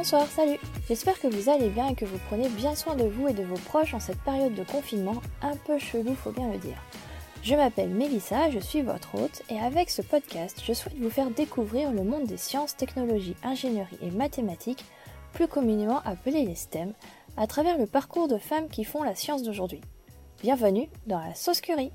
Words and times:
bonsoir, 0.00 0.26
salut 0.28 0.56
J'espère 0.88 1.20
que 1.20 1.26
vous 1.26 1.50
allez 1.50 1.68
bien 1.68 1.88
et 1.88 1.94
que 1.94 2.06
vous 2.06 2.18
prenez 2.30 2.48
bien 2.48 2.74
soin 2.74 2.96
de 2.96 3.04
vous 3.04 3.28
et 3.28 3.34
de 3.34 3.42
vos 3.42 3.58
proches 3.58 3.92
en 3.92 4.00
cette 4.00 4.22
période 4.22 4.54
de 4.54 4.62
confinement 4.62 5.20
un 5.42 5.54
peu 5.56 5.78
chelou, 5.78 6.14
faut 6.14 6.30
bien 6.30 6.50
le 6.50 6.56
dire. 6.56 6.82
Je 7.42 7.54
m'appelle 7.54 7.90
Mélissa, 7.90 8.50
je 8.50 8.60
suis 8.60 8.80
votre 8.80 9.14
hôte 9.16 9.42
et 9.50 9.60
avec 9.60 9.90
ce 9.90 10.00
podcast, 10.00 10.62
je 10.64 10.72
souhaite 10.72 10.96
vous 10.98 11.10
faire 11.10 11.28
découvrir 11.28 11.92
le 11.92 12.02
monde 12.02 12.24
des 12.24 12.38
sciences, 12.38 12.78
technologies, 12.78 13.36
ingénierie 13.42 13.98
et 14.00 14.10
mathématiques, 14.10 14.86
plus 15.34 15.48
communément 15.48 16.00
appelé 16.06 16.46
les 16.46 16.54
STEM, 16.54 16.94
à 17.36 17.46
travers 17.46 17.76
le 17.76 17.84
parcours 17.84 18.26
de 18.26 18.38
femmes 18.38 18.70
qui 18.70 18.84
font 18.84 19.02
la 19.02 19.14
science 19.14 19.42
d'aujourd'hui. 19.42 19.82
Bienvenue 20.42 20.88
dans 21.06 21.18
la 21.18 21.34
sauce 21.34 21.60
curry 21.60 21.92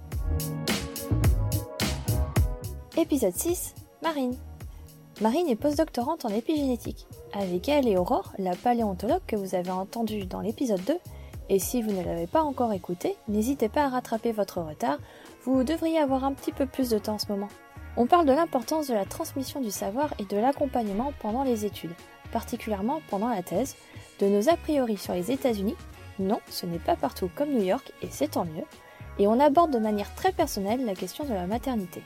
Épisode 2.98 3.36
6 3.36 3.74
Marine 4.04 4.36
Marine 5.22 5.48
est 5.48 5.56
postdoctorante 5.56 6.26
en 6.26 6.30
épigénétique. 6.30 7.08
Avec 7.32 7.70
elle 7.70 7.88
et 7.88 7.98
Aurore, 7.98 8.34
la 8.38 8.54
paléontologue 8.54 9.22
que 9.26 9.38
vous 9.38 9.56
avez 9.56 9.72
entendue 9.72 10.26
dans 10.26 10.42
l'épisode 10.42 10.84
2, 10.84 10.98
et 11.48 11.58
si 11.58 11.82
vous 11.82 11.92
ne 11.92 12.04
l'avez 12.04 12.28
pas 12.28 12.44
encore 12.44 12.74
écouté, 12.74 13.16
n'hésitez 13.30 13.70
pas 13.70 13.86
à 13.86 13.90
rattraper 13.90 14.34
votre 14.34 14.60
retard, 14.60 14.98
vous 15.46 15.64
devriez 15.64 16.00
avoir 16.00 16.26
un 16.26 16.34
petit 16.34 16.52
peu 16.52 16.66
plus 16.66 16.90
de 16.90 16.98
temps 16.98 17.14
en 17.14 17.20
ce 17.20 17.32
moment. 17.32 17.48
On 17.96 18.08
parle 18.08 18.26
de 18.26 18.34
l'importance 18.34 18.88
de 18.88 18.94
la 18.94 19.06
transmission 19.06 19.62
du 19.62 19.72
savoir 19.72 20.14
et 20.20 20.26
de 20.26 20.36
l'accompagnement 20.36 21.14
pendant 21.22 21.44
les 21.44 21.66
études, 21.66 21.96
particulièrement 22.34 23.00
pendant 23.10 23.30
la 23.30 23.42
thèse, 23.42 23.78
de 24.20 24.28
nos 24.28 24.50
a 24.50 24.58
priori 24.58 24.98
sur 24.98 25.14
les 25.14 25.32
États-Unis, 25.32 25.78
non, 26.20 26.42
ce 26.50 26.66
n'est 26.66 26.78
pas 26.78 26.98
partout 26.98 27.30
comme 27.36 27.54
New 27.54 27.64
York 27.64 27.94
et 28.02 28.08
c'est 28.10 28.32
tant 28.32 28.44
mieux, 28.44 28.66
et 29.18 29.28
on 29.28 29.40
aborde 29.40 29.72
de 29.72 29.80
manière 29.80 30.14
très 30.16 30.34
personnelle 30.34 30.84
la 30.84 30.94
question 30.94 31.24
de 31.24 31.34
la 31.34 31.48
maternité. 31.48 32.02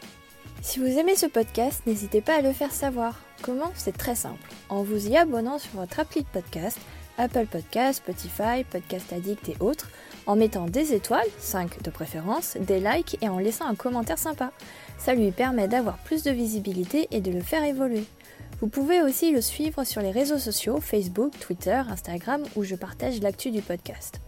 Si 0.61 0.79
vous 0.79 0.97
aimez 0.99 1.15
ce 1.15 1.25
podcast, 1.25 1.81
n'hésitez 1.87 2.19
pas 2.19 2.35
à 2.35 2.41
le 2.41 2.51
faire 2.51 2.71
savoir. 2.71 3.17
Comment? 3.41 3.71
C'est 3.75 3.97
très 3.97 4.15
simple. 4.15 4.41
En 4.67 4.83
vous 4.83 5.07
y 5.07 5.15
abonnant 5.15 5.57
sur 5.57 5.71
votre 5.79 6.01
appli 6.01 6.21
de 6.21 6.27
podcast, 6.27 6.77
Apple 7.17 7.45
Podcast, 7.45 7.99
Spotify, 7.99 8.65
Podcast 8.69 9.13
Addict 9.13 9.47
et 9.49 9.55
autres, 9.61 9.89
en 10.25 10.35
mettant 10.35 10.65
des 10.65 10.93
étoiles, 10.93 11.27
5 11.39 11.81
de 11.81 11.89
préférence, 11.89 12.57
des 12.59 12.81
likes 12.81 13.17
et 13.21 13.29
en 13.29 13.39
laissant 13.39 13.67
un 13.67 13.75
commentaire 13.75 14.19
sympa. 14.19 14.51
Ça 14.97 15.15
lui 15.15 15.31
permet 15.31 15.69
d'avoir 15.69 15.97
plus 15.99 16.23
de 16.23 16.31
visibilité 16.31 17.07
et 17.11 17.21
de 17.21 17.31
le 17.31 17.41
faire 17.41 17.63
évoluer. 17.63 18.03
Vous 18.59 18.67
pouvez 18.67 19.01
aussi 19.01 19.31
le 19.31 19.41
suivre 19.41 19.85
sur 19.85 20.01
les 20.01 20.11
réseaux 20.11 20.37
sociaux 20.39 20.81
Facebook, 20.81 21.31
Twitter, 21.39 21.81
Instagram 21.89 22.43
où 22.57 22.65
je 22.65 22.75
partage 22.75 23.21
l'actu 23.21 23.51
du 23.51 23.61
podcast. 23.61 24.19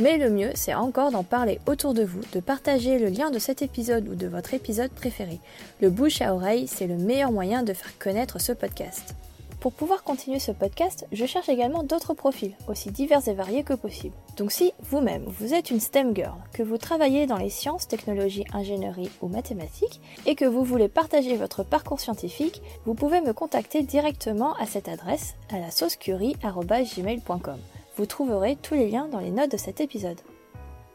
Mais 0.00 0.16
le 0.16 0.30
mieux, 0.30 0.52
c'est 0.54 0.74
encore 0.74 1.10
d'en 1.10 1.24
parler 1.24 1.58
autour 1.66 1.92
de 1.92 2.04
vous, 2.04 2.20
de 2.32 2.40
partager 2.40 2.98
le 2.98 3.08
lien 3.08 3.30
de 3.30 3.38
cet 3.40 3.62
épisode 3.62 4.08
ou 4.08 4.14
de 4.14 4.28
votre 4.28 4.54
épisode 4.54 4.92
préféré. 4.92 5.40
Le 5.80 5.90
bouche 5.90 6.22
à 6.22 6.34
oreille, 6.34 6.68
c'est 6.68 6.86
le 6.86 6.96
meilleur 6.96 7.32
moyen 7.32 7.64
de 7.64 7.72
faire 7.72 7.98
connaître 7.98 8.40
ce 8.40 8.52
podcast. 8.52 9.16
Pour 9.60 9.72
pouvoir 9.72 10.04
continuer 10.04 10.38
ce 10.38 10.52
podcast, 10.52 11.04
je 11.10 11.26
cherche 11.26 11.48
également 11.48 11.82
d'autres 11.82 12.14
profils, 12.14 12.54
aussi 12.68 12.92
divers 12.92 13.26
et 13.26 13.34
variés 13.34 13.64
que 13.64 13.74
possible. 13.74 14.14
Donc 14.36 14.52
si 14.52 14.72
vous-même, 14.82 15.24
vous 15.26 15.52
êtes 15.52 15.72
une 15.72 15.80
STEM 15.80 16.14
girl, 16.14 16.36
que 16.52 16.62
vous 16.62 16.78
travaillez 16.78 17.26
dans 17.26 17.38
les 17.38 17.50
sciences, 17.50 17.88
technologies, 17.88 18.44
ingénierie 18.52 19.10
ou 19.20 19.26
mathématiques, 19.26 20.00
et 20.26 20.36
que 20.36 20.44
vous 20.44 20.62
voulez 20.62 20.88
partager 20.88 21.36
votre 21.36 21.64
parcours 21.64 21.98
scientifique, 21.98 22.62
vous 22.86 22.94
pouvez 22.94 23.20
me 23.20 23.32
contacter 23.32 23.82
directement 23.82 24.54
à 24.58 24.66
cette 24.66 24.88
adresse, 24.88 25.34
à 25.50 25.58
la 25.58 25.72
saucecurie.gmail.com. 25.72 27.58
Vous 27.98 28.06
trouverez 28.06 28.54
tous 28.56 28.74
les 28.74 28.88
liens 28.90 29.08
dans 29.08 29.18
les 29.18 29.30
notes 29.32 29.50
de 29.50 29.56
cet 29.56 29.80
épisode. 29.80 30.20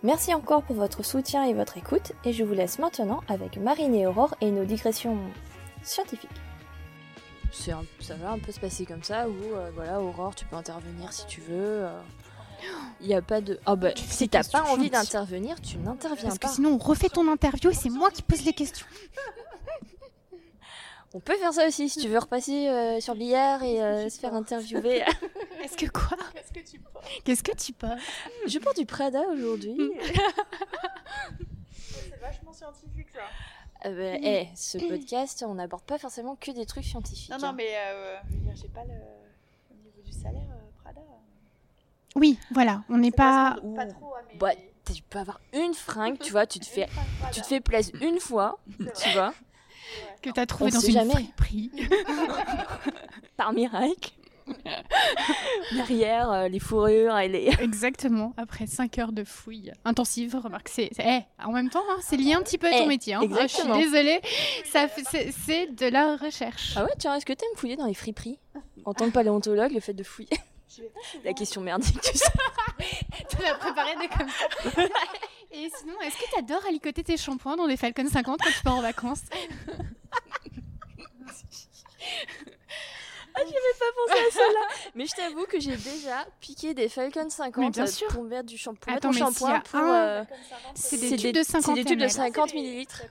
Merci 0.04 0.34
encore 0.34 0.64
pour 0.64 0.76
votre 0.78 1.04
soutien 1.04 1.44
et 1.44 1.54
votre 1.54 1.78
écoute, 1.78 2.14
et 2.26 2.32
je 2.34 2.44
vous 2.46 2.54
laisse 2.54 2.80
maintenant 2.80 3.22
avec 3.28 3.58
Marine 3.58 3.94
et 3.94 4.08
Aurore 4.08 4.36
et 4.42 4.52
nos 4.52 4.64
digressions 4.66 5.18
scientifiques. 5.84 6.30
C'est 7.52 7.72
un- 7.72 7.84
ça 8.00 8.16
va 8.16 8.32
un 8.32 8.40
peu 8.40 8.52
se 8.52 8.60
passer 8.60 8.86
comme 8.86 9.04
ça, 9.04 9.28
où 9.30 9.34
euh, 9.54 9.70
voilà, 9.76 10.02
Aurore, 10.02 10.34
tu 10.34 10.46
peux 10.46 10.56
intervenir 10.56 11.12
si 11.14 11.26
tu 11.28 11.42
veux. 11.42 11.54
euh. 11.86 12.02
Il 13.02 13.08
n'y 13.08 13.14
a 13.14 13.22
pas 13.22 13.42
de. 13.42 13.60
Ah 13.66 13.76
bah, 13.76 13.92
Tu 13.92 14.04
si 14.08 14.30
t'as 14.30 14.44
pas 14.46 14.64
envie 14.72 14.90
d'intervenir, 14.90 15.60
tu 15.60 15.78
n'interviens 15.78 16.24
Parce 16.30 16.40
que 16.40 16.48
pas. 16.48 16.54
sinon, 16.54 16.76
on 16.76 16.78
refait 16.78 17.10
ton 17.10 17.30
interview 17.30 17.70
et 17.70 17.74
c'est 17.74 17.90
moi 17.90 18.10
qui 18.10 18.22
pose 18.22 18.44
les 18.46 18.54
questions. 18.54 18.86
On 21.16 21.20
peut 21.20 21.36
faire 21.36 21.54
ça 21.54 21.68
aussi, 21.68 21.90
si 21.90 22.00
tu 22.00 22.08
veux 22.08 22.18
repasser 22.18 22.68
euh, 22.70 23.00
sur 23.00 23.14
le 23.14 23.20
billard 23.20 23.62
et 23.62 23.84
euh, 23.84 24.10
se 24.10 24.20
faire 24.20 24.34
interviewer. 24.34 25.04
Est-ce 25.64 25.78
que 25.78 25.86
quoi 25.86 26.18
Qu'est-ce 26.34 26.52
que 26.52 26.72
tu 26.72 26.80
penses 26.80 27.04
Qu'est-ce 27.24 27.44
que 27.44 27.56
tu 27.56 27.74
penses 27.74 28.02
Je 28.48 28.58
porte 28.60 28.78
du 28.78 28.86
Prada 28.86 29.22
aujourd'hui. 29.32 29.78
C'est 31.78 32.20
vachement 32.20 32.52
scientifique 32.52 33.10
ça. 33.14 33.22
Euh, 33.86 34.18
bah, 34.18 34.50
ce 34.56 34.78
podcast, 34.78 35.44
on 35.48 35.56
n'aborde 35.56 35.84
pas 35.84 35.98
forcément 35.98 36.36
que 36.36 36.52
des 36.52 36.66
trucs 36.66 36.86
scientifiques. 36.86 37.30
Non, 37.30 37.36
hein. 37.36 37.52
non, 37.52 37.54
mais 37.54 37.76
euh, 37.76 38.18
je 38.30 38.36
veux 38.36 38.40
dire, 38.42 38.56
j'ai 38.56 38.70
pas 38.70 38.86
le... 38.86 38.94
au 38.94 39.76
niveau 39.84 40.02
du 40.06 40.12
salaire, 40.12 40.42
euh, 40.52 40.82
Prada. 40.82 41.02
Oui, 42.16 42.40
voilà, 42.52 42.84
on 42.90 42.98
n'est 42.98 43.12
pas. 43.12 43.58
pas, 43.62 43.86
pas 43.86 43.92
trop, 43.92 44.16
hein, 44.16 44.22
mais. 44.30 44.38
Bah, 44.38 44.52
tu 44.94 45.02
peux 45.04 45.20
avoir 45.20 45.40
une 45.54 45.74
fringue, 45.74 46.18
tu 46.20 46.32
vois, 46.32 46.46
tu 46.46 46.60
te 46.60 46.66
fais, 46.70 46.88
tu 47.32 47.42
te 47.42 47.46
fais 47.46 47.60
place 47.60 47.92
une 48.02 48.20
fois, 48.20 48.60
tu 48.78 49.10
vois, 49.12 49.34
que 50.22 50.30
t'as 50.30 50.46
trouvé 50.46 50.72
On 50.72 50.76
dans 50.76 50.82
une 50.82 50.94
jamais. 50.94 51.12
friperie. 51.14 51.72
par 53.38 53.54
miracle. 53.54 54.12
Derrière 55.72 56.32
euh, 56.32 56.48
les 56.50 56.60
fourrures 56.60 57.18
et 57.18 57.30
les. 57.30 57.50
Exactement, 57.62 58.34
après 58.38 58.68
5 58.68 58.98
heures 59.00 59.12
de 59.14 59.24
fouille 59.24 59.72
intensive, 59.86 60.36
remarque, 60.42 60.68
c'est. 60.70 60.90
eh, 61.00 61.20
en 61.44 61.52
même 61.54 61.70
temps, 61.70 61.84
hein, 61.90 61.98
c'est 62.02 62.18
lié 62.18 62.34
un 62.34 62.42
petit 62.42 62.58
peu 62.58 62.68
à 62.68 62.72
ton 62.72 62.84
Eh, 62.84 62.88
métier. 62.88 63.14
hein. 63.14 63.22
exactement. 63.22 63.74
Ah, 63.76 63.78
je 63.80 63.82
suis 63.84 63.92
désolée, 63.92 64.22
ça 64.66 64.88
c'est- 65.10 65.32
c'est 65.32 65.68
de 65.74 65.86
la 65.88 66.18
recherche. 66.18 66.74
Ah 66.76 66.84
ouais, 66.84 66.92
tiens, 67.00 67.16
est-ce 67.16 67.26
que 67.26 67.34
t'aimes 67.34 67.56
fouiller 67.56 67.78
dans 67.78 67.86
les 67.86 67.94
friperies? 67.94 68.38
En 68.86 68.94
tant 68.94 69.06
que 69.06 69.12
paléontologue, 69.12 69.72
le 69.72 69.80
fait 69.80 69.94
de 69.94 70.04
fouiller. 70.04 70.30
La 71.24 71.34
question 71.34 71.62
merdique, 71.62 72.02
tu 72.02 72.18
sais. 72.18 72.26
Tu 73.30 73.38
l'as 73.44 73.54
préparé 73.56 73.94
de 73.96 74.18
comme 74.18 74.28
ça. 74.28 74.82
Et 75.54 75.70
sinon, 75.80 75.94
est-ce 76.02 76.18
que 76.18 76.36
t'adores 76.36 76.66
alicoter 76.68 77.04
tes 77.04 77.16
shampoings 77.18 77.56
dans 77.56 77.68
des 77.68 77.78
Falcon 77.78 78.08
50 78.08 78.40
quand 78.42 78.50
tu 78.52 78.64
pars 78.64 78.76
en 78.76 78.82
vacances? 78.82 79.22
Pas 83.34 83.86
pensé 84.08 84.28
à 84.28 84.32
ça 84.32 84.40
là. 84.40 84.90
Mais 84.96 85.06
je 85.06 85.12
t'avoue 85.16 85.46
que 85.46 85.60
j'ai 85.60 85.76
déjà 85.76 86.26
piqué 86.40 86.74
des 86.74 86.88
Falcon 86.88 87.30
50 87.30 87.58
Mais 87.64 87.70
bien 87.72 87.88
sûr. 87.88 88.08
pour 88.08 88.24
mettre 88.24 88.46
du 88.46 88.58
shampoing. 88.58 88.94
Attends, 88.96 89.10
mais 89.10 89.14
s'il 89.16 89.22
y 89.22 89.24
a 89.24 89.32
shampoing 89.32 89.60
pour. 89.62 89.80
un- 89.80 89.94
euh, 89.94 90.26
Comme 90.26 90.38
ça, 90.50 90.56
rentre. 90.68 90.80
C'est 90.80 90.98
des 90.98 91.18
tubes 91.18 91.36
de 91.36 91.44
50 91.44 91.64
C'est 91.66 91.74
des 91.84 91.86
tubes 91.90 92.00
de 92.00 92.04
ml. 92.04 92.12
50 92.12 92.50
C'est 92.50 92.56
des- 92.56 92.62
millilitres. 92.62 93.02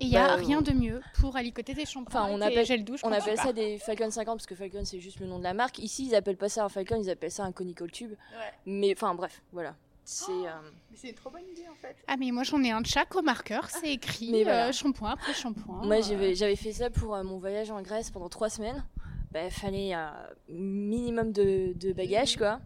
Et 0.00 0.04
il 0.04 0.08
n'y 0.10 0.16
a 0.18 0.28
Bah, 0.28 0.34
rien 0.36 0.60
de 0.60 0.72
mieux 0.72 1.00
pour 1.20 1.36
alicoter 1.36 1.74
tes 1.74 1.86
shampoings. 1.86 2.20
Enfin, 2.22 2.32
on 2.32 2.38
tes 2.38 2.44
appelle- 2.44 2.66
gels 2.66 2.84
douche 2.84 3.00
On 3.02 3.08
quand 3.08 3.14
tu 3.16 3.22
appelle 3.22 3.36
pars. 3.36 3.46
ça 3.46 3.52
des 3.52 3.78
Falcon 3.78 4.10
50 4.10 4.36
parce 4.38 4.46
que 4.46 4.54
Falcon 4.54 4.84
c'est 4.84 5.00
juste 5.00 5.20
le 5.20 5.26
nom 5.26 5.38
de 5.38 5.44
la 5.44 5.54
marque. 5.54 5.78
Ici 5.78 6.06
ils 6.06 6.14
appellent 6.14 6.36
pas 6.36 6.48
ça 6.50 6.64
un 6.64 6.68
Falcon, 6.68 7.00
ils 7.02 7.10
appellent 7.10 7.30
ça 7.30 7.44
un 7.44 7.52
conical 7.52 7.90
tube. 7.90 8.10
Ouais. 8.10 8.52
Mais 8.66 8.92
enfin 8.96 9.14
bref, 9.14 9.42
voilà. 9.52 9.74
C'est. 10.04 10.30
euh, 10.32 10.50
Mais 10.90 10.96
c'est 10.96 11.08
une 11.08 11.14
trop 11.14 11.30
bonne 11.30 11.46
idée 11.50 11.66
en 11.70 11.74
fait. 11.74 11.96
Ah 12.06 12.16
mais 12.18 12.30
moi 12.30 12.42
j'en 12.42 12.62
ai 12.62 12.70
un 12.70 12.80
de 12.82 12.86
chaque 12.86 13.14
au 13.16 13.22
marqueur, 13.22 13.68
c'est 13.70 13.92
écrit 13.92 14.30
Mais 14.32 14.44
voilà. 14.44 14.66
euh, 14.68 14.72
shampoing 14.72 15.10
après 15.12 15.32
shampoing. 15.32 15.84
Moi 15.86 15.96
euh, 15.96 16.34
j'avais 16.34 16.56
fait 16.56 16.72
ça 16.72 16.90
pour 16.90 17.14
euh, 17.14 17.22
mon 17.22 17.38
voyage 17.38 17.70
en 17.70 17.80
Grèce 17.82 18.10
pendant 18.10 18.28
trois 18.28 18.50
semaines. 18.50 18.84
Bah 19.32 19.48
fallait 19.50 19.92
un 19.94 20.12
minimum 20.48 21.32
de, 21.32 21.72
de 21.74 21.92
bagages 21.92 22.36
quoi. 22.36 22.60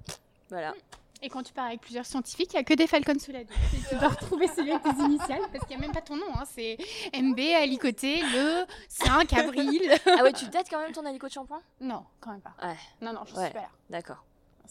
Voilà. 0.50 0.74
Et 1.20 1.28
quand 1.28 1.42
tu 1.42 1.52
pars 1.52 1.66
avec 1.66 1.80
plusieurs 1.80 2.06
scientifiques, 2.06 2.52
il 2.52 2.56
n'y 2.56 2.60
a 2.60 2.64
que 2.64 2.74
des 2.74 2.86
Falcons 2.86 3.18
sous 3.18 3.32
la 3.32 3.42
douche. 3.42 3.56
Tu 3.88 3.96
dois 3.96 4.08
retrouver 4.08 4.46
celui 4.48 4.70
avec 4.70 4.84
tes 4.84 5.02
initiales 5.02 5.40
parce 5.52 5.66
qu'il 5.66 5.76
n'y 5.76 5.82
a 5.82 5.86
même 5.86 5.92
pas 5.94 6.00
ton 6.00 6.14
nom. 6.16 6.26
Hein. 6.36 6.44
C'est 6.54 6.76
MB, 7.12 7.38
alicoté, 7.60 8.20
le 8.22 8.64
5, 8.88 9.32
avril. 9.32 9.82
Ah 10.06 10.22
ouais, 10.22 10.32
tu 10.32 10.44
dates 10.46 10.68
quand 10.70 10.80
même 10.80 10.92
ton 10.92 11.04
hélico 11.04 11.26
de 11.26 11.32
shampoing? 11.32 11.60
Non, 11.80 12.04
quand 12.20 12.30
même 12.30 12.40
pas. 12.40 12.54
Ouais. 12.62 12.76
Non, 13.00 13.12
non, 13.12 13.20
je 13.26 13.34
Ouais. 13.34 13.46
suis 13.46 13.54
pas 13.54 13.62
là. 13.62 13.68
D'accord. 13.90 14.24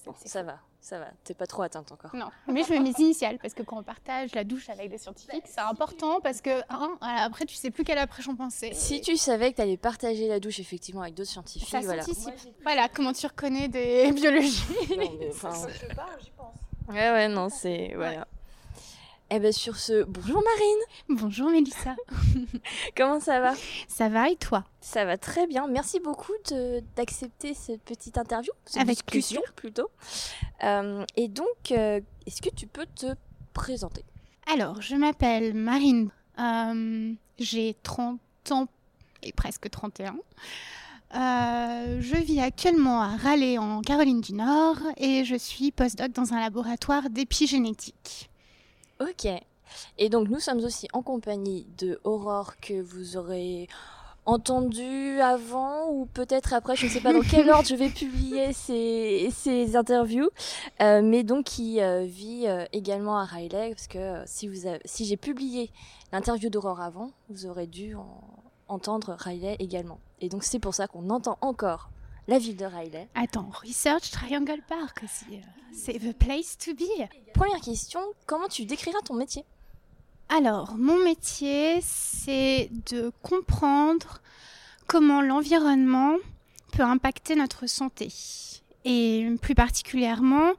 Bon, 0.05 0.13
ça 0.23 0.41
va, 0.43 0.57
ça 0.79 0.99
va. 0.99 1.07
T'es 1.23 1.33
pas 1.33 1.47
trop 1.47 1.63
atteinte 1.63 1.91
encore. 1.91 2.15
Non, 2.15 2.29
mais 2.47 2.63
je 2.63 2.71
mets 2.71 2.79
mes 2.79 2.93
initiales 2.99 3.37
parce 3.39 3.53
que 3.53 3.63
quand 3.63 3.77
on 3.79 3.83
partage 3.83 4.33
la 4.35 4.43
douche 4.43 4.69
avec 4.69 4.89
des 4.89 4.97
scientifiques, 4.97 5.43
c'est 5.45 5.59
important 5.61 6.21
parce 6.21 6.39
que 6.41 6.61
hein, 6.69 6.97
après 7.01 7.45
tu 7.45 7.55
sais 7.55 7.71
plus 7.71 7.83
quel 7.83 7.97
après 7.97 8.21
shampoing 8.21 8.49
c'est. 8.49 8.73
Si 8.73 9.01
tu 9.01 9.17
savais 9.17 9.51
que 9.51 9.57
t'allais 9.57 9.77
partager 9.77 10.27
la 10.27 10.39
douche 10.39 10.59
effectivement 10.59 11.01
avec 11.01 11.13
d'autres 11.13 11.29
scientifiques, 11.29 11.67
ça 11.69 11.81
voilà. 11.81 12.03
Moi, 12.05 12.33
Voilà, 12.63 12.87
comment 12.89 13.11
tu 13.13 13.25
reconnais 13.27 13.67
des 13.67 14.11
biologies. 14.15 14.63
Non, 14.91 14.95
mais, 14.97 15.29
enfin, 15.31 15.51
je 15.67 15.95
parle, 15.95 16.19
j'y 16.21 16.31
pense. 16.31 16.55
ouais, 16.89 17.11
ouais, 17.11 17.27
non, 17.27 17.49
c'est. 17.49 17.91
Voilà. 17.95 18.27
Eh 19.29 19.39
ben 19.39 19.51
sur 19.51 19.75
ce, 19.75 20.03
bonjour 20.03 20.41
Marine, 20.41 21.19
Bonjour 21.21 21.49
Mélissa. 21.49 21.97
comment 22.95 23.19
ça 23.19 23.41
va? 23.41 23.53
Ça 23.89 24.07
va 24.07 24.29
et 24.29 24.37
toi? 24.37 24.63
Ça 24.79 25.03
va 25.03 25.17
très 25.17 25.47
bien. 25.47 25.67
Merci 25.67 25.99
beaucoup 25.99 26.31
d'accepter 26.95 27.53
cette 27.53 27.81
petite 27.81 28.17
interview, 28.17 28.53
cette 28.63 28.81
Avec 28.81 28.95
discussion 28.95 29.41
plutôt. 29.57 29.89
Euh, 30.63 31.03
et 31.17 31.27
donc, 31.27 31.71
euh, 31.71 31.99
est-ce 32.25 32.41
que 32.41 32.49
tu 32.55 32.67
peux 32.67 32.85
te 32.85 33.07
présenter? 33.53 34.05
Alors, 34.53 34.81
je 34.81 34.95
m'appelle 34.95 35.53
Marine. 35.53 36.09
Euh, 36.39 37.13
J'ai 37.37 37.75
30 37.83 38.19
ans 38.51 38.67
et 39.23 39.33
presque 39.33 39.69
31. 39.69 40.15
Euh, 41.15 42.01
je 42.01 42.15
vis 42.15 42.39
actuellement 42.39 43.01
à 43.01 43.17
Raleigh 43.17 43.57
en 43.57 43.81
Caroline 43.81 44.21
du 44.21 44.33
Nord 44.33 44.77
et 44.95 45.25
je 45.25 45.35
suis 45.35 45.71
postdoc 45.71 46.13
dans 46.13 46.33
un 46.33 46.39
laboratoire 46.39 47.09
d'épigénétique. 47.09 48.29
Ok. 48.99 49.27
Et 49.97 50.09
donc 50.09 50.29
nous 50.29 50.39
sommes 50.39 50.59
aussi 50.63 50.87
en 50.93 51.01
compagnie 51.01 51.67
de 51.77 51.99
Aurore 52.03 52.55
que 52.61 52.81
vous 52.81 53.17
aurez 53.17 53.67
entendu 54.25 55.19
avant 55.21 55.89
ou 55.89 56.05
peut-être 56.05 56.53
après, 56.53 56.75
je 56.75 56.85
ne 56.85 56.91
sais 56.91 56.99
pas 56.99 57.13
dans 57.13 57.21
quel 57.21 57.49
ordre 57.49 57.67
je 57.67 57.75
vais 57.75 57.89
publier 57.89 58.51
ces, 58.53 59.29
ces 59.31 59.75
interviews, 59.75 60.29
euh, 60.81 61.01
mais 61.01 61.23
donc 61.23 61.45
qui 61.45 61.81
euh, 61.81 62.03
vit 62.05 62.43
euh, 62.47 62.65
également 62.73 63.17
à 63.17 63.23
Riley, 63.25 63.69
parce 63.69 63.87
que 63.87 64.21
si, 64.25 64.47
vous 64.49 64.67
avez- 64.67 64.81
si 64.85 65.05
j'ai 65.05 65.15
publié 65.17 65.71
l'interview 66.11 66.49
d'Aurore 66.49 66.81
avant, 66.81 67.11
vous 67.29 67.45
aurez 67.45 67.67
dû 67.67 67.95
en- 67.95 68.21
entendre 68.67 69.15
Riley 69.17 69.55
également. 69.59 69.99
Et 70.19 70.27
donc 70.27 70.43
c'est 70.43 70.59
pour 70.59 70.73
ça 70.75 70.87
qu'on 70.87 71.09
entend 71.09 71.37
encore 71.39 71.89
la 72.27 72.37
ville 72.39 72.57
de 72.57 72.65
Riley. 72.65 73.07
Attends, 73.15 73.49
Research 73.63 74.11
Triangle 74.11 74.61
Park 74.67 75.01
aussi. 75.03 75.25
euh, 75.37 75.41
C'est 75.73 75.99
the 75.99 76.13
place 76.17 76.57
to 76.57 76.73
be. 76.73 76.83
Première 77.33 77.61
question, 77.61 77.99
comment 78.25 78.47
tu 78.47 78.65
décriras 78.65 78.99
ton 79.05 79.13
métier? 79.13 79.45
Alors, 80.29 80.75
mon 80.77 81.01
métier, 81.03 81.79
c'est 81.81 82.69
de 82.91 83.11
comprendre 83.21 84.21
comment 84.87 85.21
l'environnement 85.21 86.15
peut 86.73 86.83
impacter 86.83 87.35
notre 87.35 87.67
santé. 87.67 88.11
Et 88.83 89.25
plus 89.41 89.55
particulièrement, 89.55 90.51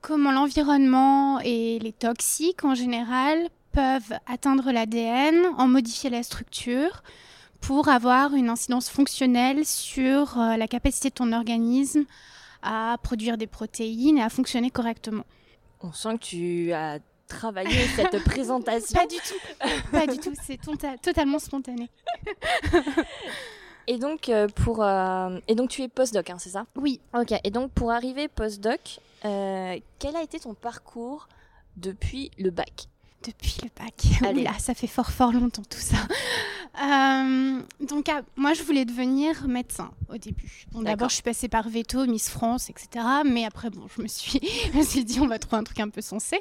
comment 0.00 0.30
l'environnement 0.32 1.40
et 1.40 1.78
les 1.80 1.92
toxiques 1.92 2.64
en 2.64 2.74
général 2.74 3.48
peuvent 3.72 4.14
atteindre 4.26 4.70
l'ADN, 4.72 5.36
en 5.58 5.66
modifier 5.66 6.10
la 6.10 6.22
structure 6.22 7.02
pour 7.60 7.88
avoir 7.88 8.34
une 8.34 8.48
incidence 8.48 8.88
fonctionnelle 8.88 9.64
sur 9.66 10.38
euh, 10.38 10.56
la 10.56 10.66
capacité 10.68 11.10
de 11.10 11.14
ton 11.14 11.32
organisme 11.32 12.04
à 12.62 12.96
produire 13.02 13.36
des 13.38 13.46
protéines 13.46 14.18
et 14.18 14.22
à 14.22 14.28
fonctionner 14.28 14.70
correctement. 14.70 15.24
On 15.82 15.92
sent 15.92 16.18
que 16.18 16.24
tu 16.24 16.72
as 16.72 16.98
travaillé 17.28 17.70
cette 17.96 18.22
présentation. 18.24 18.98
Pas 19.00 19.06
du 19.06 19.16
tout, 19.16 19.88
pas 19.92 20.06
du 20.06 20.18
tout, 20.18 20.32
c'est 20.42 20.60
tota- 20.60 20.98
totalement 20.98 21.38
spontané. 21.38 21.88
Et 23.86 23.98
donc, 23.98 24.28
euh, 24.28 24.46
pour, 24.48 24.82
euh, 24.84 25.38
et 25.48 25.54
donc 25.54 25.70
tu 25.70 25.82
es 25.82 25.88
postdoc, 25.88 26.30
hein, 26.30 26.36
c'est 26.38 26.50
ça? 26.50 26.64
Oui, 26.76 27.00
Ok, 27.18 27.32
et 27.42 27.50
donc 27.50 27.72
pour 27.72 27.90
arriver 27.90 28.28
postdoc, 28.28 29.00
euh, 29.24 29.78
quel 29.98 30.16
a 30.16 30.22
été 30.22 30.38
ton 30.38 30.54
parcours 30.54 31.28
depuis 31.76 32.30
le 32.38 32.50
bac? 32.50 32.86
Depuis 33.26 33.56
le 33.62 33.68
bac. 33.78 33.94
Allez. 34.28 34.42
Oula, 34.42 34.58
ça 34.58 34.74
fait 34.74 34.86
fort 34.86 35.10
fort 35.10 35.32
longtemps 35.32 35.62
tout 35.68 35.78
ça. 35.80 35.96
Euh, 36.76 37.60
donc 37.80 38.08
ah, 38.08 38.22
moi 38.36 38.54
je 38.54 38.62
voulais 38.62 38.84
devenir 38.84 39.48
médecin 39.48 39.90
au 40.08 40.18
début. 40.18 40.66
Bon, 40.72 40.82
d'abord 40.82 41.08
je 41.08 41.14
suis 41.14 41.22
passée 41.22 41.48
par 41.48 41.68
Veto, 41.68 42.06
Miss 42.06 42.28
France, 42.28 42.70
etc. 42.70 43.04
Mais 43.24 43.44
après 43.44 43.70
bon, 43.70 43.86
je 43.96 44.02
me 44.02 44.08
suis, 44.08 44.40
je 44.72 44.78
me 44.78 44.82
suis 44.82 45.04
dit 45.04 45.20
on 45.20 45.26
va 45.26 45.38
trouver 45.38 45.58
un 45.58 45.64
truc 45.64 45.80
un 45.80 45.88
peu 45.88 46.00
sensé. 46.00 46.40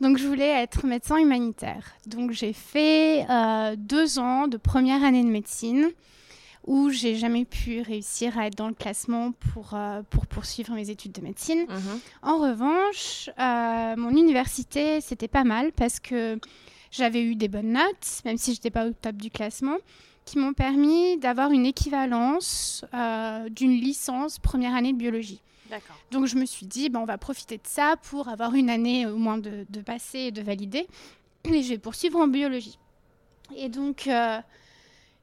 Donc 0.00 0.18
je 0.18 0.26
voulais 0.26 0.62
être 0.62 0.86
médecin 0.86 1.16
humanitaire. 1.16 1.92
Donc 2.06 2.32
j'ai 2.32 2.52
fait 2.52 3.26
euh, 3.30 3.74
deux 3.76 4.18
ans 4.18 4.46
de 4.46 4.56
première 4.56 5.02
année 5.04 5.24
de 5.24 5.30
médecine 5.30 5.90
où 6.66 6.90
j'ai 6.90 7.16
jamais 7.16 7.44
pu 7.44 7.80
réussir 7.80 8.38
à 8.38 8.46
être 8.46 8.56
dans 8.56 8.68
le 8.68 8.74
classement 8.74 9.32
pour, 9.32 9.70
euh, 9.74 10.02
pour 10.10 10.26
poursuivre 10.26 10.74
mes 10.74 10.90
études 10.90 11.12
de 11.12 11.20
médecine. 11.20 11.66
En 12.22 12.38
revanche, 12.38 13.30
euh, 13.38 13.96
mon 13.96 14.10
université, 14.10 15.00
c'était 15.00 15.28
pas 15.28 15.44
mal 15.44 15.72
parce 15.72 15.98
que 15.98 16.38
j'avais 16.92 17.22
eu 17.22 17.34
des 17.34 17.48
bonnes 17.48 17.72
notes, 17.72 18.20
même 18.24 18.38
si 18.38 18.54
j'étais 18.54 18.70
pas 18.70 18.86
au 18.86 18.92
top 18.92 19.16
du 19.16 19.30
classement, 19.30 19.78
qui 20.24 20.38
m'ont 20.38 20.52
permis 20.52 21.16
d'avoir 21.18 21.50
une 21.50 21.66
équivalence 21.66 22.84
euh, 22.94 23.48
d'une 23.48 23.72
licence 23.72 24.38
première 24.38 24.76
année 24.76 24.92
de 24.92 24.98
biologie. 24.98 25.40
Donc 26.10 26.26
je 26.26 26.36
me 26.36 26.44
suis 26.44 26.66
dit, 26.66 26.90
ben, 26.90 27.00
on 27.00 27.06
va 27.06 27.18
profiter 27.18 27.56
de 27.56 27.66
ça 27.66 27.96
pour 28.10 28.28
avoir 28.28 28.54
une 28.54 28.70
année 28.70 29.06
au 29.06 29.16
moins 29.16 29.38
de, 29.38 29.66
de 29.68 29.80
passer 29.80 30.18
et 30.18 30.30
de 30.30 30.42
valider. 30.42 30.86
Et 31.44 31.62
je 31.62 31.70
vais 31.70 31.78
poursuivre 31.78 32.20
en 32.20 32.28
biologie. 32.28 32.78
Et 33.56 33.68
donc, 33.68 34.06
euh, 34.06 34.38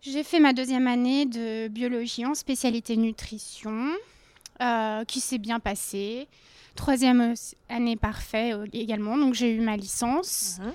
j'ai 0.02 0.24
fait 0.24 0.40
ma 0.40 0.54
deuxième 0.54 0.88
année 0.88 1.26
de 1.26 1.68
biologie 1.68 2.26
en 2.26 2.34
spécialité 2.34 2.98
nutrition, 2.98 3.92
euh, 4.62 5.06
qui 5.06 5.20
s'est 5.20 5.38
bien 5.38 5.60
passée. 5.60 6.28
Troisième 6.76 7.34
année 7.70 7.96
parfait 7.96 8.54
euh, 8.54 8.66
également, 8.74 9.18
donc 9.18 9.34
j'ai 9.34 9.54
eu 9.54 9.62
ma 9.62 9.78
licence. 9.78 10.58
Mhm. 10.62 10.74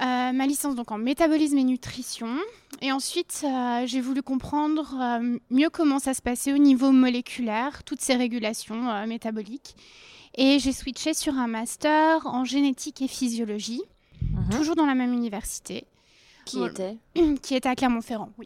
Euh, 0.00 0.32
ma 0.32 0.46
licence 0.46 0.74
donc 0.74 0.90
en 0.92 0.98
métabolisme 0.98 1.58
et 1.58 1.64
nutrition. 1.64 2.28
Et 2.80 2.90
ensuite, 2.92 3.42
euh, 3.44 3.86
j'ai 3.86 4.00
voulu 4.00 4.22
comprendre 4.22 4.94
euh, 4.98 5.38
mieux 5.50 5.68
comment 5.70 5.98
ça 5.98 6.14
se 6.14 6.22
passait 6.22 6.52
au 6.54 6.58
niveau 6.58 6.90
moléculaire, 6.90 7.82
toutes 7.84 8.00
ces 8.00 8.14
régulations 8.14 9.06
métaboliques. 9.06 9.76
Et 10.36 10.58
j'ai 10.58 10.72
switché 10.72 11.12
sur 11.12 11.34
un 11.38 11.48
master 11.48 12.26
en 12.26 12.44
génétique 12.44 13.02
et 13.02 13.08
physiologie, 13.08 13.82
Mhm. 14.22 14.50
toujours 14.50 14.76
dans 14.76 14.86
la 14.86 14.94
même 14.94 15.12
université, 15.12 15.84
Qui 17.42 17.54
était 17.54 17.60
qui 17.60 17.68
à 17.68 17.74
Clermont-Ferrand. 17.76 18.30
Oui. 18.38 18.44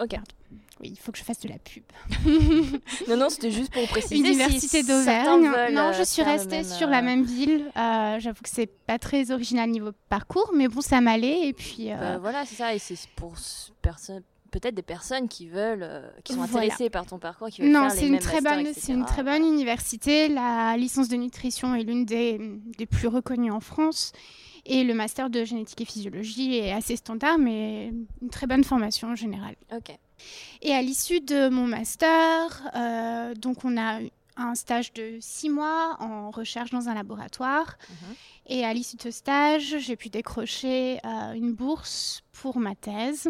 Oui, 0.80 0.88
il 0.92 0.98
faut 0.98 1.12
que 1.12 1.18
je 1.18 1.22
fasse 1.22 1.38
de 1.40 1.48
la 1.48 1.58
pub. 1.58 1.84
Non, 3.08 3.16
non, 3.16 3.28
c'était 3.28 3.50
juste 3.52 3.72
pour 3.72 3.86
préciser. 3.88 4.16
Université 4.16 4.82
si 4.82 4.86
d'Auvergne. 4.88 5.46
veulent, 5.48 5.72
Non, 5.72 5.88
euh, 5.88 5.92
je 5.92 6.02
suis 6.02 6.22
restée 6.22 6.56
même, 6.56 6.64
sur 6.64 6.88
euh, 6.88 6.90
la 6.90 7.00
même 7.02 7.22
ville. 7.22 7.70
Euh, 7.76 8.18
J'avoue 8.18 8.42
que 8.42 8.48
c'est 8.50 8.66
pas 8.66 8.98
très 8.98 9.30
original 9.30 9.70
niveau 9.70 9.90
parcours, 10.08 10.50
mais 10.54 10.66
bon, 10.68 10.80
ça 10.80 11.00
m'allait. 11.00 11.46
Et 11.48 11.52
puis, 11.52 11.92
euh, 11.92 11.96
bah, 11.96 12.18
voilà, 12.18 12.44
c'est 12.44 12.56
ça. 12.56 12.74
Et 12.74 12.78
c'est 12.80 12.98
pour 13.14 13.34
personne- 13.82 14.22
peut-être 14.50 14.74
des 14.74 14.82
personnes 14.82 15.28
qui 15.28 15.48
veulent, 15.48 15.82
euh, 15.84 16.08
qui 16.24 16.32
sont 16.34 16.40
Voilà. 16.44 16.64
intéressées 16.66 16.90
par 16.90 17.06
ton 17.06 17.18
parcours, 17.18 17.48
qui 17.48 17.62
veulent 17.62 17.70
non, 17.70 17.88
faire 17.88 18.00
les 18.00 18.06
une 18.06 18.12
mêmes 18.12 18.20
très 18.20 18.40
masters, 18.40 18.62
bonne, 18.64 18.72
c'est 18.76 18.92
une 18.92 19.04
très 19.04 19.22
bonne 19.22 19.42
université. 19.44 20.28
La 20.28 20.76
licence 20.76 21.08
de 21.08 21.16
nutrition 21.16 21.74
est 21.76 21.82
l'une 21.84 22.04
des, 22.04 22.40
des 22.78 22.86
plus 22.86 23.08
reconnues 23.08 23.50
en 23.52 23.60
France. 23.60 24.12
Et 24.66 24.84
le 24.84 24.94
master 24.94 25.28
de 25.28 25.44
génétique 25.44 25.80
et 25.82 25.84
physiologie 25.84 26.56
est 26.56 26.72
assez 26.72 26.96
standard, 26.96 27.38
mais 27.38 27.92
une 28.22 28.30
très 28.30 28.46
bonne 28.46 28.64
formation 28.64 29.08
en 29.08 29.14
général. 29.14 29.56
Ok. 29.74 29.96
Et 30.62 30.72
à 30.72 30.80
l'issue 30.80 31.20
de 31.20 31.48
mon 31.48 31.66
master, 31.66 32.62
euh, 32.74 33.34
donc 33.34 33.64
on 33.64 33.76
a 33.76 34.00
un 34.36 34.54
stage 34.54 34.92
de 34.92 35.18
six 35.20 35.48
mois 35.48 35.96
en 36.00 36.30
recherche 36.30 36.70
dans 36.70 36.88
un 36.88 36.94
laboratoire. 36.94 37.76
Mhm. 37.88 38.14
Et 38.46 38.64
à 38.64 38.72
l'issue 38.72 38.96
de 38.96 39.02
ce 39.02 39.10
stage, 39.10 39.76
j'ai 39.78 39.96
pu 39.96 40.08
décrocher 40.08 40.98
euh, 41.04 41.32
une 41.34 41.52
bourse 41.52 42.22
pour 42.32 42.58
ma 42.58 42.74
thèse 42.74 43.28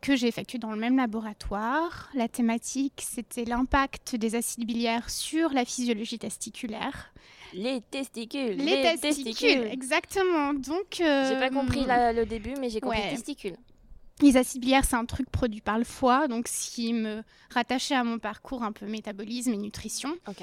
que 0.00 0.16
j'ai 0.16 0.28
effectuée 0.28 0.58
dans 0.58 0.70
le 0.70 0.78
même 0.78 0.96
laboratoire. 0.96 2.10
La 2.14 2.28
thématique, 2.28 3.02
c'était 3.06 3.44
l'impact 3.44 4.16
des 4.16 4.34
acides 4.34 4.66
biliaires 4.66 5.08
sur 5.08 5.50
la 5.50 5.64
physiologie 5.64 6.18
testiculaire. 6.18 7.12
Les 7.54 7.80
testicules. 7.80 8.56
Les, 8.56 8.96
testicules, 9.00 9.64
exactement. 9.70 10.54
Donc, 10.54 11.00
euh, 11.00 11.28
J'ai 11.28 11.38
pas 11.38 11.50
compris 11.50 11.84
la- 11.86 12.12
le 12.12 12.26
début, 12.26 12.54
mais 12.60 12.68
j'ai 12.68 12.80
compris 12.80 12.98
ouais. 13.00 13.10
testicules. 13.10 13.56
Les 14.20 14.36
acides 14.36 14.60
biliaires, 14.60 14.84
c'est 14.84 14.96
un 14.96 15.04
truc 15.06 15.30
produit 15.30 15.60
par 15.60 15.78
le 15.78 15.84
foie, 15.84 16.28
donc 16.28 16.46
ce 16.48 16.70
qui 16.70 16.92
me 16.92 17.22
rattachait 17.50 17.94
à 17.96 18.04
mon 18.04 18.18
parcours 18.18 18.62
un 18.62 18.72
peu 18.72 18.86
métabolisme 18.86 19.52
et 19.52 19.56
nutrition. 19.56 20.14
Ok. 20.28 20.42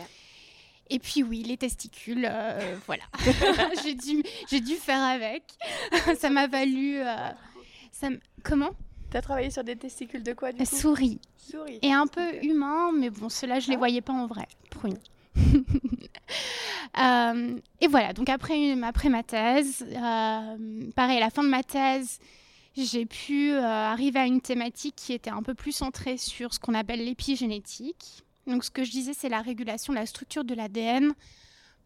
Et 0.90 1.00
puis 1.00 1.24
oui, 1.24 1.44
les 1.44 1.56
testicules, 1.58 2.28
euh, 2.30 2.76
voilà. 2.86 3.04
j'ai 3.84 3.94
dû, 3.96 4.24
j'ai 4.50 4.60
dû 4.60 4.76
faire 4.76 5.02
avec. 5.02 5.44
ça 6.20 6.30
m'a 6.30 6.48
valu. 6.48 6.98
euh, 7.00 7.16
ça 7.92 8.08
m- 8.08 8.20
Comment? 8.44 8.72
T'as 9.10 9.22
travaillé 9.22 9.50
sur 9.52 9.64
des 9.64 9.76
testicules 9.76 10.24
de 10.24 10.34
quoi 10.34 10.52
du 10.54 10.60
coup? 10.60 10.66
Souris. 10.76 11.20
Souris. 11.38 11.80
Et 11.82 11.92
un 11.94 12.08
peu 12.08 12.44
humain, 12.44 12.92
mais 12.94 13.10
bon, 13.10 13.28
ceux-là, 13.30 13.60
je 13.60 13.68
les 13.70 13.76
Ah. 13.76 13.80
voyais 13.80 14.02
pas 14.02 14.14
en 14.14 14.26
vrai. 14.28 14.48
Prune. 14.70 14.98
Euh, 17.00 17.58
et 17.80 17.88
voilà, 17.88 18.12
donc 18.12 18.28
après, 18.28 18.74
après 18.84 19.08
ma 19.08 19.24
thèse, 19.24 19.86
euh, 19.90 20.92
pareil, 20.94 21.18
à 21.18 21.20
la 21.22 21.30
fin 21.30 21.42
de 21.42 21.48
ma 21.48 21.64
thèse, 21.64 22.20
j'ai 22.76 23.06
pu 23.06 23.52
euh, 23.52 23.64
arriver 23.64 24.20
à 24.20 24.26
une 24.26 24.42
thématique 24.42 24.96
qui 24.98 25.14
était 25.14 25.30
un 25.30 25.42
peu 25.42 25.54
plus 25.54 25.72
centrée 25.72 26.18
sur 26.18 26.54
ce 26.54 26.60
qu'on 26.60 26.74
appelle 26.74 27.04
l'épigénétique. 27.04 28.26
Donc 28.46 28.66
ce 28.66 28.72
que 28.72 28.84
je 28.84 28.92
disais, 28.92 29.14
c'est 29.14 29.30
la 29.30 29.42
régulation 29.42 29.94
de 29.94 30.00
la 30.00 30.06
structure 30.06 30.44
de 30.44 30.54
l'ADN 30.54 31.14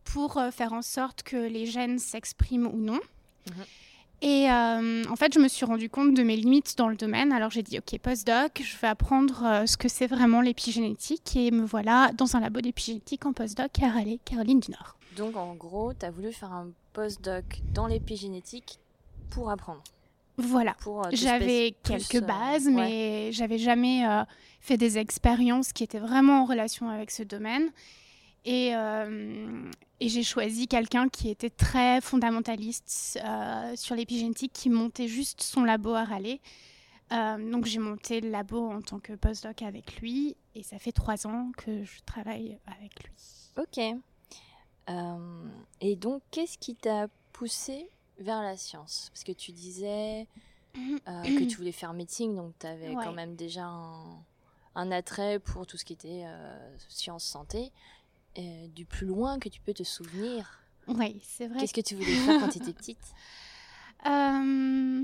pour 0.06 0.42
faire 0.52 0.74
en 0.74 0.82
sorte 0.82 1.22
que 1.22 1.38
les 1.38 1.68
gènes 1.68 2.00
s'expriment 2.00 2.68
ou 2.74 2.78
non. 2.78 3.00
Mhm. 3.48 3.66
Et 4.26 4.50
euh, 4.50 5.04
en 5.08 5.16
fait, 5.16 5.36
je 5.36 5.40
me 5.40 5.48
suis 5.48 5.66
rendu 5.66 5.88
compte 5.88 6.16
de 6.16 6.24
mes 6.24 6.36
limites 6.36 6.76
dans 6.80 6.90
le 6.90 6.96
domaine. 6.96 7.32
Alors 7.32 7.52
j'ai 7.52 7.62
dit, 7.62 7.78
ok, 7.78 8.00
postdoc, 8.00 8.60
je 8.60 8.76
vais 8.78 8.88
apprendre 8.88 9.44
euh, 9.46 9.66
ce 9.68 9.78
que 9.78 9.88
c'est 9.88 10.08
vraiment 10.08 10.42
l'épigénétique. 10.42 11.36
Et 11.36 11.52
me 11.52 11.64
voilà 11.64 12.10
dans 12.18 12.36
un 12.36 12.40
labo 12.40 12.60
d'épigénétique 12.60 13.28
en 13.28 13.34
postdoc 13.34 13.72
à 13.84 13.90
Raleigh, 13.90 14.20
Caroline 14.26 14.60
du 14.60 14.72
Nord. 14.72 14.98
Donc 15.16 15.38
en 15.38 15.54
gros, 15.54 15.94
tu 15.94 16.08
as 16.08 16.10
voulu 16.10 16.34
faire 16.34 16.52
un 16.52 16.70
postdoc 16.94 17.62
dans 17.72 17.86
l'épigénétique 17.86 18.80
pour 19.30 19.52
apprendre. 19.52 19.84
Voilà. 20.38 20.76
Euh, 20.88 21.04
J'avais 21.14 21.76
quelques 21.84 22.16
euh, 22.16 22.22
bases, 22.22 22.66
ouais. 22.66 22.72
mais 22.72 23.32
j'avais 23.32 23.58
jamais 23.58 24.06
euh, 24.08 24.24
fait 24.60 24.78
des 24.78 24.98
expériences 24.98 25.72
qui 25.72 25.84
étaient 25.84 26.00
vraiment 26.00 26.42
en 26.42 26.46
relation 26.46 26.90
avec 26.90 27.12
ce 27.12 27.24
domaine. 27.24 27.70
Et, 28.46 28.76
euh, 28.76 29.72
et 30.00 30.08
j'ai 30.08 30.24
choisi 30.24 30.68
quelqu'un 30.68 31.10
qui 31.10 31.30
était 31.30 31.50
très 31.50 32.00
fondamentaliste 32.00 33.20
euh, 33.24 33.76
sur 33.76 33.96
l'épigénétique, 33.96 34.54
qui 34.54 34.70
montait 34.70 35.08
juste 35.08 35.42
son 35.42 35.64
labo 35.64 35.94
à 35.94 36.04
Raleigh. 36.06 36.40
Euh, 37.12 37.52
donc 37.52 37.66
j'ai 37.66 37.80
monté 37.80 38.22
le 38.22 38.30
labo 38.30 38.70
en 38.70 38.82
tant 38.82 39.00
que 39.00 39.14
postdoc 39.14 39.62
avec 39.64 40.00
lui, 40.00 40.36
et 40.54 40.64
ça 40.64 40.78
fait 40.80 40.92
trois 40.92 41.26
ans 41.26 41.52
que 41.58 41.84
je 41.84 42.00
travaille 42.06 42.60
avec 42.68 43.04
lui. 43.04 43.14
Ok. 43.58 43.80
Et 45.82 45.96
donc, 45.96 46.22
qu'est-ce 46.30 46.58
qui 46.60 46.76
t'a 46.76 47.08
poussé 47.34 47.90
vers 48.20 48.42
la 48.44 48.56
science? 48.58 49.10
Parce 49.12 49.24
que 49.24 49.32
tu 49.32 49.52
disais 49.52 50.28
que 50.76 51.46
tu 51.46 51.58
voulais 51.58 51.72
faire 51.72 51.94
médecine, 51.94 52.36
donc 52.36 52.54
tu 52.60 52.68
avais 52.68 52.90
Ouais. 52.96 53.04
quand 53.04 53.14
même 53.14 53.36
déjà 53.36 53.64
un, 53.66 54.24
un 54.76 54.92
attrait 54.92 55.40
pour 55.40 55.66
tout 55.66 55.78
ce 55.78 55.86
qui 55.86 55.94
était 55.94 56.24
euh, 56.26 56.78
sciences 56.90 57.24
santé. 57.24 57.72
Euh, 58.38 58.68
du 58.68 58.86
plus 58.86 59.08
loin 59.08 59.40
que 59.40 59.48
tu 59.50 59.62
peux 59.62 59.74
te 59.74 59.84
souvenir, 59.84 60.60
Oui, 60.88 61.22
c'est 61.24 61.48
vrai. 61.48 61.60
qu'est-ce 61.60 61.74
que 61.74 61.80
tu 61.82 61.96
voulais 61.96 62.16
faire 62.16 62.38
quand 62.40 62.50
tu 62.50 62.58
étais 62.58 62.74
petite? 62.80 63.00
Euh, 64.06 65.04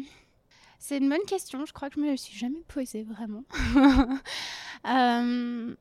c'est 0.80 0.98
une 0.98 1.10
bonne 1.10 1.26
question. 1.28 1.66
Je 1.66 1.72
crois 1.74 1.90
que 1.90 1.96
je 1.96 2.02
me 2.02 2.12
le 2.12 2.18
suis 2.18 2.38
jamais 2.38 2.62
posée 2.68 3.04
vraiment. 3.04 3.44
Euh, 4.88 5.76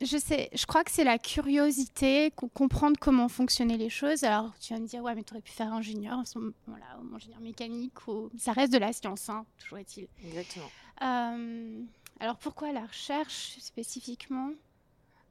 je 0.00 0.16
sais, 0.18 0.50
je 0.52 0.66
crois 0.66 0.82
que 0.82 0.90
c'est 0.90 1.04
la 1.04 1.18
curiosité, 1.18 2.32
co- 2.34 2.48
comprendre 2.48 2.96
comment 3.00 3.28
fonctionnaient 3.28 3.76
les 3.76 3.90
choses. 3.90 4.24
Alors, 4.24 4.52
tu 4.58 4.74
vas 4.74 4.80
me 4.80 4.86
dire, 4.88 5.02
ouais, 5.02 5.14
mais 5.14 5.22
tu 5.22 5.32
aurais 5.34 5.40
pu 5.40 5.52
faire 5.52 5.72
ingénieur, 5.72 6.18
à 6.18 6.24
ce 6.24 6.38
moment-là, 6.40 6.98
ou 7.00 7.14
ingénieur 7.14 7.38
mécanique, 7.40 8.08
ou... 8.08 8.30
ça 8.36 8.50
reste 8.52 8.72
de 8.72 8.78
la 8.78 8.92
science, 8.92 9.28
hein, 9.28 9.46
toujours 9.56 9.78
est-il. 9.78 10.08
Exactement. 10.26 10.68
Euh, 11.02 11.80
alors, 12.18 12.36
pourquoi 12.38 12.72
la 12.72 12.84
recherche 12.86 13.56
spécifiquement? 13.60 14.50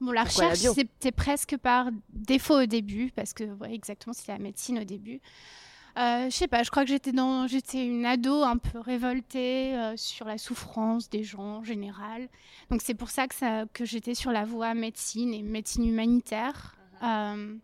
Bon, 0.02 0.12
la 0.12 0.26
Pourquoi 0.26 0.50
recherche, 0.50 0.76
c'était 0.76 1.12
presque 1.12 1.58
par 1.58 1.90
défaut 2.10 2.62
au 2.62 2.66
début, 2.66 3.12
parce 3.16 3.34
que, 3.34 3.44
ouais, 3.46 3.74
exactement, 3.74 4.14
c'est 4.14 4.28
la 4.32 4.38
médecine 4.40 4.80
au 4.80 4.84
début. 4.84 5.22
Euh, 5.98 6.26
je 6.26 6.36
sais 6.36 6.48
pas, 6.48 6.64
je 6.64 6.72
crois 6.72 6.84
que 6.84 6.90
j'étais 6.90 7.12
dans, 7.12 7.48
j'étais 7.48 7.86
une 7.86 8.06
ado 8.06 8.42
un 8.42 8.58
peu 8.58 8.80
révoltée 8.80 9.76
euh, 9.76 9.94
sur 9.96 10.26
la 10.26 10.40
souffrance 10.40 11.08
des 11.10 11.24
gens 11.24 11.58
en 11.60 11.64
général. 11.64 12.30
Donc 12.72 12.82
c'est 12.82 12.96
pour 12.96 13.12
ça 13.12 13.28
que, 13.28 13.36
ça 13.36 13.66
que 13.74 13.86
j'étais 13.86 14.16
sur 14.16 14.32
la 14.32 14.44
voie 14.44 14.74
médecine 14.74 15.34
et 15.36 15.44
médecine 15.44 15.86
humanitaire. 15.88 16.76
Euh, 17.04 17.56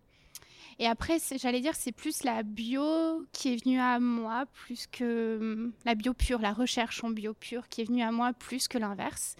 et 0.78 0.86
après, 0.86 1.18
c'est- 1.18 1.40
j'allais 1.40 1.60
dire, 1.60 1.74
c'est 1.76 1.92
plus 1.92 2.24
la 2.24 2.44
bio 2.44 3.26
qui 3.34 3.52
est 3.54 3.64
venue 3.64 3.80
à 3.80 4.00
moi, 4.00 4.46
plus 4.54 4.86
que 4.86 5.40
hum, 5.42 5.74
la 5.86 5.96
bio 5.96 6.14
pure, 6.14 6.40
la 6.40 6.54
recherche 6.54 7.04
en 7.04 7.10
bio 7.10 7.34
pure 7.34 7.68
qui 7.68 7.82
est 7.82 7.86
venue 7.86 8.04
à 8.04 8.12
moi, 8.12 8.32
plus 8.34 8.68
que 8.68 8.78
l'inverse. 8.78 9.36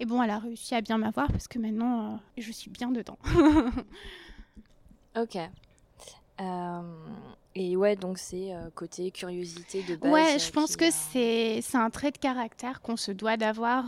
Et 0.00 0.06
bon, 0.06 0.22
elle 0.22 0.30
a 0.30 0.38
réussi 0.38 0.74
à 0.74 0.80
bien 0.80 0.98
m'avoir 0.98 1.30
parce 1.30 1.46
que 1.46 1.58
maintenant, 1.58 2.14
euh, 2.14 2.16
je 2.38 2.50
suis 2.52 2.70
bien 2.70 2.90
dedans. 2.90 3.18
Ok. 5.16 5.36
Euh, 6.40 6.80
et 7.54 7.76
ouais, 7.76 7.96
donc 7.96 8.18
c'est 8.18 8.54
euh, 8.54 8.70
côté 8.74 9.10
curiosité 9.10 9.82
de 9.82 9.96
base. 9.96 10.10
Ouais, 10.12 10.38
je 10.38 10.50
pense 10.52 10.76
qui 10.76 10.76
que 10.78 10.84
a- 10.88 11.60
c'est 11.62 11.76
un 11.76 11.90
trait 11.90 12.12
de 12.12 12.18
caractère 12.18 12.80
qu'on 12.80 12.96
se 12.96 13.10
doit 13.12 13.36
d'avoir 13.36 13.84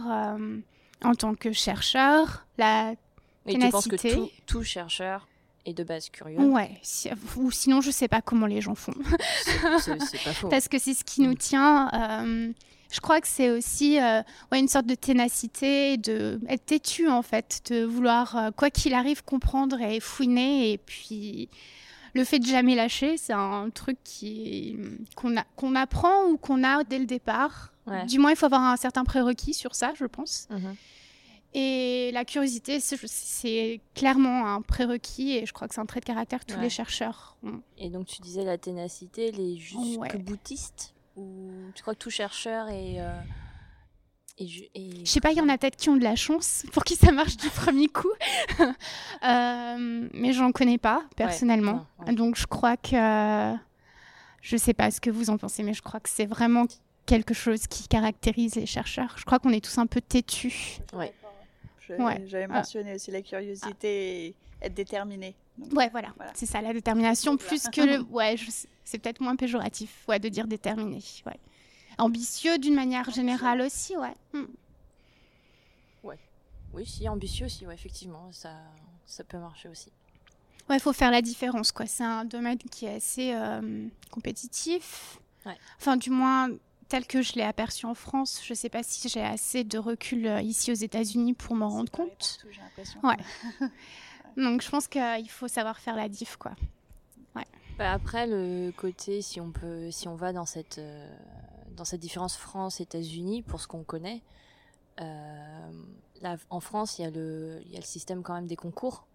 en 1.04 1.14
tant 1.14 1.34
que 1.34 1.52
chercheur. 1.52 2.44
La... 2.58 2.94
Et 3.46 3.58
tu 3.58 3.68
penses 3.70 3.88
que 3.88 3.96
tout, 4.14 4.30
tout 4.46 4.62
chercheur 4.64 5.26
est 5.64 5.72
de 5.74 5.84
base 5.84 6.10
curieux? 6.10 6.40
Ouais, 6.40 6.78
si- 6.82 7.08
ou 7.36 7.50
sinon 7.52 7.80
je 7.80 7.90
sais 7.92 8.08
pas 8.08 8.20
comment 8.20 8.46
les 8.46 8.60
gens 8.60 8.74
font. 8.74 8.94
C'est- 9.78 10.24
pas 10.24 10.32
faux. 10.34 10.48
Parce 10.48 10.68
que 10.68 10.78
c'est 10.78 10.94
ce 10.94 11.04
qui 11.04 11.22
nous 11.22 11.34
tient. 11.34 11.88
euh, 11.94 12.52
je 12.92 13.00
crois 13.00 13.20
que 13.20 13.26
c'est 13.26 13.50
aussi 13.50 13.98
euh, 14.00 14.22
ouais, 14.52 14.60
une 14.60 14.68
sorte 14.68 14.86
de 14.86 14.94
ténacité, 14.94 15.96
de 15.96 16.38
être 16.48 16.64
têtu 16.66 17.08
en 17.08 17.22
fait, 17.22 17.62
de 17.70 17.84
vouloir, 17.84 18.36
euh, 18.36 18.50
quoi 18.50 18.70
qu'il 18.70 18.94
arrive, 18.94 19.24
comprendre 19.24 19.80
et 19.80 19.98
fouiner. 19.98 20.72
Et 20.72 20.78
puis, 20.78 21.48
le 22.14 22.22
fait 22.24 22.38
de 22.38 22.46
jamais 22.46 22.74
lâcher, 22.74 23.16
c'est 23.16 23.32
un 23.32 23.70
truc 23.70 23.96
qui 24.04 24.76
qu'on 25.16 25.74
apprend 25.74 26.26
ou 26.26 26.36
qu'on 26.36 26.62
a 26.62 26.84
dès 26.84 26.98
le 26.98 27.06
départ. 27.06 27.72
Ouais. 27.86 28.04
Du 28.06 28.18
moins, 28.18 28.30
il 28.30 28.36
faut 28.36 28.46
avoir 28.46 28.62
un 28.62 28.76
certain 28.76 29.04
prérequis 29.04 29.54
sur 29.54 29.74
ça, 29.74 29.92
je 29.98 30.04
pense. 30.04 30.46
Mhm. 30.50 30.76
Et 31.54 32.10
la 32.12 32.24
curiosité, 32.24 32.80
c'est 32.80 33.80
clairement 33.94 34.46
un 34.46 34.62
prérequis 34.62 35.32
et 35.36 35.44
je 35.46 35.52
crois 35.52 35.68
que 35.68 35.74
c'est 35.74 35.80
un 35.82 35.86
trait 35.86 36.00
de 36.00 36.04
caractère 36.06 36.40
que 36.40 36.46
tous 36.52 36.56
Ouais. 36.56 36.62
les 36.62 36.70
chercheurs 36.70 37.36
ont. 37.42 37.60
Et 37.76 37.90
donc 37.90 38.06
tu 38.06 38.22
disais 38.22 38.44
la 38.44 38.56
ténacité, 38.56 39.32
les 39.32 39.56
jusque 39.58 39.98
Ouais. 40.00 40.16
boutistes 40.18 40.94
Ou 41.16 41.50
tu 41.74 41.82
crois 41.82 41.94
que 41.94 41.98
tout 42.00 42.10
chercheur 42.10 42.68
est. 42.68 43.00
euh, 43.00 43.10
ju- 44.40 44.64
est- 44.74 45.04
Je 45.06 45.10
sais 45.10 45.20
pas, 45.20 45.30
il 45.32 45.38
y 45.38 45.40
en 45.40 45.48
a 45.48 45.58
peut-être 45.58 45.76
qui 45.76 45.88
ont 45.90 45.96
de 45.96 46.02
la 46.04 46.16
chance 46.16 46.64
pour 46.72 46.84
qui 46.84 46.96
ça 46.96 47.12
marche 47.12 47.36
du 47.36 47.48
premier 47.50 47.88
coup. 47.88 48.12
Euh, 49.24 50.08
mais 50.14 50.32
j'en 50.32 50.50
connais 50.52 50.78
pas 50.78 51.04
personnellement. 51.16 51.86
ouais. 52.06 52.14
Donc 52.14 52.36
je 52.36 52.46
crois 52.46 52.76
que. 52.76 53.54
Je 54.40 54.56
sais 54.56 54.74
pas 54.74 54.90
ce 54.90 55.00
que 55.00 55.10
vous 55.10 55.30
en 55.30 55.38
pensez, 55.38 55.62
mais 55.62 55.72
je 55.74 55.82
crois 55.82 56.00
que 56.00 56.08
c'est 56.08 56.26
vraiment 56.26 56.64
quelque 57.06 57.32
chose 57.34 57.68
qui 57.68 57.86
caractérise 57.86 58.56
les 58.56 58.66
chercheurs. 58.66 59.14
Je 59.16 59.24
crois 59.24 59.38
qu'on 59.38 59.50
est 59.50 59.64
tous 59.64 59.78
un 59.78 59.86
peu 59.86 60.00
têtus. 60.00 60.78
Ouais. 60.92 61.12
Je- 61.88 61.94
Ouais. 61.94 62.24
J'avais 62.26 62.46
Ah. 62.50 62.54
mentionné 62.54 62.94
aussi 62.94 63.12
la 63.12 63.22
curiosité 63.22 64.26
et 64.26 64.34
être 64.60 64.74
déterminé. 64.74 65.36
Donc, 65.58 65.72
Ouais, 65.78 65.88
voilà, 65.90 66.08
Voilà. 66.16 66.32
c'est 66.34 66.46
ça, 66.46 66.60
la 66.60 66.72
détermination 66.72 67.36
Voilà. 67.36 67.46
plus 67.48 67.68
que 67.68 67.80
le. 67.82 68.00
Ouais, 68.10 68.36
je 68.36 68.50
sais- 68.50 68.68
c'est 68.84 68.98
peut-être 68.98 69.20
moins 69.20 69.36
péjoratif, 69.36 70.04
ouais, 70.08 70.18
de 70.18 70.28
dire 70.28 70.46
déterminé. 70.46 71.00
Ouais. 71.26 71.38
Ambitieux 71.98 72.58
d'une 72.58 72.74
manière 72.74 73.10
générale 73.10 73.60
aussi, 73.60 73.96
ouais. 73.96 74.14
Hmm. 74.32 74.46
Oui, 76.72 76.86
si, 76.86 77.08
ambitieux 77.08 77.46
aussi, 77.46 77.66
ouais, 77.66 77.74
effectivement, 77.74 78.30
ça, 78.32 78.54
ça 79.04 79.24
peut 79.24 79.38
marcher 79.38 79.68
aussi. 79.68 79.92
Ouais, 80.68 80.76
il 80.76 80.80
faut 80.80 80.92
faire 80.92 81.10
la 81.10 81.20
différence, 81.20 81.72
quoi. 81.72 81.86
C'est 81.86 82.04
un 82.04 82.24
domaine 82.24 82.58
qui 82.58 82.86
est 82.86 82.94
assez 82.96 83.32
euh, 83.34 83.88
compétitif. 84.10 85.18
Ouais. 85.44 85.56
Enfin, 85.78 85.96
du 85.96 86.10
moins, 86.10 86.48
tel 86.88 87.06
que 87.06 87.20
je 87.20 87.34
l'ai 87.34 87.42
aperçu 87.42 87.84
en 87.84 87.94
France, 87.94 88.40
je 88.44 88.54
sais 88.54 88.68
pas 88.70 88.82
si 88.82 89.08
j'ai 89.08 89.22
assez 89.22 89.64
de 89.64 89.76
recul 89.76 90.26
euh, 90.26 90.40
ici 90.40 90.70
aux 90.70 90.76
États-Unis 90.76 91.34
pour 91.34 91.56
m'en 91.56 91.68
rendre 91.68 91.90
compte. 91.90 92.38
partout. 92.76 92.98
Ouais. 93.02 93.16
Donc, 94.42 94.62
je 94.62 94.70
pense 94.70 94.88
qu'il 94.88 95.28
faut 95.28 95.48
savoir 95.48 95.78
faire 95.78 95.94
la 95.94 96.08
diff, 96.08 96.36
quoi. 96.36 96.52
Bah, 97.78 97.92
après, 97.92 98.26
le 98.26 98.70
côté, 98.72 99.22
si 99.22 99.40
on 99.40 99.50
peut, 99.50 99.90
si 99.90 100.08
on 100.08 100.14
va 100.14 100.32
dans 100.32 100.46
cette, 100.46 100.78
euh, 100.78 101.08
dans 101.76 101.84
cette 101.84 102.00
différence 102.00 102.36
France-États-Unis, 102.36 103.42
pour 103.42 103.60
ce 103.60 103.66
qu'on 103.66 103.82
connaît, 103.82 104.22
euh, 105.00 105.70
là, 106.20 106.36
en 106.50 106.60
France, 106.60 106.98
il 106.98 107.02
y, 107.02 107.04
a 107.06 107.10
le, 107.10 107.60
il 107.64 107.72
y 107.72 107.76
a 107.76 107.80
le 107.80 107.84
système 107.84 108.22
quand 108.22 108.34
même 108.34 108.46
des 108.46 108.56
concours. 108.56 109.06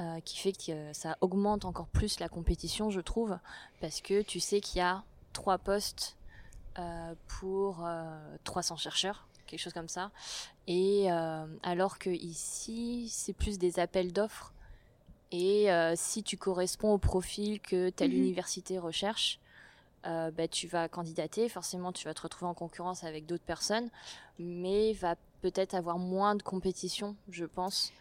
euh, 0.00 0.20
qui 0.24 0.38
fait 0.38 0.52
que 0.52 0.92
ça 0.94 1.16
augmente 1.20 1.64
encore 1.64 1.86
plus 1.86 2.18
la 2.18 2.28
compétition, 2.28 2.90
je 2.90 3.00
trouve, 3.00 3.38
parce 3.80 4.00
que 4.00 4.22
tu 4.22 4.40
sais 4.40 4.60
qu'il 4.60 4.78
y 4.78 4.80
a 4.80 5.04
trois 5.32 5.58
postes 5.58 6.16
euh, 6.78 7.14
pour 7.28 7.84
euh, 7.86 8.36
300 8.44 8.76
chercheurs, 8.76 9.28
quelque 9.46 9.60
chose 9.60 9.74
comme 9.74 9.88
ça. 9.88 10.10
Et 10.66 11.08
alors 11.62 11.98
que 11.98 12.10
ici, 12.10 13.08
c'est 13.10 13.32
plus 13.34 13.58
des 13.58 13.78
appels 13.78 14.12
d'offres. 14.12 14.52
Et 15.32 15.70
euh, 15.70 15.94
si 15.96 16.22
tu 16.22 16.36
corresponds 16.36 16.92
au 16.92 16.98
profil 16.98 17.60
que 17.60 17.90
telle 17.90 18.10
Mhm. 18.12 18.18
université 18.18 18.78
recherche, 18.78 19.38
euh, 20.06 20.30
bah, 20.30 20.48
tu 20.48 20.66
vas 20.66 20.88
candidater. 20.88 21.48
Forcément, 21.48 21.92
tu 21.92 22.04
vas 22.06 22.14
te 22.14 22.22
retrouver 22.22 22.50
en 22.50 22.54
concurrence 22.54 23.04
avec 23.04 23.26
d'autres 23.26 23.44
personnes, 23.44 23.90
mais 24.38 24.92
va 24.94 25.16
peut-être 25.42 25.74
avoir 25.74 25.98
moins 25.98 26.34
de 26.34 26.42
compétition, 26.42 27.16
je 27.28 27.44
pense. 27.44 27.92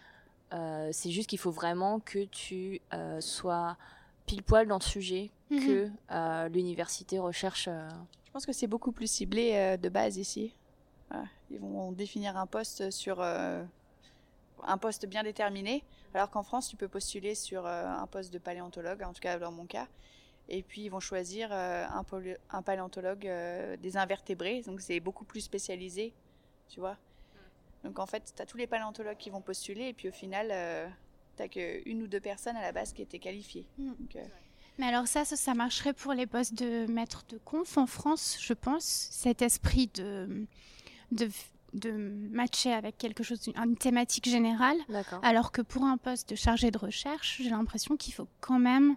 Euh, 0.54 0.90
c'est 0.92 1.12
juste 1.12 1.30
qu'il 1.30 1.38
faut 1.40 1.52
vraiment 1.52 2.00
que 2.00 2.26
tu 2.26 2.82
sois 3.20 3.78
pile 4.26 4.44
poil 4.44 4.68
dans 4.68 4.78
le 4.80 4.84
sujet 4.84 5.30
Mhm. 5.52 5.60
que 5.66 6.48
l'université 6.50 7.20
recherche. 7.20 7.66
Je 7.66 8.32
pense 8.32 8.46
que 8.46 8.54
c'est 8.54 8.68
beaucoup 8.68 8.92
plus 8.92 9.10
ciblé 9.10 9.78
de 9.78 9.90
base 9.90 10.18
ici. 10.18 10.54
Voilà. 11.10 11.26
Ils 11.52 11.60
vont 11.60 11.92
définir 11.92 12.38
un 12.38 12.46
poste 12.48 12.90
sur 12.92 13.22
un 13.22 13.68
poste 14.80 15.06
bien 15.06 15.24
déterminé, 15.24 15.84
alors 16.14 16.30
qu'en 16.30 16.44
France, 16.44 16.68
tu 16.68 16.76
peux 16.76 16.88
postuler 16.88 17.36
sur 17.36 17.66
euh, 17.66 17.88
un 17.88 18.08
poste 18.08 18.34
de 18.34 18.40
paléontologue, 18.40 19.04
en 19.04 19.14
tout 19.14 19.22
cas 19.22 19.38
dans 19.38 19.52
mon 19.52 19.66
cas. 19.66 19.88
Et 20.48 20.64
puis 20.64 20.82
ils 20.82 20.90
vont 20.90 21.00
choisir 21.00 21.50
euh, 21.52 21.86
un, 22.50 22.62
paléontologue 22.64 23.28
euh, 23.28 23.78
des 23.78 23.98
invertébrés, 23.98 24.64
donc 24.66 24.82
c'est 24.82 25.00
beaucoup 25.00 25.24
plus 25.24 25.42
spécialisé, 25.42 26.14
tu 26.68 26.80
vois. 26.80 26.98
Donc 27.84 28.00
en 28.00 28.06
fait, 28.06 28.34
tu 28.36 28.42
as 28.42 28.46
tous 28.46 28.58
les 28.58 28.68
paléontologues 28.68 29.18
qui 29.18 29.30
vont 29.30 29.42
postuler, 29.42 29.90
et 29.90 29.94
puis 29.94 30.10
au 30.10 30.12
final, 30.12 30.50
euh, 30.52 30.88
tu 31.38 31.50
qu'une 31.50 32.04
ou 32.04 32.08
deux 32.08 32.20
personnes 32.20 32.58
à 32.58 32.62
la 32.62 32.72
base 32.72 32.94
qui 32.94 33.02
étaient 33.02 33.20
qualifiées. 33.20 33.66
Mm. 33.78 33.88
Donc, 33.88 34.16
euh, 34.16 34.26
Mais 34.78 34.88
alors 34.88 35.08
ça, 35.08 35.26
ça, 35.26 35.36
ça 35.36 35.54
marcherait 35.54 35.94
pour 35.94 36.14
les 36.14 36.28
postes 36.28 36.56
de 36.56 36.86
maître 36.92 37.26
de 37.30 37.38
conf 37.38 37.78
en 37.78 37.88
France, 37.88 38.38
je 38.40 38.54
pense. 38.54 38.84
Cet 38.84 39.42
esprit 39.42 39.90
de, 39.94 40.46
de, 41.12 41.30
de 41.74 41.92
matcher 42.32 42.74
avec 42.74 42.98
quelque 42.98 43.24
chose, 43.24 43.40
une 43.64 43.76
thématique 43.76 44.30
générale. 44.30 44.78
Alors 45.22 45.52
que 45.52 45.62
pour 45.62 45.84
un 45.84 45.98
poste 45.98 46.30
de 46.32 46.36
chargé 46.36 46.72
de 46.72 46.78
recherche, 46.78 47.42
j'ai 47.44 47.50
l'impression 47.50 47.98
qu'il 47.98 48.14
faut 48.14 48.28
quand 48.42 48.60
même... 48.60 48.96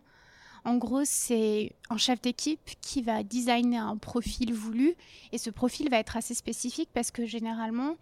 En 0.64 0.76
gros, 0.76 1.02
c'est 1.04 1.72
un 1.90 1.96
chef 1.96 2.22
d'équipe 2.22 2.70
qui 2.80 3.02
va 3.02 3.24
designer 3.24 3.84
un 3.84 3.96
profil 3.96 4.54
voulu 4.54 4.94
et 5.32 5.38
ce 5.38 5.50
profil 5.50 5.90
va 5.90 5.98
être 5.98 6.16
assez 6.16 6.34
spécifique 6.34 6.88
parce 6.94 7.10
que 7.10 7.26
généralement, 7.26 7.96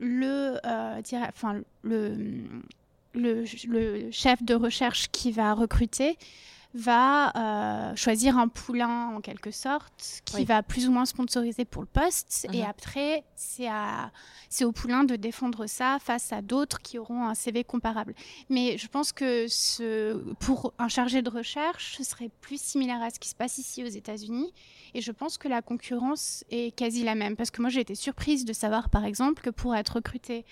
le, 0.00 0.56
euh, 0.66 1.00
enfin, 1.28 1.60
le, 1.82 2.16
le, 3.14 3.44
le 3.68 4.10
chef 4.10 4.42
de 4.42 4.54
recherche 4.54 5.12
qui 5.12 5.30
va 5.30 5.54
recruter 5.54 6.18
va 6.74 7.32
euh, 7.90 7.96
choisir 7.96 8.38
un 8.38 8.48
poulain 8.48 9.08
en 9.14 9.20
quelque 9.20 9.50
sorte 9.50 10.22
qui 10.24 10.36
Oui. 10.36 10.44
va 10.44 10.62
plus 10.62 10.88
ou 10.88 10.92
moins 10.92 11.04
sponsoriser 11.04 11.64
pour 11.64 11.82
le 11.82 11.88
poste 11.88 12.46
et 12.52 12.62
Mhm. 12.62 12.66
après 12.68 13.24
c'est 13.36 14.64
au 14.64 14.72
poulain 14.72 15.04
de 15.04 15.16
défendre 15.16 15.66
ça 15.66 15.98
face 16.00 16.32
à 16.32 16.40
d'autres 16.42 16.80
qui 16.80 16.98
auront 16.98 17.24
un 17.26 17.34
CV 17.34 17.64
comparable. 17.64 18.14
Mais 18.48 18.78
je 18.78 18.86
pense 18.88 19.12
que 19.12 19.46
ce, 19.48 20.14
pour 20.40 20.72
un 20.78 20.88
chargé 20.88 21.20
de 21.22 21.28
recherche, 21.30 21.96
ce 21.98 22.04
serait 22.04 22.30
plus 22.40 22.60
similaire 22.60 23.02
à 23.02 23.10
ce 23.10 23.18
qui 23.18 23.28
se 23.28 23.34
passe 23.34 23.58
ici 23.58 23.84
aux 23.84 23.88
États-Unis 23.88 24.52
et 24.94 25.00
je 25.00 25.12
pense 25.12 25.38
que 25.38 25.48
la 25.48 25.62
concurrence 25.62 26.44
est 26.50 26.74
quasi 26.74 27.02
la 27.04 27.14
même 27.14 27.36
parce 27.36 27.50
que 27.50 27.60
moi 27.60 27.70
j'ai 27.70 27.80
été 27.80 27.94
surprise 27.94 28.44
de 28.44 28.52
savoir 28.52 28.88
par 28.88 29.04
exemple 29.04 29.42
que 29.42 29.50
pour 29.50 29.74
être 29.74 29.96
recruté 29.96 30.44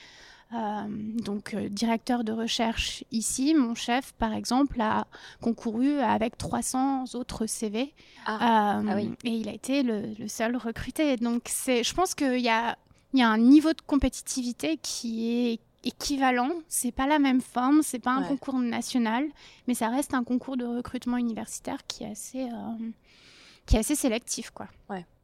euh, 0.53 0.87
donc 1.25 1.55
euh, 1.55 1.69
directeur 1.69 2.25
de 2.25 2.33
recherche 2.33 3.05
ici, 3.13 3.55
mon 3.55 3.75
chef 3.75 4.13
par 4.15 4.33
exemple 4.33 4.81
a 4.81 5.07
concouru 5.41 5.99
avec 6.01 6.37
300 6.39 7.05
autres 7.15 7.47
CV 7.47 7.95
Ah, 8.27 8.81
euh, 8.81 8.85
ah 8.89 8.95
oui. 8.97 9.13
et 9.25 9.31
il 9.31 9.49
a 9.49 9.53
été 9.53 9.83
le, 9.83 10.15
le 10.19 10.29
seul 10.29 10.57
recruté. 10.57 11.17
Donc 11.17 11.43
c'est, 11.47 11.85
je 11.85 11.95
pense 11.95 12.15
qu'il 12.15 12.41
y 12.41 12.49
a, 12.49 12.77
il 13.13 13.21
y 13.21 13.23
a 13.23 13.29
un 13.29 13.39
niveau 13.39 13.73
de 13.73 13.81
compétitivité 13.87 14.77
qui 14.83 15.31
est 15.53 15.61
équivalent. 15.85 16.51
C'est 16.69 16.93
pas 16.93 17.07
la 17.07 17.19
même 17.19 17.41
forme, 17.41 17.83
c'est 17.83 17.99
pas 18.01 18.11
un 18.13 18.23
Ouais. 18.23 18.29
concours 18.29 18.59
national, 18.59 19.25
mais 19.67 19.75
ça 19.75 19.89
reste 19.89 20.15
un 20.15 20.25
concours 20.25 20.57
de 20.57 20.65
recrutement 20.67 21.17
universitaire 21.17 21.79
qui 21.87 22.05
est 22.05 22.11
assez, 22.11 22.49
qui 23.67 23.77
est 23.77 23.79
assez 23.79 23.95
sélectif 23.95 24.51
quoi. 24.51 24.67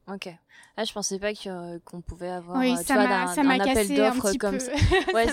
Ok. 0.09 0.29
Ah, 0.77 0.85
je 0.85 0.93
pensais 0.93 1.19
pas 1.19 1.33
euh, 1.47 1.79
qu'on 1.85 2.01
pouvait 2.01 2.29
avoir 2.29 2.59
oui, 2.59 2.73
euh, 2.73 2.79
tu 2.79 2.85
ça 2.85 2.95
vois, 2.95 3.43
un 3.43 3.61
appel 3.61 3.95
d'offres 3.95 4.33
comme 4.39 4.59
peu. 4.59 4.61
ça. 4.61 4.73
Ouais, 5.15 5.27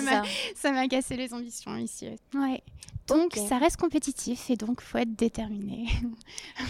ça 0.54 0.72
m'a, 0.72 0.88
cassé 0.88 1.16
les 1.16 1.34
ambitions 1.34 1.76
ici. 1.76 2.08
Ouais. 2.34 2.62
Donc 3.06 3.36
ça 3.36 3.58
reste 3.58 3.76
compétitif 3.76 4.48
et 4.48 4.56
donc 4.56 4.80
faut 4.80 4.98
être 4.98 5.14
déterminé. 5.14 5.86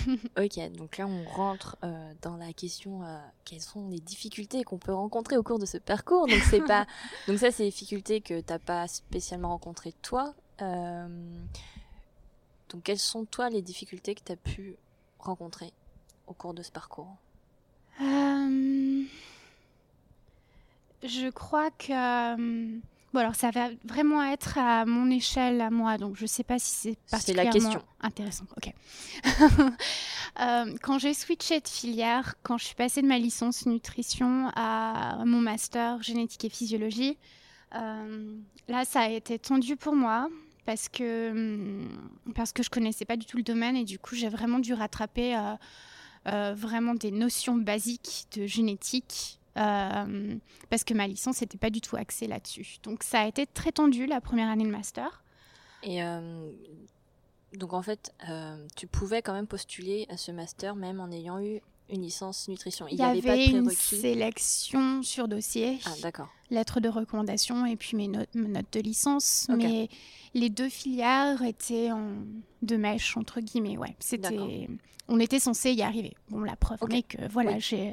Ok, 0.37 0.73
donc 0.73 0.99
là 0.99 1.07
on 1.07 1.25
rentre 1.25 1.77
euh, 1.85 2.13
dans 2.23 2.37
la 2.37 2.53
question 2.53 3.05
euh, 3.05 3.19
quelles 3.45 3.61
sont 3.61 3.89
les 3.89 4.01
difficultés 4.01 4.65
qu'on 4.65 4.79
peut 4.79 4.93
rencontrer 4.93 5.37
au 5.37 5.43
cours 5.43 5.59
de 5.59 5.67
ce 5.67 5.79
parcours? 5.79 6.27
Donc 6.27 6.41
c'est 6.51 6.65
pas 6.65 6.87
donc 7.29 7.39
ça 7.39 7.53
c'est 7.53 7.65
les 7.65 7.71
difficultés 7.71 8.21
que 8.21 8.41
t'as 8.41 8.59
pas 8.59 8.89
spécialement 8.89 9.51
rencontrées 9.51 9.95
toi. 10.03 10.35
Euh, 10.61 11.07
donc 12.71 12.83
quelles 12.83 12.99
sont 12.99 13.25
toi 13.25 13.49
les 13.49 13.63
difficultés 13.63 14.15
que 14.15 14.23
t'as 14.25 14.37
pu 14.37 14.77
rencontrer 15.21 15.73
au 16.27 16.35
cours 16.35 16.55
de 16.55 16.63
ce 16.63 16.73
parcours? 16.73 17.17
Euh, 18.01 19.03
Je 21.03 21.31
crois 21.31 21.71
que. 21.71 21.93
euh, 21.93 22.79
Bon, 23.13 23.21
alors 23.21 23.37
ça 23.37 23.53
va 23.53 23.69
vraiment 23.85 24.25
être 24.25 24.59
à 24.59 24.85
mon 24.87 25.09
échelle, 25.09 25.61
à 25.61 25.71
moi, 25.71 25.99
donc 25.99 26.17
je 26.17 26.27
sais 26.27 26.43
pas 26.43 26.59
si 26.59 26.73
c'est 26.73 26.99
C'est 27.07 27.33
la 27.35 27.45
particulièrement 27.45 27.53
question. 27.53 27.83
intéressant. 28.01 28.45
Ok. 28.57 28.73
Euh, 30.41 30.75
quand 30.83 30.99
j'ai 30.99 31.15
switché 31.15 31.61
de 31.61 31.69
filière, 31.69 32.35
quand 32.43 32.59
je 32.59 32.65
suis 32.65 32.75
passée 32.75 33.01
de 33.03 33.07
ma 33.07 33.19
licence 33.19 33.67
nutrition 33.67 34.51
à 34.57 35.23
mon 35.25 35.41
master 35.41 36.03
génétique 36.03 36.45
et 36.45 36.49
physiologie, 36.49 37.17
euh, 37.77 38.37
là 38.67 38.85
ça 38.85 39.03
a 39.03 39.09
été 39.11 39.39
tendu 39.39 39.77
pour 39.77 39.95
moi 39.95 40.29
parce 40.67 40.89
que 40.89 41.79
parce 42.35 42.53
que 42.53 42.65
je 42.65 42.71
connaissais 42.71 43.05
pas 43.05 43.17
du 43.17 43.27
tout 43.27 43.37
le 43.37 43.45
domaine 43.45 43.77
et 43.77 43.85
du 43.85 44.01
coup 44.01 44.17
j'ai 44.17 44.29
vraiment 44.29 44.59
dû 44.59 44.75
rattraper 44.75 45.37
euh, 45.37 45.55
vraiment 46.27 46.95
des 46.95 47.11
notions 47.11 47.57
basiques 47.57 48.27
de 48.37 48.47
génétique 48.47 49.39
euh, 49.57 50.35
parce 50.69 50.83
que 50.83 50.95
ma 50.95 51.07
licence 51.07 51.41
n'était 51.41 51.59
pas 51.59 51.71
du 51.71 51.81
tout 51.81 51.97
axée 51.97 52.27
là-dessus. 52.27 52.79
Donc 52.83 53.03
ça 53.03 53.21
a 53.21 53.27
été 53.27 53.47
très 53.47 53.73
tendu 53.73 54.07
la 54.07 54.21
première 54.21 54.49
année 54.49 54.65
de 54.65 54.71
master. 54.71 55.23
Et 55.83 56.03
euh, 56.03 56.51
donc 57.55 57.73
en 57.73 57.83
fait 57.83 58.13
euh, 58.29 58.67
tu 58.77 58.87
pouvais 58.87 59.23
quand 59.23 59.33
même 59.33 59.47
postuler 59.47 60.07
à 60.09 60.17
ce 60.17 60.33
master 60.33 60.75
même 60.75 61.01
en 61.01 61.11
ayant 61.11 61.41
eu 61.41 61.61
une 61.91 62.03
licence 62.03 62.49
nutrition. 62.49 62.87
Il 62.89 62.95
n'y 62.97 63.01
y 63.01 63.05
avait, 63.05 63.21
pas 63.23 63.33
avait 63.33 63.47
de 63.49 63.59
une 63.59 63.71
sélection 63.71 65.03
sur 65.03 65.29
dossier, 65.29 65.79
Ah 65.85 65.91
d'accord. 66.03 66.29
lettre 66.51 66.81
de 66.81 66.89
recommandation 66.89 67.67
et 67.67 67.77
puis 67.77 67.97
mes 67.97 68.09
notes, 68.09 68.35
mes 68.35 68.49
notes 68.49 68.73
de 68.73 68.81
licence. 68.81 69.47
Mais 69.57 69.89
les 70.33 70.49
deux 70.51 70.69
filières 70.69 71.43
étaient 71.43 71.91
en 71.93 72.13
deux 72.63 72.79
mèches, 72.79 73.17
entre 73.17 73.41
guillemets. 73.41 73.77
Ouais, 73.77 73.95
c'était... 74.01 74.69
On 75.09 75.21
était 75.21 75.39
censé 75.39 75.73
y 75.73 75.83
arriver. 75.83 76.15
Bon, 76.31 76.41
la 76.41 76.57
preuve 76.57 76.79
Ok. 76.81 76.95
est 76.95 77.03
que 77.03 77.29
voilà, 77.29 77.53
Oui. 77.53 77.61
j'ai... 77.61 77.89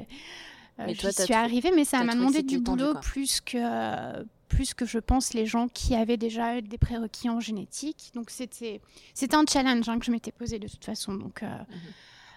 euh, 0.78 0.86
Mais 0.86 0.94
t'as 0.94 1.12
suis 1.12 1.34
arrivée, 1.34 1.70
mais 1.74 1.84
ça 1.84 2.02
m'a 2.04 2.14
demandé 2.14 2.42
du 2.42 2.58
boulot 2.60 2.94
plus 3.02 3.42
que, 3.42 4.22
plus 4.48 4.72
que 4.72 4.86
je 4.86 4.98
pense 4.98 5.34
les 5.34 5.44
gens 5.44 5.68
qui 5.68 5.94
avaient 5.94 6.16
déjà 6.16 6.62
des 6.62 6.78
prérequis 6.78 7.28
en 7.28 7.40
génétique. 7.40 8.10
Donc 8.14 8.30
c'était, 8.30 8.80
c'était 9.12 9.36
un 9.36 9.44
challenge 9.46 9.86
hein, 9.90 9.98
que 9.98 10.06
je 10.06 10.10
m'étais 10.10 10.32
posé 10.32 10.58
de 10.58 10.66
toute 10.68 10.84
façon, 10.86 11.12
donc 11.14 11.42
euh, 11.42 11.46
Mhm. 11.46 11.78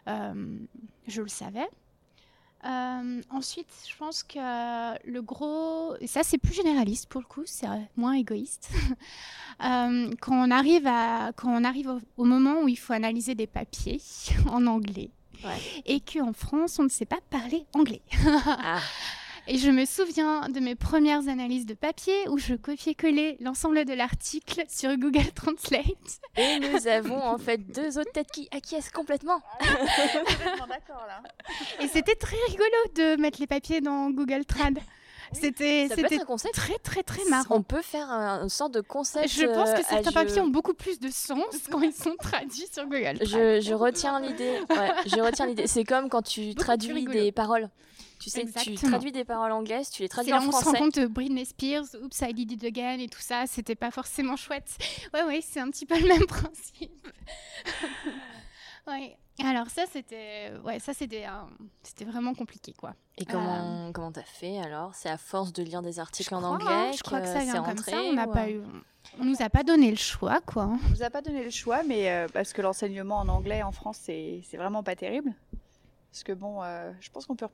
Je 0.08 1.22
le 1.22 1.28
savais. 1.28 1.68
Euh, 2.66 3.22
ensuite, 3.30 3.68
je 3.88 3.96
pense 3.96 4.24
que 4.24 4.40
le 5.08 5.22
gros, 5.22 5.96
et 6.00 6.08
ça 6.08 6.22
c'est 6.24 6.40
plus 6.40 6.54
généraliste 6.56 7.08
pour 7.08 7.22
le 7.22 7.28
coup, 7.28 7.44
c'est 7.46 7.68
euh, 7.68 7.76
moins 7.96 8.14
égoïste. 8.14 8.70
Euh, 9.64 10.12
quand 10.20 10.36
on 10.36 10.52
arrive 10.52 10.86
à, 10.86 11.32
quand 11.34 11.48
on 11.50 11.64
arrive 11.64 11.88
au, 11.88 12.02
au 12.18 12.26
moment 12.26 12.60
où 12.62 12.68
il 12.68 12.76
faut 12.76 12.92
analyser 12.92 13.36
des 13.36 13.48
papiers 13.48 14.02
en 14.52 14.68
anglais, 14.68 15.10
Ouais. 15.46 15.82
et 15.86 16.02
qu'en 16.02 16.34
France 16.34 16.78
on 16.78 16.84
ne 16.84 16.90
sait 16.90 17.06
pas 17.06 17.20
parler 17.30 17.66
anglais. 17.74 18.02
Ah, 18.26 18.80
Et 19.48 19.58
je 19.60 19.70
me 19.70 19.86
souviens 19.86 20.50
de 20.50 20.60
mes 20.60 20.74
premières 20.74 21.28
analyses 21.28 21.68
de 21.68 21.76
papier 21.76 22.14
où 22.30 22.38
je 22.40 22.56
copiais-collais 22.56 23.38
l'ensemble 23.42 23.86
de 23.86 23.94
l'article 23.94 24.64
sur 24.68 24.98
Google 24.98 25.32
Translate. 25.36 25.86
et 26.36 26.60
nous 26.60 26.88
avons 26.88 27.22
en 27.22 27.38
fait 27.38 27.58
deux 27.60 28.00
autres 28.00 28.12
têtes 28.12 28.32
qui 28.32 28.48
acquiescent 28.52 28.90
complètement. 28.92 29.40
complètement 29.60 30.68
d'accord 30.68 31.06
là. 31.08 31.22
Et 31.80 31.88
c'était 31.88 32.16
très 32.16 32.38
rigolo 32.50 32.66
de 32.96 33.22
mettre 33.22 33.40
les 33.40 33.48
papiers 33.48 33.82
dans 33.82 34.10
Google 34.10 34.46
Trad. 34.46 34.80
C'était 35.32 35.88
c'était 35.90 36.16
être 36.16 36.22
un 36.22 36.26
concept. 36.26 36.54
très 36.56 36.78
très 36.78 37.04
très 37.04 37.24
marrant. 37.30 37.56
On 37.58 37.62
peut 37.64 37.82
faire 37.82 38.10
un- 38.10 38.44
une 38.44 38.50
sorte 38.50 38.74
de 38.74 38.82
concept. 38.82 39.28
Je 39.28 39.46
pense 39.46 39.72
que 39.72 39.80
euh, 39.80 39.84
certains 39.88 40.12
papiers 40.12 40.40
ont 40.40 40.48
beaucoup 40.48 40.74
plus 40.74 41.00
de 41.00 41.10
sens 41.10 41.46
quand 41.70 41.82
ils 41.82 41.94
sont 41.94 42.16
traduits 42.20 42.68
sur 42.72 42.84
Google 42.86 43.18
Trad. 43.20 43.28
Je, 43.28 43.60
je 43.62 43.74
retiens 43.74 44.20
l'idée. 44.20 44.60
Ouais, 44.70 44.92
je 45.08 45.20
retiens 45.20 45.46
l'idée. 45.48 45.68
C'est 45.68 45.84
comme 45.84 46.10
quand 46.10 46.22
tu 46.22 46.56
traduis 46.56 47.06
des 47.06 47.32
paroles. 47.32 47.70
Tu 48.26 48.32
sais, 48.32 48.42
tu 48.42 48.48
Exactement. 48.48 48.90
traduis 48.90 49.12
des 49.12 49.24
paroles 49.24 49.52
anglaises, 49.52 49.92
tu 49.92 50.02
les 50.02 50.10
traduis 50.10 50.32
là 50.32 50.40
en 50.40 50.46
où 50.46 50.48
on 50.48 50.52
se 50.52 50.56
rend 50.56 50.62
français. 50.64 50.78
compte 50.80 50.98
de 51.00 51.06
Britney 51.06 51.46
Spears, 51.46 51.86
Oops, 52.02 52.22
I 52.22 52.34
Did 52.34 52.54
It 52.54 52.64
Again 52.64 52.98
et 52.98 53.08
tout 53.08 53.22
ça, 53.22 53.44
c'était 53.46 53.76
pas 53.76 53.92
forcément 53.92 54.36
chouette. 54.36 54.76
Ouais, 55.14 55.24
ouais, 55.24 55.42
c'est 55.42 55.60
un 55.60 55.70
petit 55.70 55.86
peu 55.86 55.96
le 56.00 56.08
même 56.08 56.26
principe. 56.28 57.08
ouais. 58.88 59.18
Alors 59.44 59.70
ça, 59.70 59.84
c'était, 59.92 60.54
ouais, 60.64 60.80
ça 60.80 60.94
c'était, 60.94 61.26
un- 61.26 61.50
c'était 61.84 62.06
vraiment 62.06 62.34
compliqué, 62.34 62.74
quoi. 62.74 62.96
Et 63.18 63.26
comment 63.26 63.92
comment 63.94 64.12
t'as 64.12 64.24
fait 64.24 64.58
alors? 64.60 64.96
C'est 64.96 65.10
à 65.10 65.18
force 65.18 65.52
de 65.54 65.62
lire 65.62 65.82
des 65.82 66.00
articles 66.00 66.30
Je 66.32 66.36
en 66.36 66.40
crois, 66.40 66.50
anglais 66.56 66.90
hein, 66.90 66.92
je 66.98 67.04
crois 67.04 67.20
que 67.22 67.28
ça 67.28 67.40
c'est 67.40 67.44
vient 67.46 67.54
comme 67.56 67.66
rentré, 67.66 67.92
ça. 67.92 67.98
On 68.02 68.14
n'a 68.14 68.28
ou, 68.28 68.32
pas 68.32 68.46
euh, 68.46 68.50
eu, 68.52 68.62
on 69.20 69.26
nous 69.26 69.42
a 69.42 69.50
pas 69.50 69.64
donné 69.64 69.92
le 69.92 69.98
choix, 69.98 70.40
quoi. 70.42 70.66
On 70.72 70.94
vous 70.94 71.04
a 71.04 71.10
pas 71.10 71.22
donné 71.22 71.44
le 71.44 71.50
choix, 71.52 71.84
mais 71.84 72.10
euh, 72.10 72.28
parce 72.34 72.54
que 72.54 72.62
l'enseignement 72.62 73.18
en 73.18 73.28
anglais 73.28 73.62
en 73.62 73.72
France, 73.72 74.00
c'est 74.02 74.42
c'est 74.50 74.58
vraiment 74.58 74.84
pas 74.84 74.96
terrible. 74.96 75.34
Parce 76.12 76.24
que 76.24 76.32
bon, 76.32 76.64
euh, 76.64 76.92
je 77.02 77.10
pense 77.10 77.26
qu'on 77.26 77.36
peut 77.36 77.48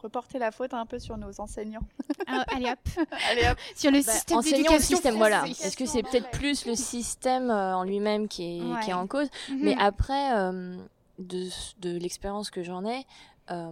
reporter 0.00 0.38
la 0.38 0.50
faute 0.50 0.74
un 0.74 0.86
peu 0.86 0.98
sur 0.98 1.16
nos 1.16 1.40
enseignants. 1.40 1.82
Alors, 2.26 2.44
allez 2.54 2.70
hop, 2.70 2.78
Allez 3.30 3.46
hop, 3.50 3.58
sur 3.74 3.90
le 3.90 3.98
Bah, 4.04 4.12
système 4.12 4.40
d'éducation 4.40 4.96
système, 4.96 5.16
voilà. 5.16 5.44
Est-ce 5.46 5.76
que 5.76 5.86
c'est 5.86 6.02
peut-être 6.02 6.30
plus 6.30 6.66
le 6.66 6.74
système 6.74 7.50
euh, 7.50 7.76
en 7.76 7.84
lui-même 7.84 8.28
qui 8.28 8.42
est, 8.44 8.58
qui 8.84 8.90
est 8.90 8.92
Ouais. 8.94 9.00
en 9.00 9.06
cause 9.06 9.28
Mhm. 9.48 9.58
Mais 9.62 9.76
après, 9.78 10.34
euh, 10.36 10.76
de, 11.18 11.48
de 11.80 11.96
l'expérience 11.98 12.50
que 12.50 12.62
j'en 12.62 12.84
ai, 12.84 13.04
euh, 13.50 13.70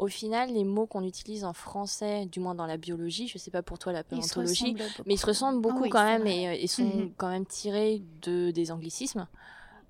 au 0.00 0.08
final, 0.08 0.50
les 0.52 0.64
mots 0.64 0.86
qu'on 0.86 1.04
utilise 1.04 1.44
en 1.44 1.52
français, 1.52 2.26
du 2.26 2.40
moins 2.40 2.54
dans 2.56 2.66
la 2.66 2.76
biologie, 2.76 3.28
je 3.28 3.38
sais 3.38 3.50
pas 3.52 3.62
pour 3.62 3.78
toi 3.78 3.92
la 3.92 4.02
paléontologie, 4.02 4.72
beaucoup. 4.72 5.02
mais 5.06 5.14
ils 5.14 5.18
se 5.18 5.26
ressemblent 5.26 5.60
beaucoup 5.60 5.78
Ah 5.78 5.82
oui, 5.84 5.90
quand 5.90 6.04
même 6.04 6.26
et, 6.26 6.62
et 6.62 6.66
sont 6.66 6.82
Mhm. 6.82 7.12
quand 7.16 7.28
même 7.28 7.46
tirés 7.46 8.02
de, 8.22 8.50
des 8.50 8.72
anglicismes. 8.72 9.28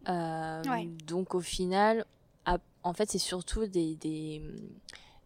Euh, 0.09 0.63
Ouais. 0.69 0.89
Donc 1.07 1.35
au 1.35 1.41
final, 1.41 2.05
à- 2.45 2.59
en 2.83 2.93
fait, 2.93 3.11
c'est 3.11 3.19
surtout 3.19 3.67
des, 3.67 3.95
des, 3.97 4.43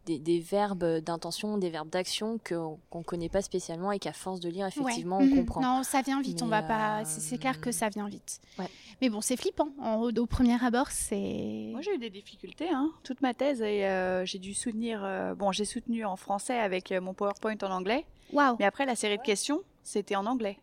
des, 0.08 0.18
des 0.18 0.40
verbes 0.40 1.00
d'intention, 1.00 1.58
des 1.58 1.68
verbes 1.68 1.90
d'action 1.90 2.38
que- 2.42 2.54
qu'on 2.90 3.02
connaît 3.02 3.28
pas 3.28 3.42
spécialement 3.42 3.92
et 3.92 3.98
qu'à 3.98 4.14
force 4.14 4.40
de 4.40 4.48
lire, 4.48 4.66
effectivement, 4.66 5.20
Mhm. 5.20 5.32
on 5.32 5.36
comprend. 5.36 5.60
Non, 5.60 5.82
ça 5.82 6.00
vient 6.02 6.22
vite. 6.22 6.42
on 6.42 6.46
va 6.46 6.62
pas. 6.62 7.00
euh, 7.00 7.02
C'est 7.04 7.20
c'est 7.20 7.38
clair 7.38 7.60
que 7.60 7.70
ça 7.72 7.88
vient 7.90 8.08
vite. 8.08 8.40
Ouais. 8.58 8.68
Mais 9.02 9.10
bon, 9.10 9.20
c'est 9.20 9.36
flippant. 9.36 9.68
En, 9.80 9.96
au, 10.00 10.10
au 10.10 10.26
premier 10.26 10.56
abord, 10.64 10.88
c'est. 10.90 11.70
moi 11.72 11.82
j'ai 11.82 11.94
eu 11.94 11.98
des 11.98 12.10
difficultés, 12.10 12.68
hein, 12.70 12.90
toute 13.04 13.20
ma 13.20 13.34
thèse 13.34 13.60
et 13.60 13.84
euh, 13.86 14.24
j'ai 14.24 14.38
dû 14.38 14.54
soutenir. 14.54 15.00
euh, 15.04 15.34
bon, 15.34 15.52
j'ai 15.52 15.64
soutenu 15.66 16.04
en 16.04 16.16
français 16.16 16.58
avec 16.58 16.90
euh, 16.90 17.00
mon 17.00 17.12
PowerPoint 17.14 17.56
en 17.62 17.70
anglais, 17.70 18.06
Waouh. 18.32 18.56
mais 18.58 18.64
après 18.64 18.86
la 18.86 18.96
série 18.96 19.18
de 19.18 19.22
questions, 19.22 19.60
c'était 19.82 20.16
en 20.16 20.26
anglais 20.26 20.58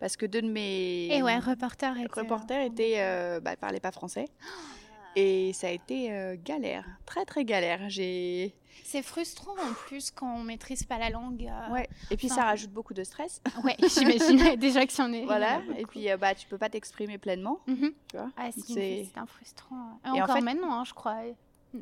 parce 0.00 0.16
que 0.16 0.26
deux 0.26 0.42
de 0.42 0.48
mes 0.48 1.08
Et 1.14 1.22
ouais, 1.22 1.38
reporter 1.38 1.96
était. 1.98 2.20
reporters 2.20 2.64
étaient, 2.66 2.94
euh, 2.98 3.40
bah, 3.40 3.56
parlaient 3.56 3.80
pas 3.80 3.92
français. 3.92 4.26
Et 5.16 5.52
ça 5.52 5.66
a 5.66 5.70
été 5.70 6.12
euh, 6.12 6.36
galère, 6.42 6.86
très 7.06 7.24
très 7.24 7.44
galère. 7.44 7.88
J'ai. 7.88 8.54
C'est 8.84 9.02
frustrant 9.02 9.52
en 9.52 9.72
plus 9.86 10.10
quand 10.10 10.34
on 10.34 10.42
maîtrise 10.42 10.84
pas 10.84 10.98
la 10.98 11.10
langue. 11.10 11.46
euh, 11.50 11.72
Ouais. 11.72 11.88
Et 12.10 12.16
puis 12.16 12.28
ça 12.28 12.44
rajoute 12.44 12.70
beaucoup 12.70 12.94
de 12.94 13.04
stress. 13.04 13.40
Ouais, 13.64 13.76
j'imagine 13.78 14.56
déjà 14.56 14.86
que 14.86 15.02
en 15.02 15.12
est. 15.12 15.24
voilà. 15.24 15.58
en 15.68 15.74
Et 15.76 15.84
puis 15.86 16.10
euh, 16.10 16.16
bah 16.16 16.34
tu 16.34 16.46
peux 16.46 16.58
pas 16.58 16.68
t'exprimer 16.70 17.18
pleinement. 17.18 17.60
Tu 17.66 17.92
vois. 18.14 18.30
Ah, 18.36 18.48
c'est 18.52 19.06
frustrant. 19.26 19.98
Et 20.06 20.08
en 20.20 20.24
encore 20.24 20.36
fait- 20.36 20.40
maintenant, 20.42 20.72
hein, 20.80 20.84
je 20.84 20.94
crois. 20.94 21.16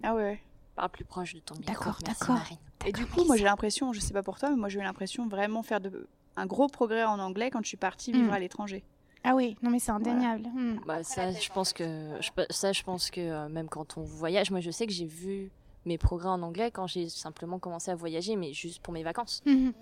Ah 0.03 0.14
ouais. 0.14 0.40
Parle 0.77 0.90
plus 0.90 1.05
proche 1.05 1.35
de 1.35 1.40
ton 1.40 1.55
micro. 1.57 1.73
D'accord, 1.73 1.99
Merci, 2.07 2.21
d'accord. 2.21 2.37
Marine. 2.37 2.59
Et 2.87 2.93
du 2.93 3.07
coup, 3.07 3.25
moi 3.25 3.37
j'ai 3.37 3.45
l'impression, 3.45 3.93
je 3.93 4.01
sais 4.01 4.12
pas 4.12 4.23
pour 4.23 4.38
toi, 4.38 4.51
mais 4.51 4.57
moi 4.57 4.69
j'ai 4.69 4.79
eu 4.81 4.83
l'impression 4.83 5.29
vraiment 5.29 5.62
faire 5.62 5.81
de 5.81 6.09
un 6.37 6.47
gros 6.47 6.69
progrès 6.69 7.05
en 7.05 7.19
anglais 7.19 7.51
quand 7.51 7.61
je 7.62 7.69
suis 7.69 7.77
partie 7.77 8.12
vivre 8.12 8.31
Mm. 8.31 8.35
à 8.35 8.38
l'étranger. 8.38 8.85
Ah 9.22 9.35
oui, 9.35 9.56
non 9.62 9.70
mais 9.70 9.78
c'est 9.78 9.90
indéniable. 9.92 10.48
Mm. 10.54 10.80
Bah, 10.87 11.02
ça, 11.02 11.30
je 11.33 11.48
pense 11.50 11.72
que, 11.72 11.85
je 12.20 12.30
ça, 12.50 12.72
je 12.72 12.83
pense 12.83 13.11
que 13.11 13.20
euh, 13.20 13.48
même 13.48 13.68
quand 13.68 13.98
on 13.98 14.02
voyage, 14.02 14.50
moi 14.50 14.61
je 14.61 14.70
sais 14.70 14.87
que 14.87 14.92
j'ai 14.92 15.04
vu 15.06 15.50
mes 15.87 15.98
progrès 15.98 16.28
en 16.28 16.42
anglais 16.42 16.70
quand 16.70 16.87
j'ai 16.87 17.09
simplement 17.09 17.59
commencé 17.59 17.90
à 17.90 17.94
voyager, 17.94 18.37
mais 18.37 18.52
juste 18.52 18.80
pour 18.80 18.94
mes 18.94 19.02
vacances. 19.02 19.42
Mhm. 19.46 19.72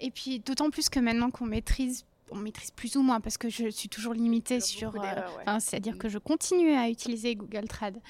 Et 0.00 0.10
puis 0.10 0.40
d'autant 0.40 0.70
plus 0.70 0.88
que 0.88 0.98
maintenant 0.98 1.30
qu'on 1.30 1.46
maîtrise, 1.46 2.04
on 2.30 2.36
maîtrise 2.36 2.70
plus 2.72 2.96
ou 2.96 3.02
moins 3.02 3.20
parce 3.20 3.38
que 3.38 3.48
je 3.48 3.68
suis 3.68 3.88
toujours 3.88 4.14
limitée 4.14 4.60
sur. 4.60 4.94
euh, 4.96 5.00
ouais. 5.00 5.60
C'est-à-dire 5.60 5.96
que 5.98 6.08
je 6.08 6.18
continue 6.18 6.74
à 6.74 6.88
utiliser 6.88 7.36
Google 7.36 7.68
Trad. 7.68 8.00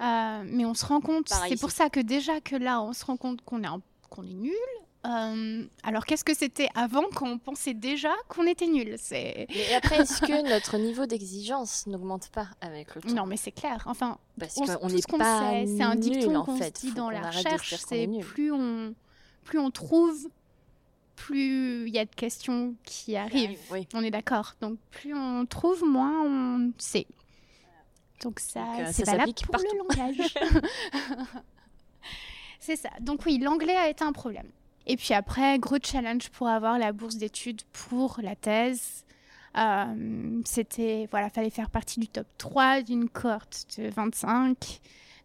Euh, 0.00 0.42
mais 0.46 0.64
on 0.64 0.74
se 0.74 0.84
rend 0.84 1.00
compte, 1.00 1.28
c'est 1.28 1.60
pour 1.60 1.70
ça 1.70 1.88
que 1.88 2.00
déjà 2.00 2.40
que 2.40 2.56
là, 2.56 2.82
on 2.82 2.92
se 2.92 3.04
rend 3.04 3.16
compte 3.16 3.42
qu'on 3.42 3.62
est, 3.62 3.68
qu'on 4.10 4.22
est 4.24 4.34
nul. 4.34 4.52
Euh, 5.04 5.64
alors 5.82 6.06
qu'est-ce 6.06 6.22
que 6.22 6.34
c'était 6.34 6.68
avant 6.76 7.04
quand 7.14 7.28
on 7.28 7.38
pensait 7.38 7.74
déjà 7.74 8.12
qu'on 8.28 8.46
était 8.46 8.68
nul? 8.68 8.94
C'est 8.98 9.48
Mais 9.50 9.74
après, 9.74 10.00
est-ce 10.00 10.20
que 10.20 10.48
notre 10.48 10.78
niveau 10.78 11.06
d'exigence 11.06 11.86
n'augmente 11.88 12.28
pas 12.28 12.48
avec 12.60 12.94
le 12.94 13.02
temps? 13.02 13.12
Non 13.12 13.26
mais 13.26 13.36
c'est 13.36 13.50
clair. 13.50 13.82
Enfin, 13.86 14.18
Parce 14.38 14.56
on, 14.58 14.64
qu'on 14.64 14.86
tout 14.88 14.94
n'est 14.94 15.00
ce 15.02 15.06
qu'on 15.08 15.18
pas 15.18 15.50
c'est 15.66 15.82
un 15.82 15.96
dicton 15.96 16.36
en 16.36 16.44
qu'on 16.44 16.56
fait. 16.56 16.76
se 16.76 16.86
dit 16.86 16.92
dans 16.92 17.06
qu'on 17.06 17.10
la 17.10 17.30
recherche, 17.30 17.70
qu'on 17.72 17.88
c'est 17.88 18.02
est 18.04 18.20
plus 18.20 18.52
on 18.52 18.94
plus 19.44 19.58
on 19.58 19.72
trouve, 19.72 20.28
plus 21.16 21.88
il 21.88 21.92
y 21.94 21.98
a 21.98 22.04
de 22.04 22.14
questions 22.14 22.76
qui 22.84 23.16
arrivent. 23.16 23.58
Oui. 23.72 23.88
On 23.94 24.04
est 24.04 24.12
d'accord. 24.12 24.54
Donc 24.60 24.78
plus 24.92 25.14
on 25.14 25.46
trouve, 25.46 25.82
moins 25.84 26.22
on 26.24 26.70
sait. 26.78 27.08
Donc 28.22 28.38
ça, 28.38 28.60
euh, 28.78 28.88
c'est 28.92 29.04
valable 29.04 29.32
pour 29.34 29.56
le 29.56 29.78
langage. 29.78 30.34
c'est 32.60 32.76
ça. 32.76 32.90
Donc 33.00 33.26
oui, 33.26 33.38
l'anglais 33.38 33.76
a 33.76 33.88
été 33.88 34.04
un 34.04 34.12
problème. 34.12 34.46
Et 34.86 34.96
puis 34.96 35.14
après, 35.14 35.58
gros 35.58 35.76
challenge 35.82 36.28
pour 36.30 36.48
avoir 36.48 36.78
la 36.78 36.92
bourse 36.92 37.16
d'études 37.16 37.62
pour 37.72 38.18
la 38.22 38.34
thèse. 38.36 39.04
Euh, 39.56 40.40
c'était 40.46 41.06
voilà, 41.10 41.28
fallait 41.30 41.50
faire 41.50 41.68
partie 41.70 42.00
du 42.00 42.08
top 42.08 42.26
3 42.38 42.82
d'une 42.82 43.08
cohorte 43.08 43.66
de 43.78 43.88
25. 43.90 44.80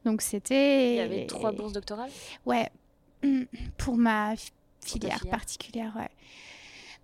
Donc 0.06 0.22
c'était 0.22 0.92
Il 0.94 0.98
y 0.98 1.00
avait 1.00 1.26
trois 1.28 1.52
bourses 1.52 1.74
doctorales? 1.74 2.12
Ouais, 2.46 2.70
pour 3.78 3.98
ma 3.98 4.36
fi- 4.36 4.52
filière 4.82 5.18
filière. 5.18 5.32
particulière, 5.32 5.94
ouais. 5.98 6.10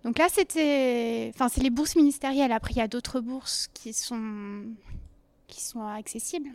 Donc 0.04 0.18
là, 0.18 0.26
c'était, 0.30 1.30
enfin, 1.34 1.48
c'est 1.48 1.62
les 1.62 1.70
bourses 1.70 1.96
ministérielles. 1.96 2.52
Après, 2.52 2.72
il 2.72 2.76
y 2.76 2.82
a 2.82 2.88
d'autres 2.88 3.20
bourses 3.20 3.68
qui 3.72 3.94
sont 3.94 4.64
qui 5.46 5.62
sont 5.62 5.86
accessibles. 5.86 6.50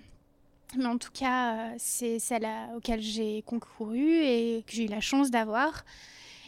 Mais 0.77 0.85
en 0.85 0.97
tout 0.97 1.11
cas, 1.11 1.55
euh, 1.71 1.75
c'est 1.77 2.19
celle 2.19 2.45
à- 2.45 2.69
auquel 2.75 3.01
j'ai 3.01 3.41
concouru 3.43 3.99
et 3.99 4.63
que 4.67 4.71
j'ai 4.73 4.85
eu 4.85 4.87
la 4.89 5.01
chance 5.01 5.31
d'avoir. 5.31 5.83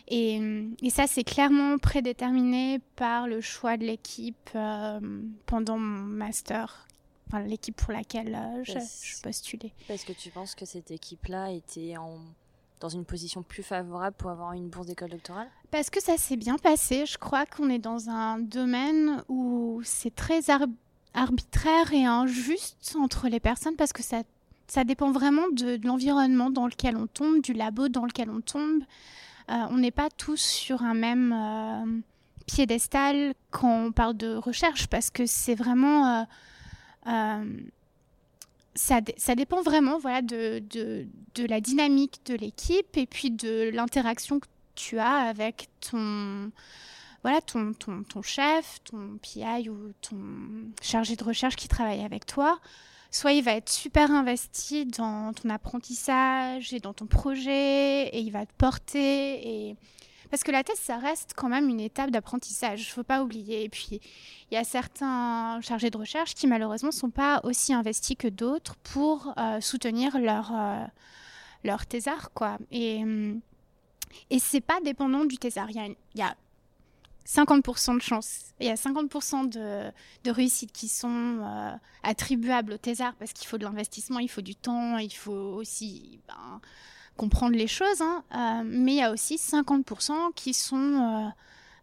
Et, 0.08 0.42
et 0.82 0.90
ça, 0.90 1.08
c'est 1.08 1.24
clairement 1.24 1.78
prédéterminé 1.78 2.80
par 2.96 3.28
le 3.28 3.40
choix 3.42 3.78
de 3.78 3.86
l'équipe 3.86 4.50
euh, 4.56 5.00
pendant 5.46 5.78
mon 5.78 6.04
master, 6.04 6.86
enfin 7.28 7.42
l'équipe 7.44 7.76
pour 7.76 7.94
laquelle 7.94 8.36
euh, 8.36 8.64
je, 8.64 8.74
je 9.04 9.22
postulais. 9.22 9.72
Parce 9.88 10.04
que 10.04 10.12
tu 10.14 10.30
penses 10.30 10.54
que 10.54 10.66
cette 10.66 10.92
équipe-là 10.92 11.52
était 11.52 11.96
en... 11.98 12.20
dans 12.82 12.90
une 12.90 13.06
position 13.06 13.42
plus 13.42 13.64
favorable 13.64 14.16
pour 14.18 14.32
avoir 14.32 14.52
une 14.54 14.68
bourse 14.68 14.88
d'école 14.88 15.12
doctorale? 15.12 15.48
Parce 15.70 15.90
que 15.90 16.02
ça 16.02 16.18
s'est 16.18 16.36
bien 16.36 16.58
passé. 16.58 17.06
Je 17.06 17.18
crois 17.18 17.46
qu'on 17.46 17.70
est 17.70 17.80
dans 17.80 18.10
un 18.10 18.38
domaine 18.40 19.24
où 19.30 19.80
c'est 19.86 20.14
très 20.14 20.50
ar- 20.50 20.68
arbitraire 21.14 21.94
et 21.94 22.06
injuste 22.06 22.96
entre 22.98 23.28
les 23.28 23.40
personnes 23.40 23.76
parce 23.76 23.94
que 23.94 24.04
ça, 24.04 24.24
ça 24.68 24.84
dépend 24.84 25.12
vraiment 25.12 25.50
de, 25.52 25.80
l'environnement 25.84 26.50
dans 26.50 26.68
lequel 26.68 26.96
on 26.96 27.08
tombe, 27.08 27.42
du 27.42 27.54
labo 27.54 27.90
dans 27.90 28.06
lequel 28.06 28.30
on 28.30 28.42
tombe. 28.42 28.84
Euh, 29.50 29.66
on 29.70 29.78
n'est 29.78 29.92
pas 29.92 30.10
tous 30.10 30.40
sur 30.40 30.82
un 30.84 30.94
même 30.94 31.34
euh, 31.34 32.02
piédestal 32.46 33.34
quand 33.50 33.86
on 33.86 33.92
parle 33.92 34.16
de 34.16 34.36
recherche 34.36 34.88
parce 34.88 35.10
que 35.10 35.26
c'est 35.26 35.56
vraiment... 35.56 36.26
euh, 37.08 37.46
ça, 38.74 39.02
ça 39.18 39.36
dépend 39.36 39.62
vraiment 39.62 40.00
voilà, 40.00 40.22
de, 40.22 40.60
de, 40.70 41.06
de 41.36 41.46
la 41.46 41.60
dynamique 41.60 42.22
de 42.26 42.36
l'équipe 42.36 42.96
et 42.96 43.06
puis 43.06 43.30
de 43.30 43.70
l'interaction 43.74 44.40
que 44.40 44.48
tu 44.76 44.98
as 44.98 45.18
avec 45.18 45.68
ton, 45.82 46.52
voilà, 47.24 47.42
ton, 47.42 47.74
ton, 47.74 48.04
ton 48.04 48.22
chef, 48.22 48.80
ton 48.84 49.18
PI 49.22 49.70
ou 49.70 49.94
ton 50.02 50.18
chargé 50.82 51.16
de 51.16 51.24
recherche 51.24 51.56
qui 51.56 51.68
travaille 51.68 52.04
avec 52.04 52.26
toi. 52.26 52.60
Soit 53.12 53.34
il 53.34 53.44
va 53.44 53.54
être 53.54 53.70
super 53.70 54.10
investi 54.10 54.86
dans 54.86 55.34
ton 55.34 55.50
apprentissage 55.50 56.74
et 56.74 56.80
dans 56.80 56.94
ton 56.94 57.06
projet 57.06 58.08
et 58.08 58.20
il 58.20 58.32
va 58.32 58.46
te 58.46 58.54
porter. 58.58 59.70
Et... 59.70 59.76
Parce 60.32 60.44
que 60.44 60.52
la 60.52 60.64
thèse, 60.64 60.80
ça 60.80 60.98
reste 60.98 61.34
quand 61.36 61.50
même 61.50 61.68
une 61.68 61.82
étape 61.82 62.10
d'apprentissage, 62.10 62.84
il 62.84 62.88
ne 62.88 62.94
faut 62.94 63.04
pas 63.04 63.22
oublier. 63.22 63.66
Et 63.66 63.70
puis, 63.70 64.00
il 64.50 64.56
y 64.56 64.58
a 64.58 64.64
certains 64.64 65.60
chargés 65.62 65.90
de 65.90 65.98
recherche 65.98 66.34
qui 66.34 66.48
malheureusement 66.48 66.90
ne 66.90 66.94
sont 66.94 67.10
pas 67.10 67.42
aussi 67.44 67.74
investis 67.74 68.16
que 68.18 68.30
d'autres 68.30 68.78
pour 68.78 69.34
euh, 69.38 69.60
soutenir 69.60 70.18
leur, 70.18 70.52
euh, 70.56 70.86
leur 71.66 71.86
thésard. 71.86 72.32
Quoi. 72.34 72.58
Et, 72.72 73.04
et 74.30 74.40
c'est 74.40 74.62
pas 74.62 74.80
dépendant 74.80 75.26
du 75.26 75.38
thésard. 75.38 75.70
Il 75.70 75.96
y 76.16 76.22
a 76.22 76.36
50% 77.28 77.96
de 77.98 78.02
chance. 78.02 78.54
Il 78.60 78.68
y 78.68 78.70
a 78.70 78.76
50% 78.76 79.50
de, 79.50 79.92
de 80.24 80.32
réussite 80.32 80.72
qui 80.72 80.88
sont 80.88 81.40
euh, 81.42 81.72
attribuables 82.04 82.74
au 82.74 82.78
thésard 82.78 83.14
parce 83.16 83.34
qu'il 83.34 83.48
faut 83.48 83.58
de 83.58 83.64
l'investissement, 83.64 84.20
il 84.20 84.28
faut 84.30 84.42
du 84.42 84.56
temps, 84.56 84.98
il 84.98 85.12
faut 85.14 85.32
aussi 85.32 86.20
ben, 86.28 86.60
comprendre 87.18 87.56
les 87.56 87.68
choses. 87.68 88.02
hein. 88.02 88.24
Euh, 88.36 88.64
mais 88.66 88.94
il 88.94 88.98
y 88.98 89.02
a 89.04 89.12
aussi 89.12 89.36
50% 89.36 90.34
qui 90.36 90.54
sont 90.54 90.76
euh, 90.76 91.30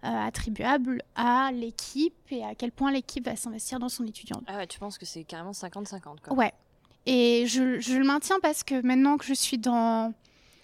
attribuables 0.02 1.02
à 1.16 1.50
l'équipe 1.52 2.14
et 2.30 2.44
à 2.44 2.54
quel 2.54 2.72
point 2.72 2.92
l'équipe 2.92 3.24
va 3.24 3.36
s'investir 3.36 3.78
dans 3.78 3.88
son 3.88 4.06
étudiant. 4.06 4.42
Ah 4.46 4.56
ouais, 4.58 4.66
tu 4.66 4.78
penses 4.78 4.98
que 4.98 5.06
c'est 5.06 5.24
carrément 5.24 5.52
50-50 5.52 6.20
quoi. 6.22 6.34
Ouais. 6.34 6.52
Et 7.06 7.46
je, 7.46 7.80
je 7.80 7.94
le 7.96 8.04
maintiens 8.04 8.38
parce 8.42 8.62
que 8.64 8.84
maintenant 8.84 9.16
que 9.16 9.24
je 9.24 9.34
suis 9.34 9.56
dans. 9.58 10.12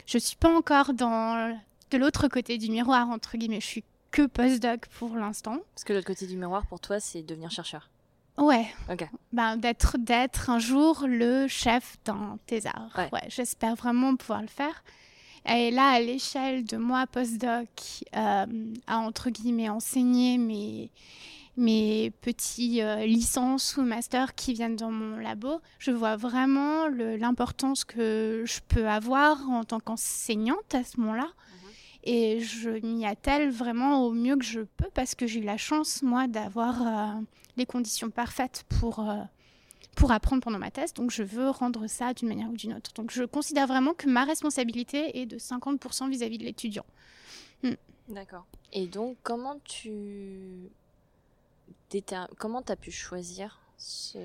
Je 0.07 0.19
suis 0.19 0.37
pas 0.37 0.55
encore 0.55 0.93
dans. 0.93 1.59
De 1.91 1.97
l'autre 1.99 2.29
côté 2.29 2.59
du 2.59 2.71
miroir, 2.71 3.09
entre 3.09 3.37
guillemets. 3.39 3.61
Je 3.61 3.67
suis 3.67 3.85
que 4.15 4.27
postdoc 4.27 4.87
pour 4.99 5.17
l'instant. 5.17 5.59
Parce 5.75 5.83
que 5.83 5.93
l'autre 5.93 6.07
côté 6.07 6.29
du 6.29 6.37
miroir 6.37 6.67
pour 6.67 6.79
toi, 6.79 7.01
c'est 7.01 7.23
devenir 7.23 7.51
chercheur. 7.51 7.91
Ouais. 8.39 8.67
Ok. 8.89 9.09
Ben, 9.33 9.57
d'être, 9.57 9.99
d'être 9.99 10.51
un 10.51 10.61
jour 10.61 11.05
le 11.09 11.49
chef 11.49 11.97
d'un 12.05 12.39
thésard. 12.47 12.93
Ouais. 12.97 13.09
Ouais. 13.13 13.25
j'espère 13.29 13.75
vraiment 13.75 14.15
pouvoir 14.15 14.43
le 14.43 14.49
faire. 14.49 14.85
Et 15.47 15.73
là, 15.73 15.91
à 15.91 16.01
l'échelle 16.01 16.65
de 16.65 16.77
moi, 16.77 17.07
postdoc, 17.09 17.69
euh, 18.17 18.47
à 18.87 18.99
entre 18.99 19.31
guillemets 19.31 19.69
enseigner 19.69 20.39
mes, 20.39 20.91
mes 21.57 22.13
petits 22.23 22.83
euh, 22.83 23.05
licences 23.05 23.77
ou 23.77 23.83
masters 23.83 24.37
qui 24.37 24.55
viennent 24.55 24.77
dans 24.77 24.93
mon 24.93 25.17
labo, 25.17 25.61
je 25.81 25.91
vois 25.91 26.17
vraiment 26.17 26.87
l'importance 26.87 27.85
que 27.85 28.45
je 28.47 28.61
peux 28.69 28.89
avoir 28.89 29.51
en 29.51 29.65
tant 29.65 29.81
qu'enseignante 29.81 30.73
à 30.73 30.85
ce 30.85 31.01
moment-là. 31.01 31.29
Et 32.05 32.41
je 32.41 32.71
m'y 32.87 33.07
attelle 33.07 33.51
vraiment 33.51 34.05
au 34.05 34.13
mieux 34.13 34.37
que 34.37 34.45
je 34.45 34.61
peux 34.61 34.91
parce 34.93 35.15
que 35.15 35.27
j'ai 35.27 35.41
eu 35.41 35.45
la 35.45 35.57
chance, 35.57 36.03
moi, 36.03 36.27
d'avoir 36.27 36.83
euh, 36.87 37.21
les 37.57 37.65
conditions 37.65 38.11
parfaites 38.11 38.65
pour, 38.79 39.09
euh, 39.09 39.23
pour 39.97 40.13
apprendre 40.13 40.43
pendant 40.43 40.59
ma 40.59 40.71
thèse. 40.71 40.93
Donc, 40.93 41.11
je 41.11 41.23
veux 41.23 41.49
rendre 41.49 41.87
ça 41.87 42.13
d'une 42.13 42.29
manière 42.29 42.51
ou 42.51 42.57
d'une 42.57 42.75
autre. 42.75 42.93
Donc, 42.93 43.11
je 43.11 43.25
considère 43.25 43.67
vraiment 43.67 43.95
que 43.95 44.07
ma 44.07 44.25
responsabilité 44.25 45.19
est 45.19 45.27
de 45.27 45.39
50% 45.39 46.11
vis-à-vis 46.11 46.37
de 46.37 46.45
l'étudiant. 46.45 46.85
D'accord. 48.09 48.45
Et 48.73 48.87
donc, 48.87 49.17
comment 49.23 49.59
tu. 49.65 50.71
Comment 52.39 52.61
tu 52.61 52.73
as 52.73 52.77
pu 52.77 52.91
choisir 52.91 53.61
ce... 53.79 54.19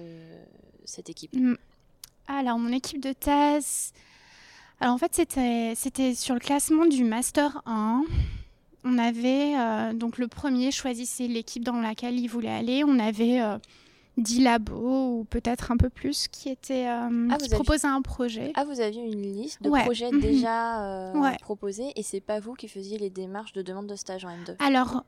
cette 0.85 1.09
équipe? 1.09 1.33
Mm. 1.35 1.55
Alors, 2.27 2.57
mon 2.57 2.71
équipe 2.71 2.99
de 2.99 3.13
thèse. 3.13 3.93
Alors, 4.81 4.95
en 4.95 4.97
fait, 4.97 5.13
c'était, 5.13 6.15
sur 6.15 6.33
le 6.33 6.39
classement 6.39 6.85
du 6.85 7.03
Master 7.03 7.61
1. 7.65 8.03
On 8.85 8.97
avait. 8.97 9.55
euh, 9.57 9.93
donc, 9.93 10.17
le 10.17 10.27
premier 10.27 10.71
choisissait 10.71 11.27
l'équipe 11.27 11.63
dans 11.63 11.81
laquelle 11.81 12.17
il 12.17 12.27
voulait 12.27 12.49
aller. 12.49 12.83
On 12.87 12.97
avait 12.97 13.41
euh, 13.41 13.57
10 14.17 14.41
labos 14.41 15.19
ou 15.19 15.23
peut-être 15.29 15.71
un 15.71 15.77
peu 15.77 15.89
plus 15.89 16.29
qui, 16.29 16.47
étaient, 16.49 16.87
euh, 16.87 17.27
Ah, 17.29 17.35
qui 17.37 17.43
aviez- 17.45 17.55
proposaient 17.55 17.87
un 17.87 18.01
projet. 18.01 18.53
Ah, 18.55 18.63
vous 18.63 18.79
aviez 18.79 19.01
une 19.03 19.21
liste 19.21 19.61
de 19.61 19.69
Ouais. 19.69 19.83
projets 19.83 20.11
Mhm. 20.11 20.21
déjà 20.21 20.81
euh, 20.85 21.13
Ouais. 21.13 21.35
proposés 21.41 21.91
et 21.97 22.03
c'est 22.03 22.21
pas 22.21 22.39
vous 22.39 22.53
qui 22.53 22.69
faisiez 22.69 22.97
les 22.97 23.09
démarches 23.09 23.51
de 23.51 23.61
demande 23.61 23.87
de 23.87 23.95
stage 23.97 24.23
en 24.23 24.29
M2 24.29 24.55
Alors, 24.65 25.03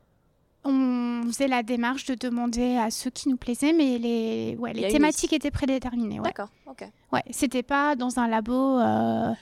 on 0.64 1.22
faisait 1.28 1.48
la 1.48 1.62
démarche 1.62 2.04
de 2.04 2.14
demander 2.14 2.76
à 2.76 2.90
ceux 2.90 3.10
qui 3.10 3.30
nous 3.30 3.36
plaisaient, 3.38 3.72
mais 3.72 3.96
les, 3.98 4.54
ouais, 4.58 4.74
les 4.74 4.88
thématiques 4.88 5.32
étaient 5.32 5.50
prédéterminées. 5.50 6.18
Ouais. 6.20 6.26
D'accord, 6.26 6.50
ok. 6.66 6.84
Ouais, 7.12 7.22
c'était 7.30 7.62
pas 7.62 7.96
dans 7.96 8.18
un 8.18 8.28
labo 8.28 8.78
euh, 8.78 9.32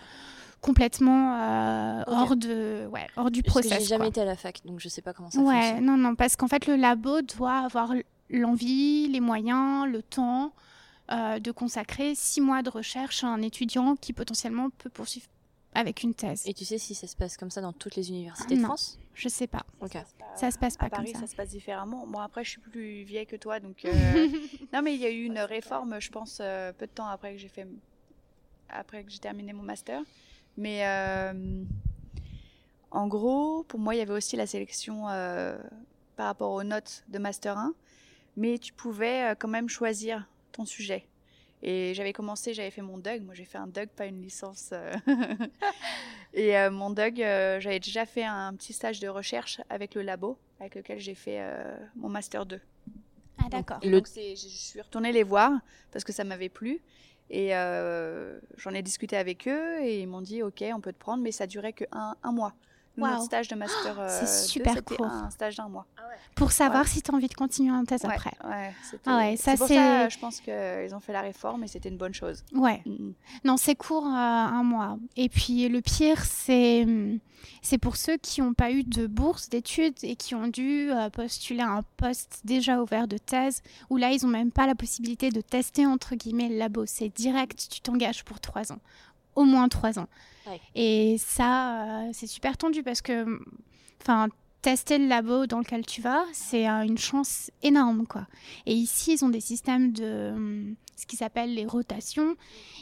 complètement 0.61 1.37
euh, 1.41 2.03
hors 2.07 2.37
de, 2.37 2.87
ouais, 2.93 3.07
hors 3.17 3.31
du 3.31 3.43
Parce 3.43 3.55
que 3.57 3.61
process. 3.69 3.81
j'ai 3.83 3.89
jamais 3.89 4.05
quoi. 4.05 4.09
été 4.09 4.21
à 4.21 4.25
la 4.25 4.37
fac, 4.37 4.61
donc 4.65 4.81
je 4.81 4.89
sais 4.89 5.03
pas 5.03 5.13
comment 5.13 5.31
ça 5.31 5.41
Ouais, 5.41 5.61
fonctionne. 5.61 5.85
non, 5.87 5.97
non, 5.97 6.15
parce 6.15 6.37
qu'en 6.37 6.49
fait, 6.49 6.67
le 6.67 6.77
labo 6.77 7.23
doit 7.23 7.59
avoir 7.61 7.93
l'envie, 8.29 9.09
les 9.09 9.21
moyens, 9.21 9.87
le 9.91 10.03
temps 10.03 10.53
euh, 11.11 11.39
de 11.41 11.51
consacrer 11.51 12.15
six 12.15 12.41
mois 12.41 12.63
de 12.63 12.71
recherche 12.71 13.25
à 13.25 13.29
un 13.29 13.43
étudiant 13.43 13.97
qui 13.97 14.13
potentiellement 14.13 14.71
peut 14.71 14.91
poursuivre 14.91 15.27
avec 15.75 16.03
une 16.03 16.15
thèse. 16.15 16.43
Et 16.47 16.55
tu 16.55 16.65
sais 16.65 16.79
si 16.79 16.95
ça 16.95 17.07
se 17.07 17.17
passe 17.17 17.37
comme 17.37 17.51
ça 17.51 17.61
dans 17.61 17.73
toutes 17.73 17.97
les 17.97 18.09
universités 18.11 18.57
de 18.57 18.61
Non. 18.61 18.67
France? 18.69 18.99
Je 19.15 19.29
sais 19.29 19.47
pas. 19.47 19.65
Ok. 19.81 19.97
Ça 20.37 20.51
se 20.51 20.59
passe 20.59 20.77
pas 20.77 20.87
à 20.87 20.91
Paris, 20.91 21.13
comme 21.13 21.21
ça. 21.23 21.27
se 21.27 21.35
passe 21.37 21.49
différemment. 21.51 22.07
Moi, 22.07 22.23
après, 22.25 22.45
je 22.45 22.51
suis 22.51 22.61
plus 22.61 23.03
vieille 23.03 23.27
que 23.27 23.37
toi, 23.37 23.61
donc. 23.61 23.85
euh, 23.85 23.91
non, 24.73 24.83
mais 24.83 24.95
il 24.95 25.01
y 25.01 25.05
a 25.07 25.11
eu 25.11 25.25
une 25.25 25.39
réforme, 25.39 26.01
je 26.01 26.11
pense, 26.11 26.39
euh, 26.41 26.73
peu 26.73 26.87
de 26.87 26.93
temps 26.93 27.07
après 27.07 27.33
que 27.33 27.39
j'ai 27.39 27.49
fait, 27.49 27.67
après 28.69 29.05
que 29.05 29.11
j'ai 29.11 29.19
terminé 29.19 29.53
mon 29.53 29.63
master. 29.63 30.01
Mais 30.57 30.87
euh, 30.87 31.65
en 32.91 33.07
gros, 33.07 33.63
pour 33.65 33.79
moi, 33.79 33.95
il 33.95 33.99
y 33.99 34.01
avait 34.01 34.13
aussi 34.15 34.37
la 34.37 34.47
sélection 34.47 35.09
euh, 35.09 35.57
par 36.17 36.27
rapport 36.27 36.53
aux 36.53 36.65
notes 36.65 37.05
de 37.09 37.19
master 37.19 37.57
1, 37.57 37.75
mais 38.37 38.59
tu 38.59 38.73
pouvais 38.73 39.31
euh, 39.33 39.35
quand 39.39 39.49
même 39.49 39.69
choisir 39.69 40.27
ton 40.53 40.65
sujet. 40.67 41.07
Et 41.63 41.95
j'avais 41.95 42.13
commencé, 42.13 42.55
j'avais 42.55 42.71
fait 42.71 42.83
mon 42.83 42.99
DUG. 42.99 43.23
Moi, 43.25 43.35
j'ai 43.35 43.45
fait 43.45 43.59
un 43.59 43.67
DUG, 43.67 43.89
pas 43.91 44.07
une 44.07 44.23
licence. 44.23 44.73
Et 46.35 46.57
euh, 46.57 46.71
mon 46.71 46.91
DUG, 46.91 47.23
euh, 47.23 47.61
j'avais 47.61 47.81
déjà 47.81 48.07
fait 48.07 48.25
un 48.25 48.55
petit 48.55 48.73
stage 48.73 49.01
de 49.01 49.09
recherche 49.09 49.61
avec 49.69 49.95
le 49.95 50.03
labo, 50.03 50.39
avec 50.61 50.75
lequel 50.75 50.99
j'ai 51.01 51.15
fait 51.15 51.39
euh, 51.41 51.77
mon 51.97 52.09
master 52.09 52.47
2. 52.47 52.61
Ah, 53.39 53.49
d'accord. 53.51 53.79
Et 53.83 53.91
Le- 53.91 54.03
je 54.05 54.35
suis 54.37 54.81
retournée 54.81 55.13
les 55.13 55.23
voir 55.23 55.53
parce 55.93 56.05
que 56.05 56.13
ça 56.13 56.25
m'avait 56.25 56.49
plu. 56.49 56.81
Et 57.31 57.57
euh, 57.57 58.39
j'en 58.57 58.73
ai 58.75 58.83
discuté 58.83 59.17
avec 59.17 59.47
eux 59.49 59.81
et 59.83 60.01
ils 60.01 60.09
m'ont 60.09 60.21
dit 60.21 60.43
Ok, 60.43 60.65
on 60.75 60.81
peut 60.81 60.93
te 60.93 60.99
prendre, 60.99 61.23
mais 61.23 61.33
ça 61.33 61.47
durait 61.47 61.73
que 61.73 61.85
un, 61.93 62.17
un 62.23 62.33
mois. 62.33 62.55
Notre 63.09 63.23
stage 63.25 63.49
de 63.49 63.55
master 63.55 63.97
c'est 64.09 64.21
2, 64.21 64.27
super 64.27 64.75
c'était 64.75 64.97
court. 64.97 65.07
un 65.07 65.31
stage 65.31 65.57
d'un 65.57 65.69
mois. 65.69 65.87
Pour 66.35 66.53
savoir 66.53 66.83
Ouais. 66.83 66.89
si 66.89 67.03
tu 67.03 67.11
as 67.11 67.15
envie 67.15 67.29
de 67.29 67.35
continuer 67.35 67.71
en 67.73 67.85
thèse 67.85 68.03
Ouais, 68.05 68.15
après. 68.15 68.33
Ah 68.43 68.49
ouais, 69.19 69.37
ça, 69.37 69.53
c'est 69.53 69.57
pour 69.59 69.67
c'est- 69.69 69.75
ça, 69.75 70.09
je 70.09 70.19
pense 70.19 70.41
qu'ils 70.41 70.95
ont 70.95 71.01
fait 71.01 71.13
la 71.13 71.21
réforme 71.23 71.65
et 71.65 71.69
c'était 71.69 71.89
une 71.89 71.97
bonne 71.97 72.15
chose. 72.15 72.45
Ouais. 72.55 72.83
Mm, 72.87 72.91
mm. 72.93 73.15
Non, 73.45 73.57
c'est 73.57 73.75
court, 73.75 74.07
euh, 74.07 74.11
un 74.11 74.63
mois. 74.63 74.99
Et 75.17 75.29
puis 75.29 75.69
le 75.69 75.81
pire, 75.81 76.25
c'est 76.25 76.87
c'est 77.63 77.79
pour 77.79 77.97
ceux 77.97 78.17
qui 78.19 78.43
n'ont 78.43 78.53
pas 78.53 78.71
eu 78.71 78.85
de 78.85 79.07
bourse 79.07 79.49
d'études 79.49 79.97
et 80.03 80.15
qui 80.15 80.35
ont 80.35 80.47
dû 80.47 80.91
euh, 80.93 81.09
postuler 81.09 81.61
à 81.63 81.71
un 81.71 81.83
poste 81.97 82.41
déjà 82.45 82.81
ouvert 82.83 83.09
de 83.09 83.17
thèse, 83.17 83.63
où 83.89 83.97
là, 83.97 84.11
ils 84.13 84.23
n'ont 84.23 84.31
même 84.31 84.51
pas 84.53 84.67
la 84.67 84.75
possibilité 84.75 85.31
de 85.31 85.41
tester, 85.41 85.87
entre 85.87 86.15
guillemets, 86.17 86.49
le 86.51 86.57
labo. 86.59 86.85
C'est 86.87 87.09
direct, 87.09 87.69
tu 87.71 87.81
t'engages 87.81 88.25
pour 88.25 88.41
trois 88.41 88.73
ans. 88.73 88.79
Au 89.37 89.45
moins 89.45 89.69
trois 89.69 89.99
ans. 89.99 90.07
Et 90.75 91.17
ça, 91.19 91.83
euh, 91.83 92.11
c'est 92.13 92.27
super 92.27 92.57
tendu 92.57 92.83
parce 92.83 93.03
que, 93.03 93.41
tester 94.63 94.99
le 94.99 95.07
labo 95.07 95.47
dans 95.47 95.59
lequel 95.59 95.87
tu 95.87 96.01
vas, 96.01 96.25
c'est 96.33 96.69
euh, 96.69 96.83
une 96.83 96.99
chance 96.99 97.51
énorme, 97.63 98.07
quoi. 98.07 98.27
Et 98.67 98.75
ici, 98.75 99.15
ils 99.15 99.25
ont 99.25 99.31
des 99.31 99.41
systèmes 99.41 99.93
de 99.93 100.33
hum, 100.35 100.75
ce 100.97 101.07
qui 101.07 101.17
s'appelle 101.17 101.55
les 101.55 101.65
rotations. 101.65 102.37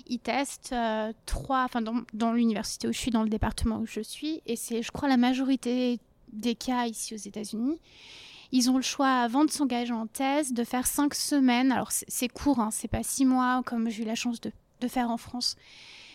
Ils 0.09 0.19
testent 0.19 0.73
euh, 0.73 1.13
trois, 1.27 1.65
enfin 1.65 1.81
dans, 2.13 2.33
l'université 2.33 2.89
où 2.89 2.93
je 2.93 2.99
suis, 2.99 3.11
dans 3.11 3.23
le 3.23 3.29
département 3.29 3.79
où 3.79 3.87
je 3.87 4.01
suis, 4.01 4.43
et 4.47 4.57
c'est, 4.57 4.83
je 4.83 4.91
crois, 4.91 5.09
la 5.09 5.17
majorité 5.17 6.01
des 6.33 6.55
cas 6.55 6.87
ici 6.87 7.15
aux 7.15 7.19
États-Unis. 7.19 7.79
Ils 8.51 8.71
ont 8.71 8.77
le 8.77 8.83
choix, 8.83 9.21
avant 9.21 9.45
de 9.45 9.51
s'engager 9.51 9.93
en 9.93 10.07
thèse, 10.07 10.53
de 10.53 10.65
faire 10.65 10.87
cinq 10.87 11.15
semaines. 11.15 11.71
Alors 11.71 11.93
c'est, 11.93 12.29
court, 12.29 12.61
hein, 12.61 12.71
c'est 12.73 12.89
pas 12.89 13.03
six 13.03 13.25
mois 13.25 13.63
comme 13.65 13.89
j'ai 13.89 14.03
eu 14.03 14.07
la 14.07 14.15
chance 14.15 14.41
de 14.41 14.89
faire 14.89 15.11
en 15.11 15.17
France, 15.17 15.57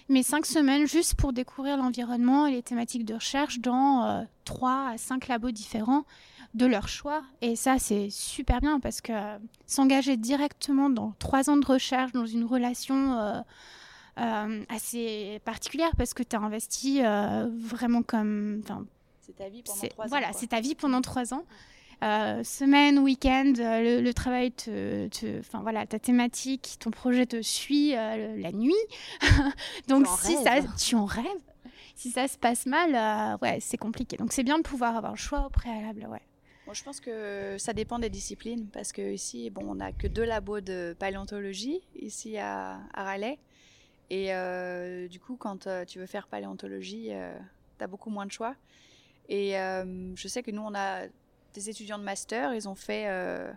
mais 0.10 0.24
cinq 0.24 0.46
semaines 0.46 0.88
juste 0.88 1.16
pour 1.16 1.34
découvrir 1.34 1.78
l'environnement 1.78 2.46
et 2.46 2.52
les 2.52 2.64
thématiques 2.64 3.06
de 3.06 3.16
recherche 3.16 3.60
dans 3.60 4.06
euh, 4.06 4.24
trois 4.46 4.90
à 4.90 4.98
cinq 4.98 5.28
labos 5.28 5.52
différents 5.52 6.06
de 6.54 6.66
leur 6.66 6.88
choix. 6.88 7.24
Et 7.42 7.56
ça, 7.56 7.80
c'est 7.80 8.10
super 8.10 8.62
bien 8.62 8.80
parce 8.80 9.02
que 9.02 9.12
euh, 9.12 9.38
s'engager 9.66 10.18
directement 10.18 10.90
dans 10.90 11.14
trois 11.20 11.50
ans 11.50 11.58
de 11.58 11.66
recherche, 11.66 12.12
dans 12.12 12.26
une 12.26 12.46
relation 12.46 13.18
euh, 14.18 14.64
assez 14.70 15.42
particulière 15.46 15.92
parce 15.98 16.14
que 16.14 16.22
tu 16.22 16.36
as 16.36 16.40
investi 16.40 17.02
vraiment 17.02 18.04
comme... 18.04 18.62
C'est 19.22 19.36
ta 19.36 19.50
vie 19.50 19.64
pendant 19.64 19.88
trois 19.88 20.06
ans. 20.06 20.10
Voilà, 20.10 20.34
c'est 20.34 20.48
ta 20.48 20.60
vie 20.60 20.76
pendant 20.76 21.02
trois 21.02 21.34
ans. 21.34 21.46
Euh, 22.04 22.44
semaine, 22.44 23.00
week-end, 23.00 23.54
euh, 23.60 23.82
le, 23.98 24.02
le 24.02 24.14
travail 24.14 24.52
te, 24.52 25.08
te- 25.08 25.40
enfin 25.40 25.62
voilà, 25.62 25.86
ta 25.86 26.00
thématique, 26.00 26.76
ton 26.80 26.92
projet 26.92 27.26
te 27.26 27.42
suit 27.42 27.96
euh, 27.96 28.36
la 28.38 28.52
nuit. 28.52 28.74
Donc 29.88 30.06
si 30.20 30.36
ça, 30.44 30.56
tu 30.78 30.96
en 30.96 31.06
rêves. 31.06 31.26
Si 31.96 32.12
ça 32.12 32.28
se 32.28 32.38
passe 32.38 32.66
mal, 32.66 32.94
euh, 32.94 33.38
ouais, 33.42 33.60
c'est 33.62 33.78
compliqué. 33.78 34.18
Donc 34.18 34.34
c'est 34.34 34.44
bien 34.44 34.58
de 34.58 34.64
pouvoir 34.64 34.98
avoir 34.98 35.14
le 35.14 35.18
choix 35.18 35.46
au 35.46 35.50
préalable, 35.50 36.06
ouais. 36.12 36.20
Bon, 36.68 36.74
je 36.74 36.84
pense 36.84 37.00
que 37.00 37.56
ça 37.58 37.72
dépend 37.72 38.00
des 38.00 38.10
disciplines 38.10 38.68
parce 38.74 38.92
que 38.92 39.14
ici, 39.14 39.50
bon, 39.50 39.64
on 39.70 39.76
n'a 39.76 39.92
que 39.94 40.08
deux 40.08 40.26
labos 40.26 40.60
de 40.62 40.96
paléontologie 41.00 41.82
ici 41.96 42.38
à, 42.38 42.80
à 42.94 43.04
Raleigh. 43.04 43.38
Et 44.10 44.30
du 45.10 45.20
coup, 45.20 45.36
quand 45.38 45.68
tu 45.88 46.00
veux 46.00 46.06
faire 46.06 46.28
paléontologie, 46.28 47.10
tu 47.78 47.84
as 47.84 47.88
beaucoup 47.88 48.10
moins 48.10 48.26
de 48.26 48.32
choix. 48.32 48.56
Et 49.30 49.52
je 49.54 50.28
sais 50.28 50.42
que 50.44 50.52
nous, 50.52 50.62
on 50.62 50.74
a 50.76 51.04
des 51.54 51.70
étudiants 51.70 51.98
de 52.00 52.04
master, 52.04 52.54
ils 52.54 52.68
ont 52.68 52.76
fait 52.76 53.06
euh, 53.08 53.52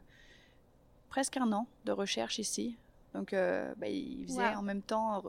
presque 1.08 1.36
un 1.36 1.50
an 1.52 1.66
de 1.84 1.92
recherche 1.92 2.38
ici. 2.38 2.76
Donc, 3.14 3.32
euh, 3.32 3.72
bah, 3.78 3.88
ils 3.88 4.24
faisaient 4.26 4.50
Wow. 4.54 4.58
en 4.58 4.62
même 4.62 4.82
temps 4.82 5.22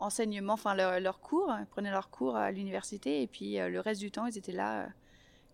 enseignement, 0.00 0.54
enfin 0.54 0.74
leur, 0.74 0.98
leur 1.00 1.20
cours, 1.20 1.54
ils 1.60 1.66
prenaient 1.66 1.90
leurs 1.90 2.10
cours 2.10 2.36
à 2.36 2.50
l'université 2.50 3.22
et 3.22 3.26
puis 3.26 3.58
euh, 3.58 3.68
le 3.68 3.80
reste 3.80 4.00
du 4.00 4.10
temps, 4.10 4.26
ils 4.26 4.36
étaient 4.36 4.52
là. 4.52 4.82
euh, 4.82 4.86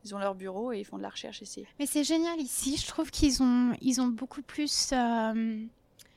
ils 0.02 0.14
ont 0.14 0.18
leur 0.18 0.34
bureau 0.34 0.72
et 0.72 0.80
ils 0.80 0.84
font 0.84 0.96
de 0.96 1.02
la 1.02 1.10
recherche 1.10 1.42
ici. 1.42 1.66
Mais 1.78 1.84
c'est 1.84 2.04
génial 2.04 2.40
ici. 2.40 2.78
Je 2.78 2.86
trouve 2.86 3.10
qu'ils 3.10 3.42
ont, 3.42 3.74
ils 3.82 4.00
ont 4.00 4.06
beaucoup 4.06 4.40
plus 4.40 4.92
euh, 4.94 5.62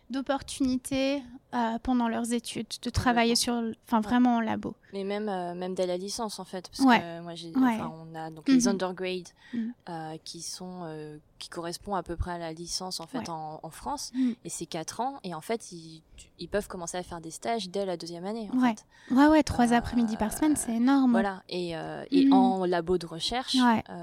d'opportunités 0.10 1.22
euh, 1.54 1.78
pendant 1.84 2.08
leurs 2.08 2.34
études 2.34 2.68
de 2.82 2.90
travailler 2.90 3.36
sur, 3.36 3.54
enfin 3.88 4.02
vraiment 4.02 4.38
en 4.38 4.40
labo. 4.42 4.76
Mais 4.92 5.04
même, 5.04 5.30
euh, 5.30 5.54
même 5.54 5.76
dès 5.76 5.86
la 5.86 5.98
licence, 5.98 6.40
en 6.40 6.46
fait. 6.46 6.70
Parce 6.70 6.88
Ouais. 6.88 7.00
que 7.00 7.22
moi, 7.22 7.36
j'ai, 7.36 7.50
Ouais. 7.56 7.80
on 7.82 8.16
a 8.16 8.30
donc 8.32 8.48
les 8.48 8.62
Mhm. 8.62 8.68
undergrades 8.70 9.30
Mhm. 9.54 9.74
euh, 9.90 10.18
qui 10.24 10.42
sont, 10.42 11.20
qui 11.40 11.50
correspondent 11.50 11.98
à 11.98 12.04
peu 12.04 12.16
près 12.16 12.32
à 12.32 12.38
la 12.38 12.54
licence, 12.54 13.00
en 13.00 13.08
fait, 13.08 13.20
Ouais. 13.20 13.30
en, 13.30 13.60
en 13.62 13.70
France. 13.70 14.12
Mhm. 14.16 14.36
Et 14.46 14.50
c'est 14.50 14.66
4 14.66 15.00
ans. 15.00 15.20
Et 15.24 15.34
en 15.36 15.42
fait, 15.42 15.72
ils, 15.72 16.02
ils 16.40 16.48
peuvent 16.50 16.68
commencer 16.68 16.98
à 16.98 17.04
faire 17.04 17.22
des 17.22 17.32
stages 17.32 17.70
dès 17.70 17.86
la 17.86 17.98
deuxième 17.98 18.26
année, 18.26 18.50
en 18.54 18.58
Ouais. 18.60 18.76
fait. 18.76 19.14
Ouais, 19.14 19.28
ouais, 19.28 19.44
trois 19.44 19.74
après-midi 19.74 20.18
par 20.18 20.34
semaine, 20.34 20.56
c'est 20.56 20.76
énorme. 20.76 21.12
Voilà. 21.12 21.44
Et, 21.50 21.72
et 22.12 22.32
en 22.32 22.66
labo 22.66 22.98
de 22.98 23.06
recherche, 23.06 23.58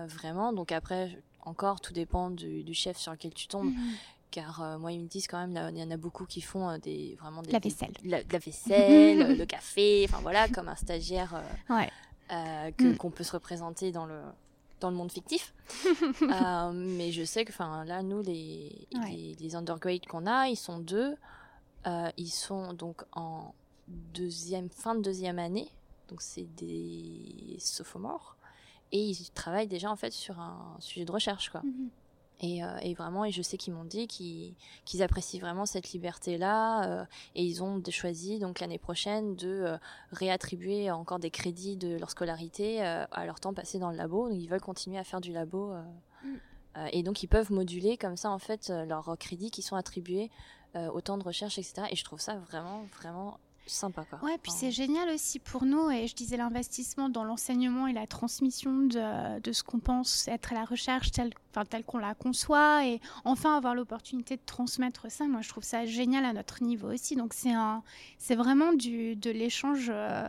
vraiment. 0.09 0.53
Donc 0.53 0.71
après, 0.73 1.21
encore, 1.43 1.81
tout 1.81 1.93
dépend 1.93 2.31
du, 2.31 2.63
du 2.63 2.75
chef 2.75 2.97
sur 2.99 3.13
lequel 3.13 3.33
tu 3.35 3.47
tombes. 3.49 3.73
Car 4.31 4.63
euh, 4.63 4.79
moi, 4.79 4.93
ils 4.93 5.01
me 5.01 5.09
disent 5.09 5.27
quand 5.27 5.45
même, 5.47 5.71
il 5.75 5.79
y 5.81 5.83
en 5.83 5.91
a 5.91 5.97
beaucoup 5.97 6.25
qui 6.25 6.41
font 6.41 6.69
euh, 6.69 6.79
des, 6.79 7.17
vraiment 7.21 7.43
des, 7.43 7.51
La 7.53 7.59
des- 7.61 7.69
vaisselle. 7.69 7.93
la, 8.05 8.19
la 8.23 8.39
vaisselle, 8.39 9.37
le 9.39 9.45
café, 9.47 10.07
enfin 10.09 10.21
voilà, 10.23 10.49
comme 10.49 10.69
un 10.69 10.77
stagiaire 10.77 11.35
euh, 11.35 11.75
Ouais. 11.75 12.73
que- 12.77 12.93
Mm. 12.93 12.97
qu'on 12.97 13.11
peut 13.11 13.25
se 13.25 13.33
représenter 13.33 13.91
dans 13.93 14.07
le, 14.07 14.21
dans 14.81 14.91
le 14.91 14.97
monde 14.97 15.11
fictif. 15.11 15.53
Mais 16.75 17.13
je 17.13 17.25
sais 17.25 17.45
que 17.45 17.51
enfin, 17.53 17.85
là, 17.85 18.03
nous, 18.03 18.23
les, 18.23 18.87
Ouais. 18.95 19.11
les, 19.11 19.37
les 19.41 19.55
undergrades 19.57 20.07
qu'on 20.07 20.27
a, 20.27 20.49
ils 20.49 20.57
sont 20.57 20.79
deux. 20.79 21.17
Ils 22.17 22.31
sont 22.31 22.73
donc 22.75 23.03
en 23.13 23.55
deuxième, 23.89 24.69
fin 24.71 24.95
de 24.95 25.01
deuxième 25.03 25.39
année. 25.39 25.69
Donc, 26.09 26.23
c'est 26.23 26.47
des 26.57 27.57
sophomores. 27.59 28.37
Et 28.93 28.99
ils 29.01 29.31
travaillent 29.31 29.69
déjà 29.69 29.91
en 29.91 29.97
fait 29.97 30.13
sur 30.13 30.41
un 30.41 30.77
sujet 30.81 31.05
de 31.05 31.13
recherche. 31.13 31.51
Quoi. 31.51 31.63
Mhm. 31.63 31.89
Et, 32.43 32.65
euh, 32.65 32.79
et 32.81 32.95
vraiment, 32.95 33.25
et 33.25 33.33
je 33.33 33.43
sais 33.43 33.59
qu'ils 33.59 33.75
m'ont 33.75 33.85
dit 33.85 34.07
qu'ils 34.09 35.03
apprécient 35.03 35.41
vraiment 35.41 35.67
cette 35.67 35.93
liberté-là. 35.93 36.89
euh, 36.89 37.05
et 37.35 37.45
ils 37.45 37.63
ont 37.63 37.83
choisi 37.91 38.39
donc 38.39 38.61
l'année 38.61 38.79
prochaine 38.79 39.37
de 39.37 39.49
euh, 39.49 39.79
réattribuer 40.13 40.91
encore 40.91 41.19
des 41.19 41.31
crédits 41.31 41.77
de 41.77 41.99
leur 41.99 42.11
scolarité 42.11 42.81
à 42.83 43.27
leur 43.27 43.41
temps 43.41 43.53
passé 43.53 43.79
dans 43.79 43.91
le 43.91 43.97
labo. 43.97 44.29
Donc 44.29 44.39
ils 44.41 44.49
veulent 44.49 44.61
continuer 44.61 44.99
à 44.99 45.05
faire 45.05 45.21
du 45.21 45.33
labo. 45.33 45.73
Mm. 46.23 46.37
et 46.93 47.03
donc 47.03 47.23
ils 47.23 47.29
peuvent 47.29 47.51
moduler 47.51 47.97
comme 47.97 48.17
ça 48.17 48.31
en 48.31 48.39
fait 48.39 48.69
leurs 48.69 49.17
crédits 49.19 49.51
qui 49.51 49.63
sont 49.63 49.77
attribués 49.77 50.31
au 50.75 51.01
temps 51.01 51.19
de 51.19 51.25
recherche, 51.25 51.59
etc. 51.59 51.83
Et 51.91 51.97
je 51.97 52.05
trouve 52.05 52.21
ça 52.21 52.37
vraiment, 52.37 52.85
vraiment 52.99 53.39
sympa. 53.67 54.05
Quoi. 54.05 54.19
Ouais, 54.23 54.39
puis 54.39 54.53
c'est 54.53 54.71
génial 54.71 55.09
aussi 55.11 55.39
pour 55.39 55.65
nous, 55.65 55.91
et 55.91 56.07
je 56.07 56.15
disais 56.15 56.37
l'investissement 56.37 57.09
dans 57.09 57.25
l'enseignement 57.25 57.87
et 57.87 57.93
la 57.93 58.07
transmission 58.07 58.79
de, 58.79 59.39
de 59.41 59.53
ce 59.53 59.63
qu'on 59.63 59.79
pense 59.79 60.27
être 60.29 60.55
la 60.55 60.65
recherche 60.65 61.13
telle, 61.13 61.33
enfin, 61.51 61.65
telle 61.65 61.85
qu'on 61.85 61.99
la 61.99 62.15
conçoit, 62.15 62.87
et 62.87 63.01
enfin 63.25 63.57
avoir 63.57 63.75
l'opportunité 63.75 64.37
de 64.37 64.43
transmettre 64.45 65.11
ça, 65.11 65.27
moi 65.27 65.41
je 65.43 65.49
trouve 65.49 65.65
ça 65.65 65.87
génial 65.87 66.25
à 66.25 66.33
notre 66.33 66.63
niveau 66.63 66.93
aussi. 66.93 67.17
Donc 67.17 67.33
c'est 67.33 67.53
un, 67.53 67.83
c'est 68.19 68.35
vraiment 68.35 68.73
du, 68.73 69.17
de 69.17 69.31
l'échange 69.31 69.91
euh, 69.93 70.29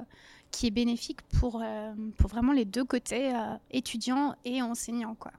qui 0.52 0.67
est 0.67 0.72
bénéfique 0.72 1.22
pour, 1.39 1.62
euh, 1.63 1.94
pour 2.17 2.30
vraiment 2.30 2.54
les 2.54 2.65
deux 2.65 2.86
côtés, 2.86 3.36
euh, 3.36 3.56
étudiants 3.72 4.36
et 4.46 4.62
enseignants. 4.62 5.15
Quoi. 5.15 5.32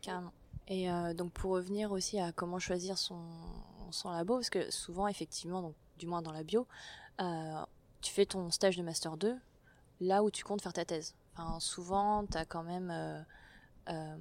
carrément. 0.00 0.32
Et 0.68 0.88
donc 1.14 1.30
pour 1.30 1.52
revenir 1.52 1.92
aussi 1.92 2.18
à 2.18 2.32
comment 2.32 2.58
choisir 2.58 2.98
son, 2.98 3.20
son 3.92 4.10
labo, 4.10 4.34
parce 4.34 4.50
que 4.50 4.68
souvent 4.72 5.06
effectivement, 5.06 5.62
donc, 5.62 5.74
du 5.96 6.08
moins 6.08 6.22
dans 6.22 6.32
la 6.32 6.42
bio, 6.42 6.66
tu 8.02 8.12
fais 8.12 8.26
ton 8.26 8.50
stage 8.50 8.76
de 8.76 8.82
master 8.82 9.16
2 9.16 9.36
là 10.00 10.22
où 10.22 10.30
tu 10.30 10.44
comptes 10.44 10.62
faire 10.62 10.72
ta 10.72 10.84
thèse. 10.84 11.14
Enfin, 11.36 11.58
souvent, 11.60 12.24
tu 12.26 12.36
as 12.36 12.44
quand 12.44 12.62
même 12.62 12.90
euh, 12.90 13.20
euh, 13.88 14.16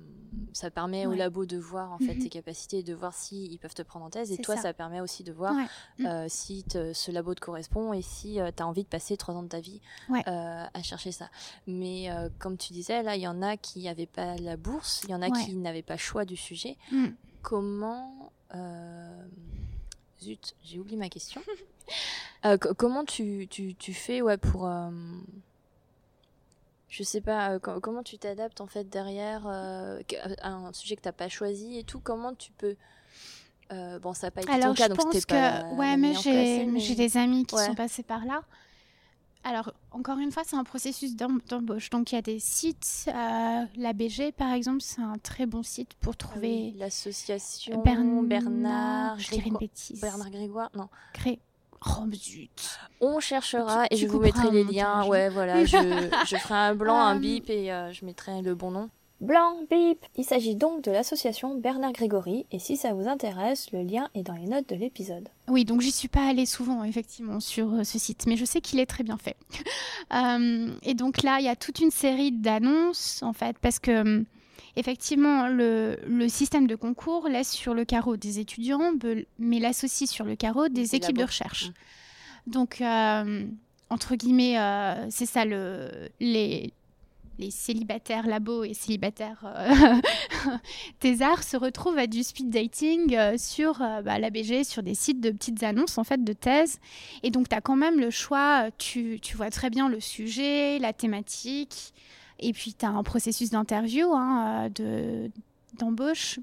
ça 0.54 0.70
permet 0.70 1.06
au 1.08 1.14
labo 1.14 1.46
de 1.46 1.58
voir 1.58 1.92
en 1.92 1.98
fait 1.98 2.14
Mhm. 2.16 2.22
tes 2.24 2.30
capacités 2.30 2.80
et 2.80 2.84
de 2.84 2.94
voir 2.94 3.14
si 3.14 3.46
ils 3.48 3.58
peuvent 3.58 3.74
te 3.74 3.82
prendre 3.82 4.06
en 4.06 4.10
thèse. 4.10 4.32
Et 4.32 4.38
toi, 4.38 4.56
ça. 4.58 4.62
ça. 4.62 4.74
permet 4.74 5.02
aussi 5.02 5.24
de 5.24 5.32
voir 5.34 5.56
Ouais. 5.56 5.66
Mm. 6.00 6.06
euh, 6.06 6.26
si 6.30 6.64
te- 6.64 6.94
ce 6.94 7.10
labo 7.12 7.34
te 7.34 7.40
correspond 7.42 7.92
et 7.94 8.02
si 8.02 8.36
tu 8.56 8.62
as 8.64 8.68
envie 8.68 8.84
de 8.84 8.88
passer 8.90 9.18
trois 9.18 9.34
ans 9.34 9.44
de 9.44 9.48
ta 9.50 9.60
vie 9.60 9.82
Ouais. 10.10 10.24
euh, 10.28 10.66
à 10.74 10.84
chercher 10.84 11.12
ça. 11.12 11.30
Mais 11.68 12.12
euh, 12.12 12.30
comme 12.40 12.58
tu 12.58 12.74
disais, 12.74 13.02
là, 13.04 13.16
il 13.16 13.22
y 13.24 13.28
en 13.28 13.42
a 13.42 13.58
qui 13.58 13.84
n'avaient 13.84 14.06
pas 14.06 14.36
la 14.38 14.56
bourse, 14.56 15.02
il 15.06 15.10
y 15.10 15.16
en 15.16 15.22
a 15.22 15.30
qui 15.32 15.56
n'avaient 15.56 15.82
pas 15.84 15.98
choix 15.98 16.26
du 16.26 16.38
sujet. 16.38 16.78
Mm. 16.92 17.08
Comment. 17.42 18.32
euh, 18.54 19.26
Zut, 20.22 20.56
j'ai 20.64 20.80
oublié 20.80 20.98
ma 20.98 21.10
question. 21.10 21.42
Euh, 22.46 22.58
co- 22.58 22.74
comment 22.74 23.04
tu, 23.06 23.48
tu, 23.50 23.76
tu 23.76 23.94
fais 23.94 24.22
ouais, 24.22 24.38
pour. 24.38 24.68
euh, 24.68 24.90
Je 26.90 27.04
sais 27.04 27.22
pas, 27.22 27.52
euh, 27.52 27.60
co- 27.60 27.80
comment 27.80 28.04
tu 28.04 28.18
t'adaptes 28.18 28.62
en 28.62 28.68
fait 28.68 28.90
derrière 28.90 29.48
à 29.48 30.50
un 30.50 30.72
sujet 30.74 30.96
que 30.96 31.02
t'as 31.02 31.12
pas 31.12 31.30
choisi 31.30 31.78
et 31.78 31.84
tout 31.84 32.00
Comment 32.00 32.34
tu 32.34 32.52
peux. 32.54 32.76
bon, 34.02 34.14
ça 34.14 34.28
n'a 34.28 34.32
pas 34.32 34.42
été 34.42 34.52
Alors, 34.52 34.68
ton 34.70 34.74
cas, 34.76 34.84
je 34.86 34.90
donc 34.90 34.98
pense 35.12 35.26
que. 35.26 35.34
pas. 35.34 35.66
ouais, 35.76 35.98
mais 35.98 36.14
j'ai 36.16 36.66
mais- 36.66 36.96
des 36.96 37.18
amis 37.18 37.46
qui 37.46 37.56
Ouais. 37.56 37.66
sont 37.66 37.76
passés 37.76 38.04
par 38.04 38.26
là. 38.26 38.42
Alors, 39.48 39.74
encore 39.92 40.18
une 40.18 40.32
fois, 40.32 40.42
c'est 40.44 40.56
un 40.56 40.64
processus 40.64 41.16
d'em- 41.16 41.40
d'embauche. 41.48 41.92
Donc, 41.92 42.12
il 42.12 42.16
y 42.16 42.18
a 42.18 42.22
des 42.24 42.40
sites. 42.40 43.06
euh, 43.10 43.64
L'ABG, 43.76 44.32
par 44.32 44.52
exemple, 44.54 44.82
c'est 44.82 45.02
un 45.02 45.20
très 45.20 45.46
bon 45.46 45.62
site 45.62 45.94
pour 46.02 46.14
Ah 46.14 46.24
oui, 46.24 46.72
trouver 46.72 46.74
L'association 46.78 47.80
Bernard. 47.84 48.24
Bernard, 48.24 49.20
je 49.20 49.30
dirais 49.30 49.50
une 49.50 49.58
bêtise. 49.58 50.02
Bernard 50.02 50.32
Grégoire, 50.32 50.72
non. 50.76 50.90
Gré- 51.14 51.38
Oh, 51.86 52.06
zut. 52.14 52.80
On 53.02 53.20
cherchera 53.20 53.88
Tu- 53.88 53.96
et 53.96 53.98
tu 54.00 54.06
je 54.06 54.12
vous 54.12 54.20
mettrai 54.20 54.50
les 54.52 54.64
liens. 54.64 55.06
Ouais, 55.06 55.30
voilà, 55.30 55.66
je, 55.66 55.78
je 56.26 56.36
ferai 56.38 56.56
un 56.56 56.76
blanc, 56.76 56.96
un 56.98 57.16
Euh, 57.18 57.20
bip 57.20 57.50
et 57.50 57.72
euh, 57.72 57.92
je 57.94 58.06
mettrai 58.06 58.42
le 58.42 58.56
bon 58.56 58.72
nom. 58.72 58.90
Blanc, 59.22 59.56
bip 59.72 60.00
Il 60.18 60.26
s'agit 60.26 60.56
donc 60.56 60.84
de 60.84 60.92
l'association 60.92 61.56
Bernard 61.56 61.94
Grégory, 61.94 62.46
et 62.52 62.60
si 62.60 62.76
ça 62.76 62.94
vous 62.94 63.08
intéresse, 63.08 63.72
le 63.72 63.82
lien 63.82 64.10
est 64.14 64.24
dans 64.24 64.34
les 64.34 64.46
notes 64.46 64.68
de 64.68 64.76
l'épisode. 64.76 65.30
Oui, 65.48 65.64
donc 65.64 65.80
j'y 65.82 65.92
suis 65.92 66.10
pas 66.10 66.28
allée 66.28 66.46
souvent, 66.46 66.84
effectivement, 66.84 67.40
sur 67.40 67.72
euh, 67.74 67.84
ce 67.86 67.98
site, 67.98 68.26
mais 68.28 68.36
je 68.36 68.44
sais 68.46 68.60
qu'il 68.62 68.80
est 68.80 68.86
très 68.86 69.04
bien 69.04 69.18
fait. 69.18 69.38
Euh, 70.14 70.70
et 70.84 70.94
donc 70.94 71.24
là, 71.24 71.38
il 71.40 71.46
y 71.46 71.50
a 71.50 71.56
toute 71.56 71.80
une 71.80 71.90
série 71.90 72.32
d'annonces, 72.32 73.24
en 73.24 73.34
fait, 73.34 73.58
parce 73.60 73.80
que, 73.80 74.02
hum, 74.02 74.26
effectivement, 74.76 75.48
le, 75.48 75.98
le 76.08 76.28
système 76.30 76.68
de 76.68 76.76
concours 76.76 77.28
laisse 77.28 77.52
sur 77.52 77.74
le 77.74 77.86
carreau 77.86 78.18
des 78.18 78.40
étudiants, 78.40 78.94
mais 79.40 79.60
l'associe 79.60 80.10
sur 80.10 80.26
le 80.26 80.36
carreau 80.36 80.68
des 80.70 80.96
équipes 80.96 81.18
de 81.18 81.24
recherche. 81.24 81.70
Mm. 81.70 82.52
Donc, 82.52 82.82
euh, 82.82 83.46
entre 83.90 84.16
guillemets, 84.16 84.60
euh, 84.60 85.08
c'est 85.10 85.26
ça, 85.26 85.46
le, 85.46 85.90
les, 86.20 86.74
les 87.38 87.52
célibataires 87.52 88.28
labos 88.28 88.64
et 88.64 88.74
célibataires 88.74 89.44
euh, 89.46 89.96
thésards 91.00 91.44
se 91.44 91.58
retrouvent 91.58 91.98
à 91.98 92.08
du 92.08 92.24
speed 92.24 92.50
dating 92.50 93.16
euh, 93.16 93.38
sur 93.38 93.82
euh, 93.82 94.02
bah, 94.02 94.20
l'ABG, 94.20 94.64
sur 94.64 94.84
des 94.84 94.96
sites 94.96 95.22
de 95.22 95.32
petites 95.32 95.64
annonces 95.64 95.98
en 95.98 96.04
fait 96.04 96.24
de 96.24 96.34
thèses. 96.34 96.80
Et 97.24 97.32
donc, 97.32 97.50
tu 97.50 97.56
as 97.56 97.62
quand 97.62 97.76
même 97.76 98.00
le 98.00 98.10
choix, 98.10 98.70
tu, 98.78 99.20
tu 99.22 99.36
vois 99.36 99.50
très 99.50 99.70
bien 99.70 99.90
le 99.90 100.00
sujet, 100.00 100.80
la 100.80 100.94
thématique, 100.94 101.94
et 102.40 102.54
puis 102.54 102.74
tu 102.74 102.86
as 102.86 102.90
un 102.90 103.04
processus 103.04 103.50
d'interview, 103.52 104.14
hein, 104.14 104.66
euh, 104.66 104.70
de- 104.70 105.32
d'embauche. 105.78 106.40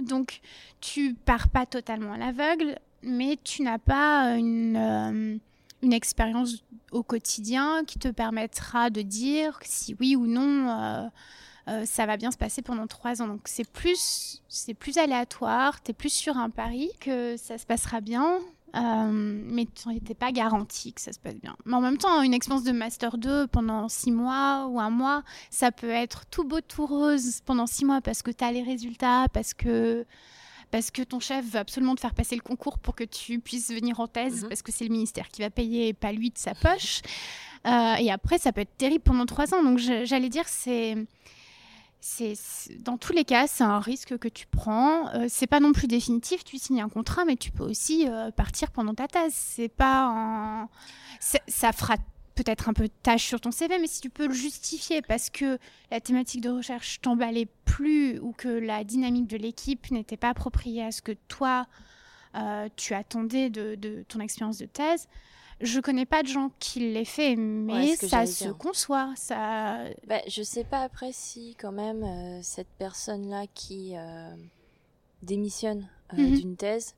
Donc, 0.00 0.40
tu 0.80 1.14
pars 1.14 1.48
pas 1.48 1.66
totalement 1.66 2.12
à 2.12 2.18
l'aveugle, 2.18 2.78
mais 3.02 3.38
tu 3.42 3.62
n'as 3.62 3.78
pas 3.78 4.36
une, 4.36 4.76
euh, 4.76 5.36
une 5.82 5.92
expérience 5.92 6.62
au 6.92 7.02
quotidien 7.02 7.84
qui 7.84 7.98
te 7.98 8.08
permettra 8.08 8.90
de 8.90 9.02
dire 9.02 9.58
si 9.62 9.96
oui 10.00 10.16
ou 10.16 10.26
non 10.26 11.10
euh, 11.68 11.84
ça 11.84 12.06
va 12.06 12.16
bien 12.16 12.30
se 12.30 12.36
passer 12.38 12.62
pendant 12.62 12.86
trois 12.86 13.22
ans. 13.22 13.28
Donc 13.28 13.42
c'est 13.44 13.68
plus, 13.68 14.42
c'est 14.48 14.74
plus 14.74 14.98
aléatoire, 14.98 15.82
tu 15.82 15.90
es 15.90 15.94
plus 15.94 16.12
sur 16.12 16.36
un 16.36 16.50
pari 16.50 16.90
que 17.00 17.36
ça 17.36 17.58
se 17.58 17.66
passera 17.66 18.00
bien. 18.00 18.38
Euh, 18.76 19.10
mais 19.12 19.66
tu 19.66 19.88
n'étais 19.88 20.14
pas 20.14 20.32
garanti 20.32 20.92
que 20.92 21.00
ça 21.00 21.12
se 21.12 21.18
passe 21.18 21.34
bien. 21.36 21.56
Mais 21.64 21.74
en 21.74 21.80
même 21.80 21.98
temps, 21.98 22.22
une 22.22 22.34
expérience 22.34 22.64
de 22.64 22.72
Master 22.72 23.18
2 23.18 23.46
pendant 23.48 23.88
six 23.88 24.12
mois 24.12 24.66
ou 24.68 24.78
un 24.80 24.90
mois, 24.90 25.22
ça 25.50 25.72
peut 25.72 25.90
être 25.90 26.26
tout 26.26 26.44
beau, 26.44 26.60
tout 26.60 26.86
rose 26.86 27.40
pendant 27.44 27.66
six 27.66 27.84
mois 27.84 28.00
parce 28.00 28.22
que 28.22 28.30
tu 28.30 28.44
as 28.44 28.52
les 28.52 28.62
résultats, 28.62 29.26
parce 29.32 29.54
que 29.54 30.04
parce 30.70 30.92
que 30.92 31.02
ton 31.02 31.18
chef 31.18 31.44
veut 31.46 31.58
absolument 31.58 31.96
te 31.96 32.00
faire 32.00 32.14
passer 32.14 32.36
le 32.36 32.42
concours 32.42 32.78
pour 32.78 32.94
que 32.94 33.02
tu 33.02 33.40
puisses 33.40 33.72
venir 33.72 33.98
en 33.98 34.06
thèse, 34.06 34.44
Mhm. 34.44 34.48
parce 34.50 34.62
que 34.62 34.70
c'est 34.70 34.84
le 34.84 34.90
ministère 34.90 35.26
qui 35.28 35.42
va 35.42 35.50
payer 35.50 35.88
et 35.88 35.92
pas 35.92 36.12
lui 36.12 36.30
de 36.30 36.38
sa 36.38 36.54
poche. 36.54 37.00
Euh, 37.66 37.94
et 37.96 38.08
après, 38.12 38.38
ça 38.38 38.52
peut 38.52 38.60
être 38.60 38.76
terrible 38.78 39.02
pendant 39.02 39.26
trois 39.26 39.52
ans. 39.52 39.64
Donc, 39.64 39.78
j'allais 39.78 40.28
dire, 40.28 40.44
c'est. 40.46 40.94
C'est, 42.00 42.34
dans 42.78 42.96
tous 42.96 43.12
les 43.12 43.24
cas, 43.24 43.46
c'est 43.46 43.64
un 43.64 43.78
risque 43.78 44.16
que 44.16 44.28
tu 44.28 44.46
prends. 44.46 45.08
Euh, 45.14 45.26
c'est 45.28 45.46
pas 45.46 45.60
non 45.60 45.72
plus 45.72 45.86
définitif. 45.86 46.44
Tu 46.44 46.56
signes 46.56 46.80
un 46.80 46.88
contrat, 46.88 47.26
mais 47.26 47.36
tu 47.36 47.50
peux 47.50 47.64
aussi 47.64 48.08
euh, 48.08 48.30
partir 48.30 48.70
pendant 48.70 48.94
ta 48.94 49.06
thèse. 49.06 49.34
C'est 49.34 49.68
pas 49.68 50.68
ça 51.20 51.72
fera 51.72 51.96
peut-être 52.34 52.70
un 52.70 52.72
peu 52.72 52.88
tâche 53.02 53.26
sur 53.26 53.40
ton 53.40 53.50
CV, 53.50 53.78
mais 53.78 53.86
si 53.86 54.00
tu 54.00 54.08
peux 54.08 54.26
le 54.26 54.32
justifier 54.32 55.02
parce 55.02 55.28
que 55.28 55.58
la 55.90 56.00
thématique 56.00 56.40
de 56.40 56.48
recherche 56.48 57.00
t'emballait 57.02 57.48
plus 57.66 58.18
ou 58.20 58.32
que 58.32 58.48
la 58.48 58.82
dynamique 58.82 59.26
de 59.26 59.36
l'équipe 59.36 59.90
n'était 59.90 60.16
pas 60.16 60.30
appropriée 60.30 60.84
à 60.84 60.92
ce 60.92 61.02
que 61.02 61.12
toi 61.28 61.66
euh, 62.36 62.68
tu 62.76 62.94
attendais 62.94 63.50
de 63.50 64.04
ton 64.08 64.20
expérience 64.20 64.56
de 64.56 64.66
thèse. 64.66 65.06
Je 65.60 65.78
connais 65.80 66.06
pas 66.06 66.22
de 66.22 66.28
gens 66.28 66.50
qui 66.58 66.80
l'aient 66.92 67.04
fait, 67.04 67.36
mais 67.36 67.72
Ouais, 67.90 67.96
ça 67.96 68.24
se 68.26 68.44
dire. 68.44 68.56
conçoit. 68.56 69.12
Ça, 69.16 69.84
Bah, 70.06 70.20
je 70.26 70.42
sais 70.42 70.64
pas 70.64 70.80
après 70.80 71.10
si 71.12 71.54
quand 71.60 71.72
même 71.72 72.02
euh, 72.02 72.40
cette 72.42 72.70
personne-là 72.78 73.44
qui 73.54 73.92
euh, 73.96 74.34
démissionne 75.22 75.86
euh, 76.14 76.16
Mhm. 76.22 76.34
d'une 76.36 76.56
thèse 76.56 76.94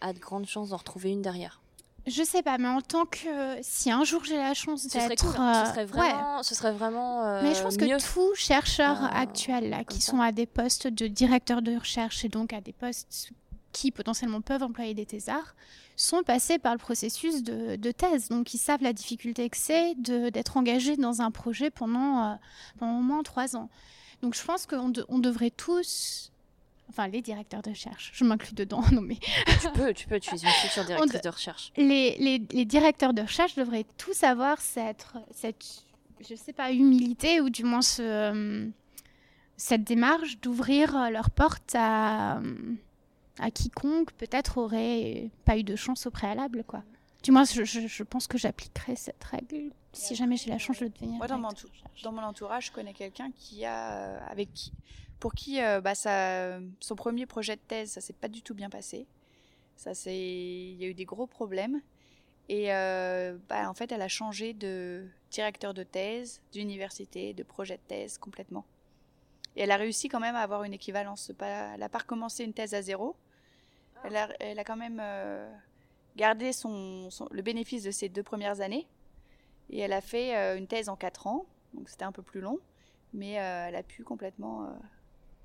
a 0.00 0.12
de 0.12 0.18
grandes 0.18 0.46
chances 0.46 0.70
d'en 0.70 0.78
retrouver 0.78 1.10
une 1.10 1.22
derrière. 1.22 1.60
je 2.08 2.24
sais 2.24 2.42
pas, 2.42 2.58
mais 2.58 2.66
en 2.66 2.80
tant 2.80 3.04
que 3.06 3.28
si 3.62 3.88
un 3.90 4.02
jour 4.02 4.24
j'ai 4.24 4.36
la 4.36 4.52
chance 4.52 4.84
d'être, 4.88 5.24
cool. 5.24 5.34
hein. 5.38 5.64
Ce 5.64 5.70
serait 5.70 5.80
ouais. 5.82 5.86
vraiment, 5.86 6.42
ce 6.42 6.54
serait 6.56 6.72
vraiment 6.72 7.22
euh, 7.24 7.42
Mais 7.44 7.54
je 7.54 7.62
pense 7.62 7.78
mieux. 7.78 7.96
que 7.96 8.12
tous 8.14 8.34
chercheurs 8.34 9.04
euh, 9.04 9.08
actuels 9.12 9.70
là, 9.70 9.84
qui 9.84 10.00
ça. 10.00 10.10
sont 10.10 10.20
à 10.20 10.32
des 10.32 10.46
postes 10.46 10.88
de 10.88 11.06
directeur 11.06 11.62
de 11.62 11.76
recherche 11.76 12.24
et 12.24 12.28
donc 12.28 12.52
à 12.52 12.60
des 12.60 12.72
postes 12.72 13.30
qui 13.72 13.90
potentiellement 13.90 14.40
peuvent 14.40 14.62
employer 14.62 14.94
des 14.94 15.06
thésards 15.06 15.54
sont 15.96 16.22
passés 16.22 16.58
par 16.58 16.72
le 16.72 16.78
processus 16.78 17.42
de, 17.42 17.76
de 17.76 17.90
thèse. 17.92 18.28
Donc 18.28 18.54
ils 18.54 18.58
savent 18.58 18.82
la 18.82 18.92
difficulté 18.92 19.48
que 19.50 19.56
c'est 19.56 19.94
d'être 19.96 20.56
engagé 20.56 20.96
dans 20.96 21.20
un 21.20 21.30
projet 21.30 21.70
pendant, 21.70 22.32
euh, 22.32 22.34
pendant 22.78 22.98
au 22.98 23.02
moins 23.02 23.22
trois 23.22 23.56
ans. 23.56 23.68
Donc 24.22 24.34
je 24.34 24.42
pense 24.44 24.66
qu'on 24.66 24.88
de- 24.88 25.04
on 25.08 25.18
devrait 25.18 25.50
tous, 25.50 26.32
enfin 26.88 27.06
les 27.08 27.20
directeurs 27.22 27.62
de 27.62 27.70
recherche, 27.70 28.10
je 28.14 28.24
m'inclus 28.24 28.54
dedans, 28.54 28.82
non 28.92 29.02
mais 29.02 29.16
tu 29.60 29.70
peux, 29.74 29.92
tu 29.94 30.06
peux, 30.08 30.18
tu 30.20 30.34
es 30.34 30.38
une 30.38 30.48
future 30.48 30.84
directrice 30.86 31.20
de 31.22 31.28
recherche. 31.28 31.72
les, 31.76 32.16
les, 32.18 32.42
les 32.50 32.64
directeurs 32.64 33.12
de 33.14 33.22
recherche 33.22 33.54
devraient 33.54 33.86
tous 33.98 34.22
avoir 34.24 34.60
cette, 34.60 35.06
cette 35.30 35.84
je 36.28 36.34
sais 36.34 36.52
pas, 36.52 36.70
humilité 36.72 37.40
ou 37.40 37.48
du 37.50 37.64
moins 37.64 37.80
ce, 37.82 38.02
euh, 38.02 38.68
cette 39.56 39.84
démarche 39.84 40.38
d'ouvrir 40.40 41.10
leurs 41.10 41.30
portes 41.30 41.74
à, 41.74 42.40
à 43.40 43.50
quiconque 43.50 44.12
peut-être 44.12 44.58
aurait 44.58 45.30
pas 45.44 45.56
eu 45.58 45.62
de 45.64 45.76
chance 45.76 46.06
au 46.06 46.10
préalable. 46.10 46.64
quoi. 46.64 46.82
Du 47.22 47.32
moins, 47.32 47.44
je, 47.44 47.64
je- 47.64 47.86
je 47.86 48.02
pense 48.02 48.26
que 48.26 48.38
j'appliquerai 48.38 48.96
cette 48.96 49.22
règle 49.24 49.70
si 49.92 50.14
jamais 50.14 50.36
j'ai 50.36 50.50
la 50.50 50.58
chance 50.58 50.78
de 50.80 50.86
devenir 50.88 51.16
Moi, 51.18 51.26
dans 51.26 51.38
mon, 51.38 51.48
dans 52.02 52.16
entourage, 52.22 52.66
je 52.66 52.72
connais 52.72 52.94
quelqu'un 52.94 53.30
qui 53.32 53.64
a, 53.64 53.92
euh, 53.92 54.20
avec 54.28 54.52
qui, 54.54 54.72
pour 55.18 55.34
qui 55.34 55.60
euh, 55.60 55.80
bah, 55.80 55.94
ça, 55.94 56.58
son 56.80 56.94
premier 56.96 57.26
projet 57.26 57.56
de 57.56 57.60
thèse, 57.60 57.90
ça 57.92 58.00
s'est 58.00 58.12
pas 58.14 58.28
du 58.28 58.40
tout 58.42 58.54
bien 58.54 58.70
passé. 58.70 59.06
Ça 59.76 59.94
c'est, 59.94 60.16
il 60.16 60.76
y 60.76 60.84
a 60.84 60.88
eu 60.88 60.94
des 60.94 61.04
gros 61.06 61.26
problèmes. 61.26 61.80
Et 62.48 62.72
euh, 62.74 63.36
bah, 63.48 63.68
en 63.70 63.74
fait, 63.74 63.92
elle 63.92 64.02
a 64.02 64.08
changé 64.08 64.54
de 64.54 65.06
directeur 65.30 65.72
de 65.74 65.82
thèse, 65.82 66.40
d'université, 66.52 67.32
de 67.34 67.42
projet 67.42 67.76
de 67.76 67.82
thèse 67.86 68.18
complètement. 68.18 68.64
Et 69.56 69.62
elle 69.62 69.70
a 69.72 69.76
réussi 69.76 70.08
quand 70.08 70.20
même 70.20 70.36
à 70.36 70.40
avoir 70.40 70.64
une 70.64 70.72
équivalence. 70.72 71.32
Pas, 71.38 71.74
elle 71.74 71.80
n'a 71.80 71.88
pas 71.88 71.98
recommencé 71.98 72.44
une 72.44 72.52
thèse 72.52 72.74
à 72.74 72.82
zéro. 72.82 73.14
Elle 74.04 74.16
a, 74.16 74.28
elle 74.40 74.58
a 74.58 74.64
quand 74.64 74.76
même 74.76 74.98
euh, 75.02 75.50
gardé 76.16 76.52
son, 76.52 77.10
son- 77.10 77.28
le 77.30 77.42
bénéfice 77.42 77.82
de 77.82 77.90
ses 77.90 78.08
deux 78.08 78.22
premières 78.22 78.60
années. 78.60 78.86
Et 79.70 79.78
elle 79.80 79.92
a 79.92 80.00
fait 80.00 80.36
euh, 80.36 80.56
une 80.58 80.66
thèse 80.66 80.88
en 80.88 80.96
quatre 80.96 81.26
ans, 81.26 81.46
donc 81.74 81.88
c'était 81.88 82.04
un 82.04 82.10
peu 82.12 82.22
plus 82.22 82.40
long, 82.40 82.58
mais 83.12 83.38
euh, 83.38 83.66
elle 83.68 83.76
a 83.76 83.82
pu 83.84 84.02
complètement. 84.02 84.64
euh, 84.64 84.66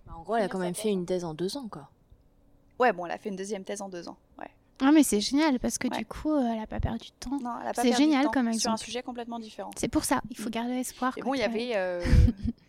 Bah, 0.08 0.14
En 0.18 0.24
gros, 0.24 0.36
elle 0.36 0.44
a 0.44 0.48
quand 0.48 0.58
même 0.60 0.74
fait 0.74 0.90
une 0.92 1.06
thèse 1.06 1.24
en 1.24 1.34
deux 1.36 1.58
ans, 1.58 1.68
quoi. 1.68 1.90
Ouais, 2.80 2.92
bon, 2.92 3.06
elle 3.06 3.12
a 3.12 3.18
fait 3.18 3.30
une 3.30 3.36
deuxième 3.36 3.64
thèse 3.64 3.82
en 3.82 3.90
deux 3.90 4.08
ans. 4.10 4.18
Ouais. 4.40 4.50
Ah, 4.82 4.92
mais 4.92 5.04
c'est 5.04 5.22
génial 5.22 5.60
parce 5.60 5.78
que 5.78 5.88
Ouais. 5.88 5.98
du 6.00 6.06
coup, 6.06 6.32
euh, 6.34 6.42
elle 6.52 6.58
n'a 6.60 6.68
pas 6.68 6.80
perdu 6.80 7.08
de 7.10 7.14
temps. 7.20 7.38
Non, 7.40 7.58
elle 7.62 7.68
a 7.68 7.74
pas 7.74 7.82
C'est 7.84 7.90
perdu 7.90 8.04
de 8.04 8.10
génial 8.10 8.26
temps 8.26 8.32
comme 8.32 8.54
Sur 8.54 8.72
un 8.72 8.78
sujet 8.78 9.04
complètement 9.04 9.40
différent. 9.40 9.70
C'est 9.78 9.88
pour 9.88 10.04
ça, 10.04 10.22
il 10.32 10.38
faut 10.38 10.50
garder 10.50 10.74
espoir. 10.74 11.14
Et 11.18 11.22
bon, 11.22 11.34
il 11.36 11.40
y 11.40 11.44
avait, 11.44 11.72
euh, 11.76 12.04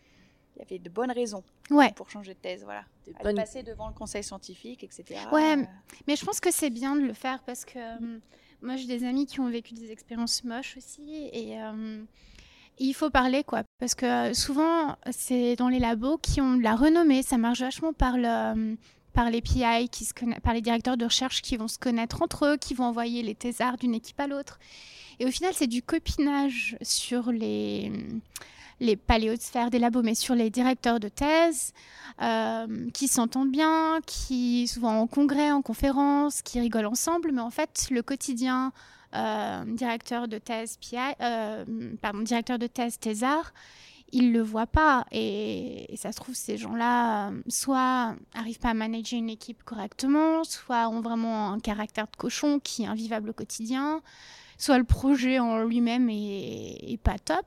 avait 0.74 0.78
de 0.78 0.88
bonnes 0.90 1.10
raisons 1.12 1.42
Ouais. 1.70 1.92
pour 1.94 2.10
changer 2.10 2.34
de 2.34 2.38
thèse. 2.38 2.62
Voilà. 2.64 2.84
Des 3.06 3.12
Elle 3.18 3.24
bonnes- 3.24 3.36
passait 3.36 3.62
devant 3.62 3.88
le 3.88 3.94
conseil 3.94 4.22
scientifique, 4.24 4.82
etc. 4.84 5.20
Ouais, 5.32 5.56
Euh, 5.58 5.62
Mais 6.06 6.16
je 6.16 6.24
pense 6.24 6.40
que 6.40 6.50
c'est 6.52 6.70
bien 6.70 6.96
de 6.96 7.02
le 7.02 7.12
faire 7.14 7.42
parce 7.44 7.64
que 7.64 7.78
euh, 7.78 8.18
moi 8.62 8.76
j'ai 8.76 8.86
des 8.86 9.04
amis 9.04 9.26
qui 9.26 9.40
ont 9.40 9.48
vécu 9.48 9.74
des 9.74 9.90
expériences 9.92 10.44
moches 10.44 10.76
aussi 10.76 11.28
et 11.32 11.60
euh, 11.60 12.02
il 12.78 12.92
faut 12.94 13.10
parler 13.10 13.42
quoi 13.44 13.62
parce 13.78 13.94
que 13.94 14.06
euh, 14.30 14.34
souvent 14.34 14.96
c'est 15.10 15.56
dans 15.56 15.68
les 15.68 15.78
labos 15.78 16.18
qui 16.18 16.40
ont 16.40 16.56
de 16.56 16.62
la 16.62 16.74
renommée, 16.76 17.22
ça 17.22 17.38
marche 17.38 17.60
vachement 17.60 17.92
par 17.92 18.16
le 18.18 18.76
par 19.12 19.30
les 19.30 19.40
PI 19.40 19.88
qui 19.90 20.04
se 20.04 20.12
connaissent, 20.12 20.40
par 20.40 20.52
les 20.52 20.60
directeurs 20.60 20.98
de 20.98 21.06
recherche 21.06 21.40
qui 21.40 21.56
vont 21.56 21.68
se 21.68 21.78
connaître 21.78 22.20
entre 22.20 22.44
eux, 22.44 22.56
qui 22.58 22.74
vont 22.74 22.84
envoyer 22.84 23.22
les 23.22 23.34
thésards 23.34 23.78
d'une 23.78 23.94
équipe 23.94 24.20
à 24.20 24.26
l'autre. 24.26 24.58
Et 25.18 25.24
au 25.24 25.30
final, 25.30 25.54
c'est 25.54 25.66
du 25.68 25.80
copinage 25.82 26.76
sur 26.82 27.32
les 27.32 27.90
les 28.80 28.96
pas 28.96 29.18
les 29.18 29.30
hautes 29.30 29.42
sphères 29.42 29.70
des 29.70 29.78
labos, 29.78 30.02
mais 30.02 30.14
sur 30.14 30.34
les 30.34 30.50
directeurs 30.50 31.00
de 31.00 31.08
thèse, 31.08 31.72
euh, 32.22 32.90
qui 32.92 33.08
s'entendent 33.08 33.50
bien, 33.50 34.00
qui 34.06 34.68
souvent 34.68 35.00
en 35.00 35.06
congrès, 35.06 35.50
en 35.50 35.62
conférence, 35.62 36.42
qui 36.42 36.60
rigolent 36.60 36.86
ensemble, 36.86 37.32
mais 37.32 37.40
en 37.40 37.50
fait 37.50 37.88
le 37.90 38.02
quotidien 38.02 38.72
euh, 39.14 39.64
directeur 39.66 40.28
de 40.28 40.38
thèse 40.38 40.76
PI, 40.78 40.96
euh, 41.20 41.64
pardon, 42.02 42.20
directeur 42.20 42.58
de 42.58 42.66
thèse 42.66 42.98
thésard, 42.98 43.52
ils 44.12 44.32
le 44.32 44.42
voient 44.42 44.66
pas 44.66 45.04
et, 45.10 45.92
et 45.92 45.96
ça 45.96 46.12
se 46.12 46.16
trouve 46.16 46.34
ces 46.34 46.56
gens-là 46.56 47.30
euh, 47.30 47.42
soit 47.48 48.14
arrivent 48.34 48.58
pas 48.58 48.70
à 48.70 48.74
manager 48.74 49.18
une 49.18 49.30
équipe 49.30 49.62
correctement, 49.64 50.44
soit 50.44 50.88
ont 50.88 51.00
vraiment 51.00 51.52
un 51.52 51.60
caractère 51.60 52.06
de 52.06 52.16
cochon 52.16 52.60
qui 52.60 52.82
est 52.84 52.86
invivable 52.86 53.30
au 53.30 53.32
quotidien, 53.32 54.00
soit 54.58 54.78
le 54.78 54.84
projet 54.84 55.38
en 55.38 55.62
lui-même 55.64 56.10
est, 56.10 56.92
est 56.92 57.00
pas 57.02 57.18
top. 57.18 57.46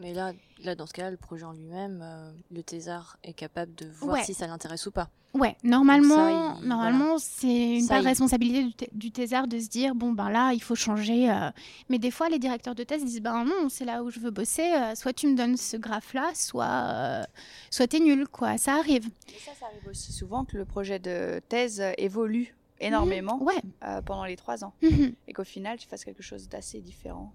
Mais 0.00 0.12
là, 0.14 0.32
là, 0.64 0.74
dans 0.74 0.86
ce 0.86 0.92
cas-là, 0.92 1.10
le 1.10 1.16
projet 1.16 1.44
en 1.44 1.52
lui-même, 1.52 2.00
euh, 2.02 2.30
le 2.50 2.62
thésard 2.62 3.16
est 3.24 3.32
capable 3.32 3.74
de 3.74 3.86
voir 3.86 4.14
Ouais. 4.14 4.24
si 4.24 4.34
ça 4.34 4.46
l'intéresse 4.46 4.86
ou 4.86 4.90
pas. 4.90 5.08
Ouais, 5.34 5.54
normalement, 5.62 6.56
il- 6.62 6.66
normalement 6.66 7.18
c'est 7.18 7.76
une 7.76 7.82
Ça, 7.82 7.94
part 7.96 8.02
il- 8.02 8.06
responsabilité 8.08 8.88
du, 8.92 8.98
du 8.98 9.10
thésard 9.10 9.46
de 9.46 9.58
se 9.58 9.68
dire 9.68 9.94
bon 9.94 10.12
ben 10.12 10.30
là 10.30 10.52
il 10.54 10.62
faut 10.62 10.74
changer. 10.74 11.30
euh. 11.30 11.50
Mais 11.90 11.98
des 11.98 12.10
fois 12.10 12.30
les 12.30 12.38
directeurs 12.38 12.74
de 12.74 12.82
thèse 12.84 13.04
disent 13.04 13.20
ben 13.20 13.44
non 13.44 13.68
c'est 13.68 13.84
là 13.84 14.02
où 14.02 14.10
je 14.10 14.18
veux 14.18 14.30
bosser. 14.30 14.72
euh, 14.72 14.94
soit 14.94 15.12
tu 15.12 15.26
me 15.26 15.36
donnes 15.36 15.58
ce 15.58 15.76
graphe 15.76 16.14
là, 16.14 16.30
soit 16.34 16.64
euh, 16.66 17.22
soit 17.70 17.86
t'es 17.86 17.98
nul 18.00 18.26
quoi. 18.28 18.56
Ça 18.56 18.76
arrive. 18.76 19.08
Et 19.28 19.38
ça, 19.38 19.50
ça 19.60 19.66
arrive 19.66 19.86
aussi 19.90 20.10
souvent 20.12 20.46
que 20.46 20.56
le 20.56 20.64
projet 20.64 20.98
de 20.98 21.38
thèse 21.50 21.82
évolue 21.98 22.54
énormément 22.80 23.42
Ouais. 23.42 23.60
euh, 23.84 24.00
pendant 24.00 24.24
les 24.24 24.36
trois 24.36 24.64
ans 24.64 24.72
Mhm. 24.80 25.12
et 25.28 25.32
qu'au 25.34 25.44
final, 25.44 25.76
tu 25.76 25.86
fasses 25.86 26.04
quelque 26.04 26.22
chose 26.22 26.48
d'assez 26.48 26.80
différent. 26.80 27.30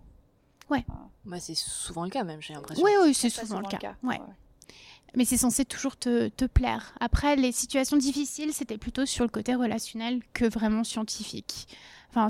Moi, 1.26 1.40
c'est 1.40 1.56
souvent 1.56 2.04
le 2.04 2.10
cas, 2.10 2.24
même, 2.24 2.42
j'ai 2.42 2.54
l'impression. 2.54 2.84
Oui 2.84 2.92
oui 3.04 3.14
c'est 3.14 3.30
souvent, 3.30 3.60
le 3.60 3.68
cas. 3.68 3.96
Ouais. 4.04 4.20
Ouais. 4.20 4.26
Mais 5.16 5.26
c'est 5.26 5.38
censé 5.38 5.66
toujours 5.66 5.98
te, 5.98 6.30
te 6.30 6.46
plaire. 6.46 6.94
Après 7.02 7.36
les 7.36 7.52
situations 7.52 7.98
difficiles 7.98 8.54
c'était 8.54 8.78
plutôt 8.78 9.06
sur 9.06 9.26
le 9.26 9.30
côté 9.30 9.56
relationnel 9.56 10.22
que 10.34 10.46
vraiment 10.46 10.86
scientifique. 10.86 11.68
Enfin 12.10 12.28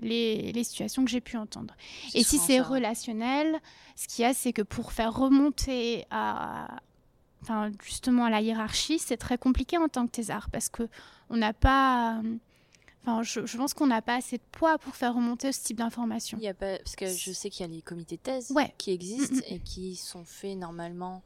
les, 0.00 0.52
les 0.52 0.64
situations 0.64 1.04
que 1.04 1.10
j'ai 1.10 1.22
pu 1.22 1.36
entendre. 1.38 1.74
Et 2.14 2.22
si 2.22 2.38
c'est 2.38 2.60
relationnel, 2.60 3.58
ce 3.96 4.08
qu'il 4.08 4.22
y 4.22 4.26
a, 4.26 4.34
c'est 4.34 4.52
que 4.52 4.62
pour 4.62 4.92
faire 4.92 5.14
remonter 5.14 6.04
à, 6.10 6.80
enfin, 7.42 7.70
justement 7.82 8.24
à 8.26 8.30
la 8.30 8.42
hiérarchie, 8.42 8.98
c'est 8.98 9.16
très 9.16 9.38
compliqué 9.38 9.78
en 9.78 9.88
tant 9.88 10.06
que 10.06 10.12
thésard 10.12 10.50
parce 10.50 10.68
que 10.68 10.88
on 11.30 11.36
n'a 11.38 11.52
pas, 11.54 12.18
euh, 12.18 12.36
enfin, 13.08 13.22
je, 13.22 13.46
je 13.46 13.56
pense 13.56 13.74
qu'on 13.74 13.86
n'a 13.86 14.02
pas 14.02 14.16
assez 14.16 14.36
de 14.38 14.42
poids 14.52 14.78
pour 14.78 14.94
faire 14.94 15.14
remonter 15.14 15.52
ce 15.52 15.62
type 15.64 15.78
d'informations. 15.78 16.38
Il 16.40 16.44
y 16.44 16.48
a 16.48 16.54
pas... 16.54 16.78
Parce 16.78 16.96
que 16.96 17.06
je 17.06 17.32
sais 17.32 17.50
qu'il 17.50 17.66
y 17.66 17.68
a 17.68 17.72
les 17.72 17.82
comités 17.82 18.16
de 18.16 18.22
thèse 18.22 18.50
Ouais. 18.50 18.74
qui 18.78 18.92
existent 18.92 19.36
Mm, 19.36 19.38
mm. 19.38 19.54
et 19.54 19.58
qui 19.60 19.96
sont 19.96 20.24
faits 20.24 20.56
normalement 20.58 21.22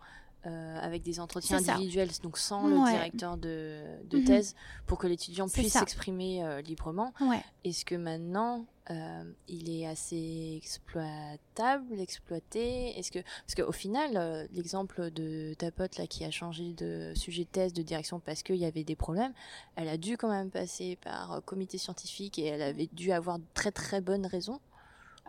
euh, 0.46 0.78
avec 0.80 1.02
des 1.02 1.20
entretiens 1.20 1.58
individuels, 1.58 2.10
donc 2.22 2.36
sans 2.38 2.66
le 2.66 2.76
directeur 2.90 3.36
de, 3.36 3.80
de 4.10 4.18
Mhm. 4.18 4.24
thèse, 4.24 4.54
pour 4.86 4.98
que 4.98 5.06
l'étudiant 5.06 5.48
puisse 5.48 5.72
s'exprimer 5.72 6.44
euh, 6.44 6.60
librement. 6.62 7.12
Ouais. 7.20 7.42
Est-ce 7.64 7.84
que 7.84 7.94
maintenant, 7.94 8.66
euh, 8.90 9.22
il 9.46 9.70
est 9.70 9.86
assez 9.86 10.54
exploitable, 10.56 12.00
exploité? 12.00 12.98
Est-ce 12.98 13.12
que 13.12 13.20
parce 13.20 13.54
qu'au 13.54 13.72
final, 13.72 14.48
l'exemple 14.52 15.10
de 15.10 15.54
ta 15.54 15.70
pote 15.70 15.96
là 15.98 16.06
qui 16.06 16.24
a 16.24 16.30
changé 16.30 16.72
de 16.72 17.12
sujet 17.14 17.44
de 17.44 17.48
thèse, 17.48 17.72
de 17.72 17.82
direction 17.82 18.20
parce 18.20 18.42
qu'il 18.42 18.56
y 18.56 18.64
avait 18.64 18.84
des 18.84 18.96
problèmes, 18.96 19.32
elle 19.76 19.88
a 19.88 19.96
dû 19.96 20.16
quand 20.16 20.28
même 20.30 20.50
passer 20.50 20.96
par 21.02 21.40
comité 21.44 21.78
scientifique 21.78 22.38
et 22.38 22.46
elle 22.46 22.62
avait 22.62 22.88
dû 22.92 23.12
avoir 23.12 23.38
de 23.38 23.44
très 23.54 23.70
très 23.72 24.00
bonnes 24.00 24.26
raisons 24.26 24.60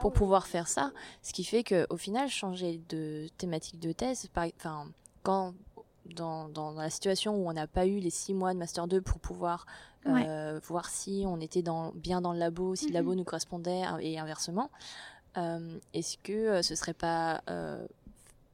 pour 0.01 0.11
pouvoir 0.11 0.47
faire 0.47 0.67
ça. 0.67 0.91
Ce 1.21 1.33
qui 1.33 1.43
fait 1.43 1.63
que 1.63 1.85
au 1.91 1.97
final, 1.97 2.27
changer 2.29 2.81
de 2.89 3.27
thématique 3.37 3.79
de 3.79 3.91
thèse, 3.91 4.27
par, 4.33 4.47
enfin, 4.57 4.87
quand 5.23 5.53
dans, 6.05 6.49
dans 6.49 6.71
la 6.73 6.89
situation 6.89 7.35
où 7.37 7.49
on 7.49 7.53
n'a 7.53 7.65
pas 7.67 7.85
eu 7.87 7.99
les 7.99 8.09
six 8.09 8.33
mois 8.33 8.53
de 8.53 8.59
master 8.59 8.87
2 8.87 9.01
pour 9.01 9.19
pouvoir 9.19 9.65
euh, 10.05 10.59
voir 10.65 10.89
si 10.89 11.23
on 11.25 11.39
était 11.39 11.61
dans, 11.61 11.91
bien 11.95 12.19
dans 12.19 12.33
le 12.33 12.39
labo, 12.39 12.75
si 12.75 12.87
le 12.87 12.93
labo 12.93 13.11
Mhm. 13.11 13.17
nous 13.19 13.23
correspondait 13.23 13.83
euh, 13.87 13.97
et 14.01 14.19
inversement, 14.19 14.69
euh, 15.37 15.79
est-ce 15.93 16.17
que 16.17 16.33
euh, 16.33 16.61
ce 16.61 16.75
serait 16.75 16.93
pas 16.93 17.41
euh, 17.49 17.87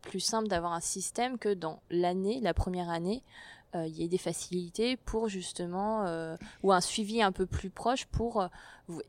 plus 0.04 0.20
simple 0.20 0.48
d'avoir 0.48 0.74
un 0.74 0.80
système 0.80 1.40
que 1.40 1.52
dans 1.54 1.82
l'année, 1.90 2.40
la 2.40 2.54
première 2.54 2.90
année, 2.90 3.24
il 3.76 3.90
y 3.90 4.04
ait 4.04 4.08
des 4.08 4.18
facilités 4.18 4.98
pour 4.98 5.28
justement 5.28 6.04
ou 6.64 6.72
un 6.72 6.82
suivi 6.82 7.22
un 7.22 7.32
peu 7.32 7.46
plus 7.46 7.70
proche 7.70 8.06
pour 8.08 8.48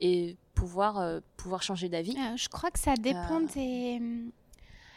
et 0.03 0.37
pouvoir 0.55 1.23
pouvoir 1.39 1.63
changer 1.63 1.89
d'avis? 1.89 2.15
Je 2.37 2.49
crois 2.51 2.71
que 2.71 2.79
ça 2.79 2.95
dépend 2.95 3.41
des. 3.41 4.03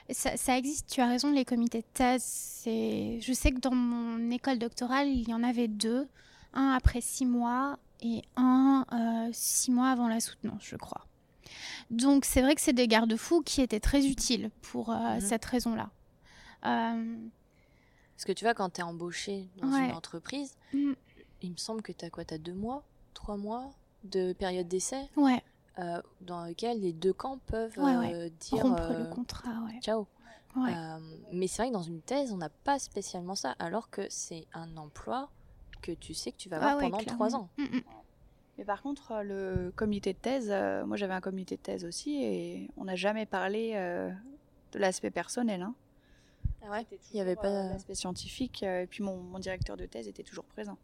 Ça, 0.10 0.36
ça 0.38 0.58
existe, 0.58 0.90
tu 0.90 1.02
as 1.02 1.08
raison, 1.08 1.32
les 1.32 1.46
comités 1.46 1.80
de 1.82 1.88
thèse. 1.94 2.62
Je 2.66 3.34
sais 3.34 3.52
que 3.52 3.60
dans 3.60 3.74
mon 3.74 4.30
école 4.32 4.60
doctorale, 4.60 5.08
il 5.08 5.28
y 5.30 5.34
en 5.34 5.44
avait 5.44 5.68
deux. 5.68 6.08
Un 6.54 6.70
après 6.72 7.02
six 7.02 7.26
mois 7.26 7.80
et 8.02 8.22
un 8.36 8.86
euh, 8.92 9.30
six 9.34 9.72
mois 9.72 9.90
avant 9.90 10.08
la 10.08 10.20
soutenance, 10.20 10.62
je 10.64 10.76
crois. 10.76 11.08
Donc 11.90 12.26
c'est 12.26 12.42
vrai 12.42 12.54
que 12.56 12.62
c'est 12.62 12.74
des 12.74 12.88
garde-fous 12.88 13.42
qui 13.42 13.62
étaient 13.62 13.80
très 13.80 14.06
utiles 14.06 14.52
pour 14.62 14.92
euh, 14.92 15.16
Mhm. 15.16 15.22
cette 15.22 15.46
raison-là. 15.46 15.90
Euh, 16.66 17.16
Parce 18.16 18.26
que 18.26 18.32
tu 18.34 18.46
vois, 18.46 18.54
quand 18.54 18.70
tu 18.70 18.82
es 18.82 18.84
embauché 18.84 19.50
dans 19.58 19.72
Ouais. 19.72 19.86
une 19.90 19.96
entreprise, 19.96 20.56
Mm. 20.74 20.94
il 21.42 21.52
me 21.52 21.58
semble 21.58 21.82
que 21.82 21.92
tu 21.92 22.06
as 22.06 22.10
quoi 22.10 22.24
Tu 22.24 22.34
as 22.36 22.38
deux 22.38 22.54
mois, 22.54 22.84
trois 23.14 23.38
mois 23.38 23.72
de 24.04 24.34
période 24.34 24.68
d'essai? 24.68 25.10
Ouais, 25.16 25.42
euh, 25.80 26.02
dans 26.22 26.46
lequel 26.46 26.82
les 26.82 26.94
deux 26.94 27.14
camps 27.14 27.40
peuvent 27.48 27.78
Ouais, 27.78 27.94
euh, 27.96 28.00
ouais. 28.00 28.30
dire 28.40 28.64
rompre 28.64 28.84
euh, 28.92 29.00
le 29.00 29.06
contrat, 29.06 29.62
ouais. 29.66 29.80
ciao. 29.82 30.08
Euh, 30.56 31.00
mais 31.32 31.48
c'est 31.48 31.64
vrai 31.64 31.70
que 31.70 31.74
dans 31.74 31.82
une 31.82 32.02
thèse, 32.02 32.32
on 32.32 32.38
n'a 32.38 32.50
pas 32.50 32.78
spécialement 32.78 33.34
ça, 33.34 33.56
alors 33.58 33.90
que 33.90 34.04
c'est 34.10 34.46
un 34.54 34.78
emploi 34.78 35.30
que 35.82 35.92
tu 35.92 36.14
sais 36.14 36.32
que 36.32 36.38
tu 36.38 36.48
vas 36.48 36.58
avoir 36.58 36.76
Ah 36.78 36.80
pendant 36.80 37.00
trois 37.00 37.36
ans. 37.36 37.50
Mm, 37.58 37.64
mm. 37.64 37.82
Mais 38.60 38.66
par 38.66 38.84
contre, 38.84 39.12
euh, 39.14 39.24
le 39.24 39.72
comité 39.76 40.14
de 40.14 40.18
thèse, 40.20 40.50
euh, 40.52 40.86
moi 40.86 40.96
j'avais 40.96 41.16
un 41.16 41.22
comité 41.22 41.56
de 41.58 41.62
thèse 41.62 41.86
aussi 41.86 42.24
et 42.24 42.70
on 42.78 42.84
n'a 42.86 42.96
jamais 42.96 43.26
parlé 43.26 43.72
euh, 43.74 44.12
de 44.74 44.80
l'aspect 44.80 45.10
personnel. 45.10 45.64
Hein. 45.64 45.74
Ah 46.64 46.70
ouais? 46.70 46.86
Il 47.12 47.18
y 47.18 47.22
avait 47.22 47.36
toujours, 47.36 47.52
euh, 47.52 47.64
pas. 47.68 47.74
l'aspect 47.74 47.96
scientifique 47.96 48.62
euh, 48.62 48.84
et 48.84 48.88
puis 48.88 49.04
mon, 49.04 49.18
mon 49.18 49.40
directeur 49.40 49.76
de 49.76 49.88
thèse 49.88 50.08
était 50.08 50.24
toujours 50.24 50.46
présent. 50.46 50.78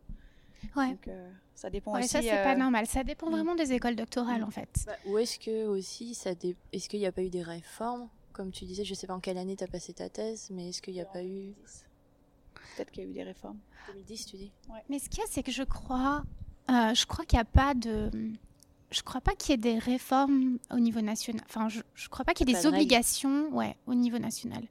Ouais. 0.75 0.89
Donc 0.89 1.07
euh, 1.07 1.31
ça 1.55 1.69
dépend 1.69 1.93
Ouais, 1.93 1.99
aussi. 1.99 2.09
ça, 2.09 2.21
c'est 2.21 2.29
pas 2.29 2.53
euh, 2.53 2.57
normal. 2.57 2.85
Ça 2.87 3.03
dépend 3.03 3.27
mm. 3.27 3.31
vraiment 3.31 3.55
des 3.55 3.73
écoles 3.73 3.95
doctorales, 3.95 4.43
en 4.43 4.51
fait. 4.51 4.69
Bah, 4.85 4.93
ou 5.05 5.17
est-ce 5.17 5.39
que 5.39 5.65
aussi 5.67 6.13
ça 6.15 6.35
dé- 6.35 6.55
est-ce 6.73 6.87
qu'il 6.89 6.99
n'y 6.99 7.05
a 7.05 7.11
pas 7.11 7.21
eu 7.23 7.29
des 7.29 7.43
réformes? 7.43 8.09
Comme 8.33 8.51
tu 8.51 8.65
disais, 8.65 8.85
je 8.85 8.93
sais 8.93 9.07
pas 9.07 9.15
en 9.15 9.19
quelle 9.19 9.37
année 9.37 9.55
tu 9.55 9.63
as 9.63 9.67
passé 9.67 9.93
ta 9.93 10.07
thèse, 10.09 10.49
mais 10.51 10.69
est-ce 10.69 10.81
qu'il 10.81 10.93
n'y 10.93 11.01
a 11.01 11.05
pas 11.05 11.23
eu 11.23 11.53
Peut-être 12.75 12.91
qu'il 12.91 13.03
y 13.03 13.07
a 13.07 13.09
eu 13.09 13.13
des 13.13 13.23
réformes. 13.23 13.59
2010, 13.87 14.25
tu 14.25 14.37
dis? 14.37 14.51
Mais 14.89 14.99
ce 14.99 15.09
qu'il 15.09 15.19
y 15.19 15.23
a, 15.23 15.25
c'est 15.29 15.43
que 15.43 15.51
je 15.51 15.63
crois, 15.63 16.23
euh, 16.69 16.93
je 16.93 17.05
crois 17.05 17.25
qu'il 17.25 17.37
n'y 17.37 17.41
a 17.41 17.45
pas 17.45 17.73
de, 17.73 18.09
je 18.91 19.01
crois 19.03 19.21
pas 19.21 19.35
qu'il 19.35 19.51
y 19.51 19.53
ait 19.53 19.57
des 19.57 19.77
réformes 19.77 20.57
au 20.71 20.79
niveau 20.79 21.01
national. 21.01 21.43
Enfin, 21.47 21.69
je, 21.69 21.81
je 21.93 22.09
crois 22.09 22.25
pas 22.25 22.33
qu'il 22.33 22.49
y 22.49 22.51
ait 22.51 22.55
des 22.55 22.65
obligations, 22.65 23.49
ouais, 23.51 23.75
au 23.85 23.93
niveau 23.93 24.17
national. 24.17 24.63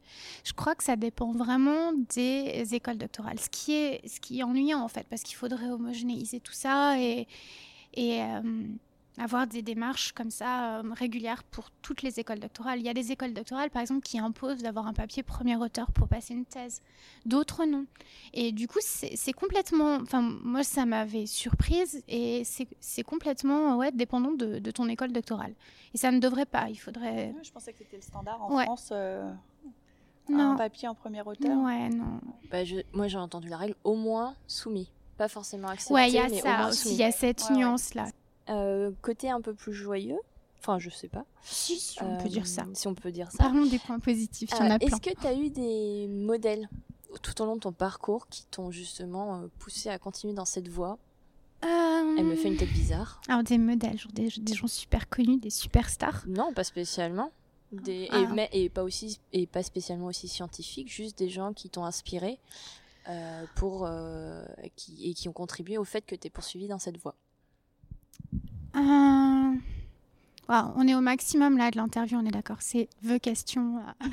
Je 0.44 0.52
crois 0.52 0.74
que 0.74 0.82
ça 0.82 0.96
dépend 0.96 1.32
vraiment 1.32 1.92
des 2.14 2.66
écoles 2.72 2.98
doctorales. 2.98 3.38
Ce 3.38 3.48
qui 3.48 3.74
est, 3.74 4.06
ce 4.08 4.18
qui 4.20 4.40
est 4.40 4.42
ennuyant 4.42 4.82
en 4.82 4.88
fait, 4.88 5.06
parce 5.08 5.22
qu'il 5.22 5.36
faudrait 5.36 5.70
homogénéiser 5.70 6.40
tout 6.40 6.52
ça 6.52 6.98
et 6.98 7.26
et 7.94 8.22
euh, 8.22 8.40
avoir 9.18 9.46
des 9.46 9.62
démarches 9.62 10.12
comme 10.12 10.30
ça 10.30 10.78
euh, 10.78 10.82
régulières 10.92 11.42
pour 11.44 11.70
toutes 11.82 12.02
les 12.02 12.20
écoles 12.20 12.38
doctorales. 12.38 12.78
Il 12.78 12.84
y 12.86 12.88
a 12.88 12.94
des 12.94 13.10
écoles 13.12 13.32
doctorales, 13.34 13.70
par 13.70 13.82
exemple, 13.82 14.02
qui 14.02 14.18
imposent 14.18 14.62
d'avoir 14.62 14.86
un 14.86 14.92
papier 14.92 15.22
premier 15.22 15.56
auteur 15.56 15.90
pour 15.92 16.08
passer 16.08 16.34
une 16.34 16.44
thèse. 16.44 16.82
D'autres 17.26 17.64
non. 17.64 17.86
Et 18.32 18.52
du 18.52 18.68
coup, 18.68 18.78
c'est 18.80 19.32
complètement. 19.32 19.96
Enfin, 19.96 20.22
moi, 20.22 20.62
ça 20.62 20.86
m'avait 20.86 21.26
surprise 21.26 22.02
et 22.08 22.42
c'est 22.80 23.02
complètement 23.02 23.76
ouais, 23.76 23.92
dépendant 23.92 24.32
de, 24.32 24.58
de 24.58 24.70
ton 24.70 24.88
école 24.88 25.12
doctorale. 25.12 25.54
Et 25.94 25.98
ça 25.98 26.10
ne 26.10 26.18
devrait 26.20 26.46
pas. 26.46 26.68
Il 26.70 26.76
faudrait. 26.76 27.34
Je 27.42 27.50
pensais 27.50 27.72
que 27.72 27.78
c'était 27.78 27.96
le 27.96 28.02
standard 28.02 28.42
en 28.42 28.56
Ouais. 28.56 28.64
France. 28.64 28.90
euh, 28.92 29.30
Non. 30.28 30.52
Un 30.52 30.56
papier 30.56 30.86
en 30.88 30.94
premier 30.94 31.22
auteur. 31.22 31.56
Ouais, 31.58 31.88
non. 31.88 32.20
bah, 32.50 32.62
je- 32.64 32.82
Moi 32.92 33.08
j'ai 33.08 33.16
entendu 33.18 33.48
la 33.48 33.56
règle 33.56 33.74
au 33.84 33.94
moins 33.96 34.34
soumis. 34.46 34.90
Pas 35.16 35.26
forcément 35.28 35.68
accepté, 35.68 35.94
Ouais, 35.94 36.08
il 36.08 36.14
y 36.14 36.18
a 36.18 36.28
mais 36.28 36.40
ça 36.40 36.68
aussi. 36.68 36.90
Il 36.90 36.96
y 36.96 37.02
a 37.02 37.10
cette 37.10 37.40
Ouais, 37.44 37.48
ouais. 37.50 37.56
nuance-là. 37.56 38.06
Euh, 38.48 38.90
côté 39.02 39.30
un 39.30 39.40
peu 39.40 39.54
plus 39.54 39.72
joyeux, 39.74 40.18
enfin 40.60 40.78
je 40.78 40.90
sais 40.90 41.08
pas. 41.08 41.24
Si, 41.42 41.78
si, 41.78 42.02
on 42.02 42.16
peut 42.16 42.24
Euh, 42.26 42.28
dire 42.28 42.46
ça. 42.46 42.64
Si 42.74 42.86
on 42.88 42.94
peut 42.94 43.12
dire 43.12 43.30
ça. 43.30 43.38
Parlons 43.38 43.66
des 43.66 43.78
points 43.78 43.98
positifs. 43.98 44.50
Il 44.52 44.56
y 44.58 44.60
en 44.60 44.70
Euh, 44.70 44.74
a 44.74 44.78
plein. 44.78 44.88
Est-ce 44.88 45.00
que 45.00 45.18
tu 45.20 45.26
as 45.26 45.34
eu 45.34 45.50
des 45.50 46.08
modèles 46.08 46.68
tout 47.22 47.40
au 47.42 47.46
long 47.46 47.56
de 47.56 47.60
ton 47.60 47.72
parcours 47.72 48.28
qui 48.28 48.44
t'ont 48.46 48.70
justement 48.70 49.36
euh, 49.42 49.46
poussé 49.58 49.88
à 49.88 49.98
continuer 49.98 50.34
dans 50.34 50.44
cette 50.44 50.68
voie? 50.68 50.98
Euh, 51.64 52.14
Elle 52.18 52.24
me 52.24 52.36
fait 52.36 52.48
une 52.48 52.56
tête 52.56 52.70
bizarre. 52.72 53.20
Alors 53.28 53.42
des 53.42 53.58
modèles, 53.58 53.98
genre 53.98 54.12
des, 54.12 54.28
des 54.38 54.54
gens 54.54 54.66
super 54.68 55.08
connus, 55.08 55.38
des 55.38 55.50
superstars. 55.50 56.24
Non, 56.28 56.52
pas 56.52 56.64
spécialement. 56.64 57.32
Des, 57.72 58.04
et, 58.04 58.08
Ah. 58.12 58.30
mais, 58.34 58.48
et, 58.52 58.68
pas 58.70 58.82
aussi, 58.84 59.18
et 59.32 59.46
pas 59.46 59.62
spécialement 59.62 60.06
aussi 60.06 60.26
scientifiques, 60.28 60.88
juste 60.88 61.18
des 61.18 61.28
gens 61.28 61.52
qui 61.52 61.68
t'ont 61.68 61.84
inspiré 61.84 62.38
euh, 63.08 63.44
pour, 63.56 63.84
euh, 63.86 64.42
qui, 64.76 65.10
et 65.10 65.14
qui 65.14 65.28
ont 65.28 65.32
contribué 65.32 65.76
au 65.78 65.84
fait 65.84 66.00
que 66.02 66.14
tu 66.14 66.28
es 66.28 66.30
poursuivi 66.30 66.66
dans 66.68 66.78
cette 66.78 66.96
voie. 66.98 67.14
Euh, 68.76 69.52
on 70.48 70.88
est 70.88 70.94
au 70.94 71.00
maximum 71.00 71.58
là 71.58 71.70
de 71.70 71.76
l'interview, 71.76 72.18
on 72.18 72.26
est 72.26 72.30
d'accord. 72.30 72.58
C'est 72.60 72.88
vos 73.02 73.18
questions. 73.18 73.80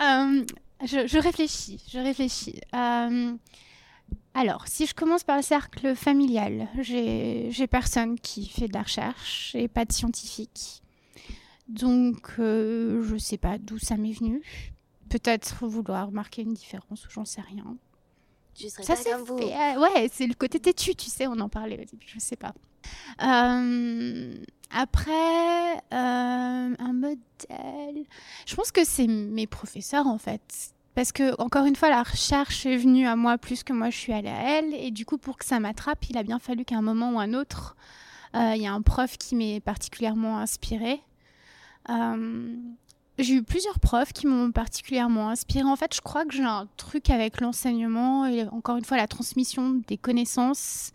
Euh, 0.00 0.44
je, 0.84 1.18
réfléchis, 1.18 1.82
je 1.90 1.98
réfléchis. 1.98 2.60
Euh, 2.72 3.34
alors, 4.34 4.68
si 4.68 4.86
je 4.86 4.94
commence 4.94 5.24
par 5.24 5.36
le 5.36 5.42
cercle 5.42 5.96
familial, 5.96 6.68
j'ai 6.78 7.66
personne 7.68 8.18
qui 8.20 8.48
fait 8.48 8.68
de 8.68 8.74
la 8.74 8.82
recherche 8.82 9.56
et 9.56 9.66
pas 9.66 9.84
de 9.84 9.92
scientifique. 9.92 10.84
Donc, 11.68 12.34
euh, 12.38 13.02
je 13.02 13.16
sais 13.16 13.38
pas 13.38 13.58
d'où 13.58 13.78
ça 13.78 13.96
m'est 13.96 14.12
venu. 14.12 14.40
Peut-être 15.08 15.66
vouloir 15.66 16.12
marquer 16.12 16.42
une 16.42 16.54
différence 16.54 17.04
ou 17.06 17.10
j'en 17.10 17.24
sais 17.24 17.40
rien. 17.40 17.76
Je 18.60 18.68
serais 18.68 18.82
Ça 18.82 18.96
pas 18.96 19.04
comme 19.04 19.22
vous. 19.22 19.38
euh, 19.38 19.80
ouais, 19.80 20.10
c'est 20.12 20.26
le 20.26 20.34
côté 20.34 20.58
têtu, 20.58 20.94
tu 20.94 21.08
sais, 21.10 21.26
on 21.26 21.38
en 21.40 21.48
parlait 21.48 21.76
au 21.76 21.84
début, 21.84 22.06
je 22.06 22.18
sais 22.18 22.36
pas. 22.36 22.52
Euh, 23.22 24.34
après, 24.70 25.74
euh, 25.92 26.74
un 26.78 26.92
modèle. 26.92 28.04
Je 28.46 28.54
pense 28.54 28.72
que 28.72 28.84
c'est 28.84 29.06
mes 29.06 29.46
professeurs 29.46 30.06
en 30.06 30.18
fait. 30.18 30.72
Parce 30.94 31.12
que, 31.12 31.40
encore 31.40 31.64
une 31.66 31.76
fois, 31.76 31.90
la 31.90 32.02
recherche 32.02 32.66
est 32.66 32.76
venue 32.76 33.06
à 33.06 33.14
moi 33.14 33.38
plus 33.38 33.62
que 33.62 33.72
moi 33.72 33.90
je 33.90 33.96
suis 33.96 34.12
allée 34.12 34.28
à 34.28 34.58
elle. 34.58 34.74
Et 34.74 34.90
du 34.90 35.06
coup, 35.06 35.18
pour 35.18 35.36
que 35.38 35.44
ça 35.44 35.60
m'attrape, 35.60 36.08
il 36.10 36.18
a 36.18 36.24
bien 36.24 36.40
fallu 36.40 36.64
qu'à 36.64 36.76
un 36.76 36.82
moment 36.82 37.12
ou 37.12 37.20
un 37.20 37.34
autre, 37.34 37.76
il 38.34 38.60
y 38.60 38.66
a 38.66 38.72
un 38.72 38.82
prof 38.82 39.16
qui 39.16 39.36
m'est 39.36 39.60
particulièrement 39.60 40.38
inspiré. 40.38 41.00
J'ai 43.18 43.34
eu 43.34 43.42
plusieurs 43.42 43.80
profs 43.80 44.12
qui 44.12 44.26
m'ont 44.26 44.52
particulièrement 44.52 45.28
inspiré. 45.30 45.64
En 45.64 45.76
fait, 45.76 45.94
je 45.94 46.00
crois 46.00 46.24
que 46.24 46.32
j'ai 46.32 46.44
un 46.44 46.68
truc 46.76 47.10
avec 47.10 47.40
l'enseignement 47.40 48.26
et 48.26 48.44
encore 48.48 48.76
une 48.76 48.84
fois 48.84 48.96
la 48.96 49.08
transmission 49.08 49.80
des 49.88 49.98
connaissances. 49.98 50.92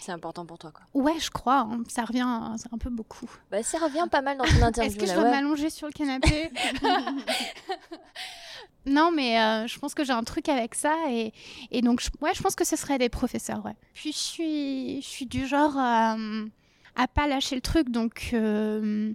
C'est 0.00 0.12
important 0.12 0.44
pour 0.44 0.58
toi, 0.58 0.70
quoi. 0.70 0.84
Ouais, 0.92 1.18
je 1.18 1.30
crois. 1.30 1.60
hein, 1.60 1.82
ça 1.88 2.04
revient 2.04 2.28
c'est 2.58 2.72
un 2.72 2.78
peu 2.78 2.90
beaucoup. 2.90 3.28
Bah, 3.50 3.62
ça 3.62 3.78
revient 3.78 4.06
pas 4.10 4.20
mal 4.20 4.36
dans 4.36 4.44
ton 4.44 4.62
interview. 4.62 4.92
Est-ce 4.92 4.98
que 4.98 5.06
je 5.06 5.14
dois 5.14 5.24
ouais. 5.24 5.30
m'allonger 5.30 5.70
sur 5.70 5.86
le 5.86 5.92
canapé 5.92 6.50
Non, 8.86 9.10
mais 9.10 9.40
euh, 9.40 9.66
je 9.66 9.78
pense 9.78 9.94
que 9.94 10.04
j'ai 10.04 10.12
un 10.12 10.22
truc 10.24 10.48
avec 10.50 10.74
ça 10.74 10.94
et, 11.08 11.32
et 11.70 11.80
donc 11.80 12.02
je, 12.02 12.10
ouais, 12.20 12.32
je 12.34 12.42
pense 12.42 12.54
que 12.54 12.66
ce 12.66 12.76
serait 12.76 12.98
des 12.98 13.08
professeurs. 13.08 13.64
Ouais. 13.64 13.74
Puis 13.94 14.12
je 14.12 14.18
suis, 14.18 15.00
je 15.00 15.06
suis 15.06 15.24
du 15.26 15.46
genre 15.46 15.74
euh, 15.78 16.44
à 16.94 17.08
pas 17.08 17.26
lâcher 17.26 17.54
le 17.54 17.62
truc, 17.62 17.88
donc 17.88 18.30
euh, 18.34 19.14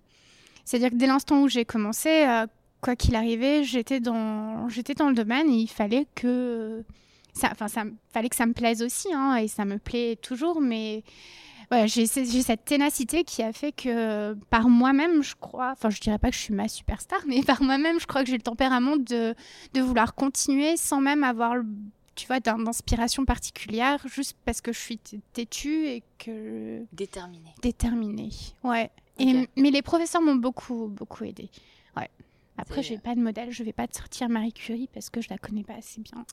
c'est-à-dire 0.70 0.91
que 0.91 0.95
dès 0.95 1.07
l'instant 1.07 1.41
où 1.41 1.47
j'ai 1.47 1.65
commencé, 1.65 2.09
euh, 2.28 2.45
quoi 2.82 2.95
qu'il 2.95 3.15
arrivait, 3.15 3.63
j'étais 3.63 3.99
dans, 3.99 4.70
j'étais 4.70 4.93
dans 4.93 5.09
le 5.09 5.15
domaine 5.15 5.49
et 5.49 5.57
il 5.57 5.67
fallait 5.67 6.05
que 6.15 6.84
ça, 7.34 7.49
enfin, 7.51 7.67
ça, 7.67 7.86
me- 7.86 7.93
fallait 8.13 8.30
que 8.30 8.36
ça 8.36 8.45
me 8.45 8.53
plaise 8.53 8.82
aussi, 8.84 9.07
hein, 9.13 9.36
et 9.38 9.47
ça 9.47 9.65
me 9.65 9.80
plaît 9.80 10.15
toujours, 10.22 10.61
mais 10.61 11.03
voilà, 11.72 11.88
j'ai 11.88 12.05
ce- 12.05 12.24
j'ai 12.24 12.41
cette 12.41 12.65
ténacité 12.65 13.24
qui 13.24 13.41
a 13.43 13.51
fait 13.53 13.72
que 13.72 14.34
par 14.51 14.70
moi-même, 14.70 15.24
je 15.24 15.36
crois, 15.39 15.72
enfin, 15.72 15.89
je 15.89 15.99
dirais 15.99 16.17
pas 16.20 16.30
que 16.30 16.36
je 16.36 16.41
suis 16.41 16.53
ma 16.53 16.67
superstar, 16.67 17.20
mais 17.28 17.41
par 17.59 17.61
moi-même, 17.63 17.99
je 17.99 18.05
crois 18.07 18.24
que 18.24 18.30
j'ai 18.30 18.38
le 18.38 18.41
tempérament 18.43 18.97
de, 18.97 19.34
de 19.74 19.82
vouloir 19.82 20.13
continuer 20.15 20.78
sans 20.78 21.01
même 21.01 21.24
avoir, 21.24 21.55
tu 22.15 22.28
vois, 22.28 22.39
d'in- 22.39 22.57
d'inspiration 22.59 23.26
particulière, 23.26 24.03
juste 24.07 24.38
parce 24.45 24.61
que 24.61 24.72
je 24.74 24.80
suis 24.80 24.99
têtue 25.34 25.86
et 25.88 26.03
que 26.20 26.84
Déterminé. 26.93 27.49
déterminée. 27.61 28.30
Ouais. 28.63 28.89
Et, 29.20 29.47
mais 29.57 29.72
les 29.72 29.82
professeurs 29.82 30.22
m'ont 30.22 30.36
beaucoup, 30.36 30.88
beaucoup 30.88 31.24
aidé. 31.24 31.49
Ouais. 31.97 32.09
Après, 32.57 32.84
j'ai 32.84 32.97
pas 32.97 33.15
de 33.15 33.22
modèle, 33.22 33.51
je 33.51 33.63
vais 33.63 33.74
pas 33.74 33.88
te 33.88 33.97
sortir 33.97 34.28
Marie 34.30 34.51
Curie 34.53 34.89
parce 34.93 35.09
que 35.09 35.22
je 35.22 35.30
la 35.30 35.38
connais 35.38 35.63
pas 35.63 35.76
assez 35.76 36.01
bien. 36.01 36.26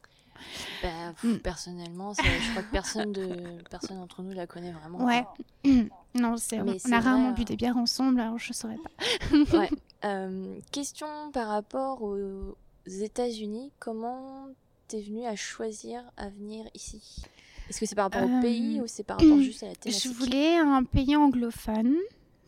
Bah, 0.83 0.89
pff, 1.21 1.25
Mm. 1.37 1.39
Personnellement, 1.39 2.13
je 2.15 2.51
crois 2.51 2.63
que 2.63 2.71
personne 2.71 3.13
de 3.13 3.29
personne 3.71 3.97
d'entre 3.99 4.23
nous 4.23 4.33
la 4.33 4.47
connaît 4.47 4.73
vraiment. 4.73 5.05
Ouais. 5.05 5.25
non, 6.15 6.37
c'est, 6.37 6.61
on 6.61 6.93
a 6.93 7.01
rarement 7.01 7.27
vrai, 7.31 7.35
bu 7.37 7.43
euh. 7.43 7.45
des 7.45 7.57
bières 7.57 7.77
ensemble, 7.79 8.21
alors 8.21 8.39
je 8.39 8.53
saurais 8.53 8.77
pas. 8.77 9.57
Ouais. 9.59 9.71
Euh, 10.05 10.59
question 10.73 11.07
par 11.33 11.49
rapport 11.49 12.03
aux 12.03 12.57
États-Unis, 12.87 13.73
comment 13.79 14.49
t'es 14.89 15.01
venu 15.01 15.25
à 15.25 15.37
choisir 15.37 16.03
à 16.17 16.29
venir 16.29 16.67
ici? 16.75 17.23
Est-ce 17.69 17.81
que 17.81 17.87
c'est 17.87 17.95
par 17.97 18.11
rapport 18.11 18.29
au 18.29 18.33
Euh, 18.33 18.41
pays 18.43 18.81
ou 18.81 18.87
c'est 18.87 19.05
par 19.05 19.19
rapport 19.19 19.39
juste 19.41 19.63
à 19.63 19.67
la 19.67 19.73
Je 19.73 19.81
thématique? 19.81 20.13
voulais 20.13 20.57
un 20.57 20.85
pays 20.85 21.17
anglophone 21.17 21.97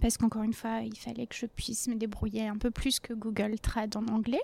parce 0.00 0.16
qu'encore 0.16 0.42
une 0.42 0.52
fois, 0.52 0.80
il 0.82 0.96
fallait 0.96 1.26
que 1.26 1.34
je 1.34 1.46
puisse 1.46 1.88
me 1.88 1.94
débrouiller 1.94 2.46
un 2.46 2.56
peu 2.56 2.70
plus 2.70 3.00
que 3.00 3.12
Google 3.12 3.58
Trad 3.58 3.96
en 3.96 4.06
anglais. 4.06 4.40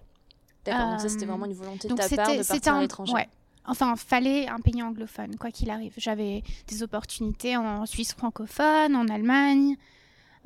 D'accord, 0.64 0.90
donc 0.90 1.00
ça 1.00 1.07
euh, 1.07 1.09
c'était 1.09 1.26
vraiment 1.26 1.46
une 1.46 1.52
volonté 1.52 1.88
de 1.88 1.94
ta 1.94 2.09
part 2.09 2.36
de 2.36 2.42
partir 2.42 2.72
à 2.72 2.76
un 2.76 2.80
l'étranger. 2.80 3.12
ouais. 3.12 3.28
Enfin, 3.66 3.96
fallait 3.96 4.46
un 4.46 4.61
pays 4.61 4.82
anglophone 4.82 5.36
quoi 5.36 5.50
qu'il 5.50 5.70
arrive. 5.70 5.94
J'avais 5.96 6.42
des 6.66 6.82
opportunités 6.82 7.57
en 7.57 7.86
Suisse 7.86 8.12
francophone, 8.12 8.94
en 8.94 9.09
Allemagne. 9.09 9.76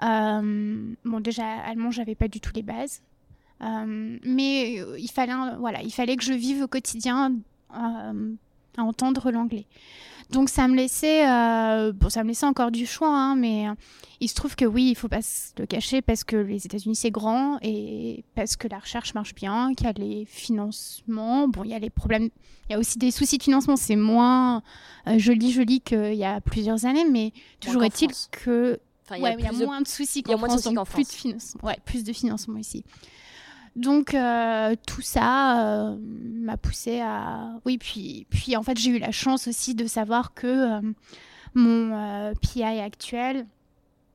Euh, 0.03 0.95
bon, 1.05 1.21
déjà 1.21 1.45
allemand, 1.65 1.91
j'avais 1.91 2.15
pas 2.15 2.29
du 2.29 2.41
tout 2.41 2.53
les 2.55 2.63
bases. 2.63 3.03
Euh, 3.61 4.19
mais 4.25 4.81
euh, 4.81 4.97
il 4.99 5.11
fallait 5.11 5.33
voilà, 5.59 5.83
il 5.83 5.93
fallait 5.93 6.17
que 6.17 6.23
je 6.23 6.33
vive 6.33 6.63
au 6.63 6.69
quotidien 6.69 7.35
euh, 7.75 8.33
à 8.77 8.83
entendre 8.83 9.31
l'anglais. 9.31 9.67
Donc 10.31 10.51
ça 10.51 10.69
me 10.69 10.77
laissait 10.77 11.27
euh, 11.27 11.91
bon, 11.93 12.11
ça 12.11 12.23
me 12.23 12.29
laissait 12.29 12.45
encore 12.45 12.71
du 12.71 12.85
choix, 12.85 13.09
hein, 13.09 13.35
mais 13.35 13.67
euh, 13.67 13.73
il 14.21 14.29
se 14.29 14.35
trouve 14.35 14.57
que 14.57 14.67
oui, 14.67 14.89
il 14.91 14.95
faut 14.95 15.09
pas 15.09 15.23
se 15.23 15.53
le 15.59 15.65
cacher 15.65 16.03
parce 16.03 16.23
que 16.23 16.37
les 16.37 16.67
États-Unis 16.67 16.97
c'est 16.97 17.11
grand 17.11 17.59
et 17.63 18.25
parce 18.35 18.57
que 18.57 18.69
la 18.69 18.79
recherche 18.79 19.15
marche 19.15 19.35
bien, 19.35 19.73
qu'il 19.75 19.87
y 19.87 19.91
a 19.91 19.93
les 19.95 20.27
financements. 20.27 21.49
Bon, 21.49 21.65
il 21.65 21.71
y 21.71 21.75
a 21.75 21.79
les 21.79 21.89
problèmes, 21.89 22.29
il 22.69 22.73
y 22.73 22.75
a 22.75 22.79
aussi 22.79 22.99
des 22.99 23.11
soucis 23.11 23.39
de 23.39 23.43
financement. 23.43 23.77
C'est 23.77 23.97
moins 23.97 24.63
euh, 25.07 25.19
joli 25.19 25.51
joli 25.51 25.81
qu'il 25.81 26.15
y 26.15 26.25
a 26.25 26.43
plusieurs 26.43 26.85
années, 26.85 27.07
mais 27.11 27.33
toujours 27.61 27.85
est-il 27.85 28.11
que 28.31 28.79
Enfin, 29.11 29.17
il 29.17 29.23
y 29.23 29.27
a 29.27 29.33
y 29.53 29.59
de- 29.59 29.65
moins 29.65 29.81
de 29.81 29.89
soucis 29.89 30.23
qu'en 30.23 30.37
France, 30.37 30.69
plus 30.93 31.05
de 31.05 31.09
financement. 31.09 31.61
Ouais, 31.65 31.79
plus 31.87 32.05
de 32.05 32.13
financement 32.13 32.59
ici. 32.59 32.85
Donc 33.79 34.13
euh, 34.13 34.75
tout 34.87 35.03
ça 35.03 35.61
euh, 35.93 35.97
m'a 36.01 36.57
poussé 36.57 37.01
à 37.01 37.53
oui 37.65 37.79
puis 37.79 38.27
puis 38.29 38.57
en 38.57 38.63
fait 38.65 38.77
j'ai 38.77 38.91
eu 38.91 38.99
la 38.99 39.13
chance 39.13 39.47
aussi 39.47 39.75
de 39.77 39.87
savoir 39.87 40.35
que 40.35 40.47
euh, 40.79 40.93
mon 41.55 42.33
PI 42.43 42.63
actuel 42.65 43.47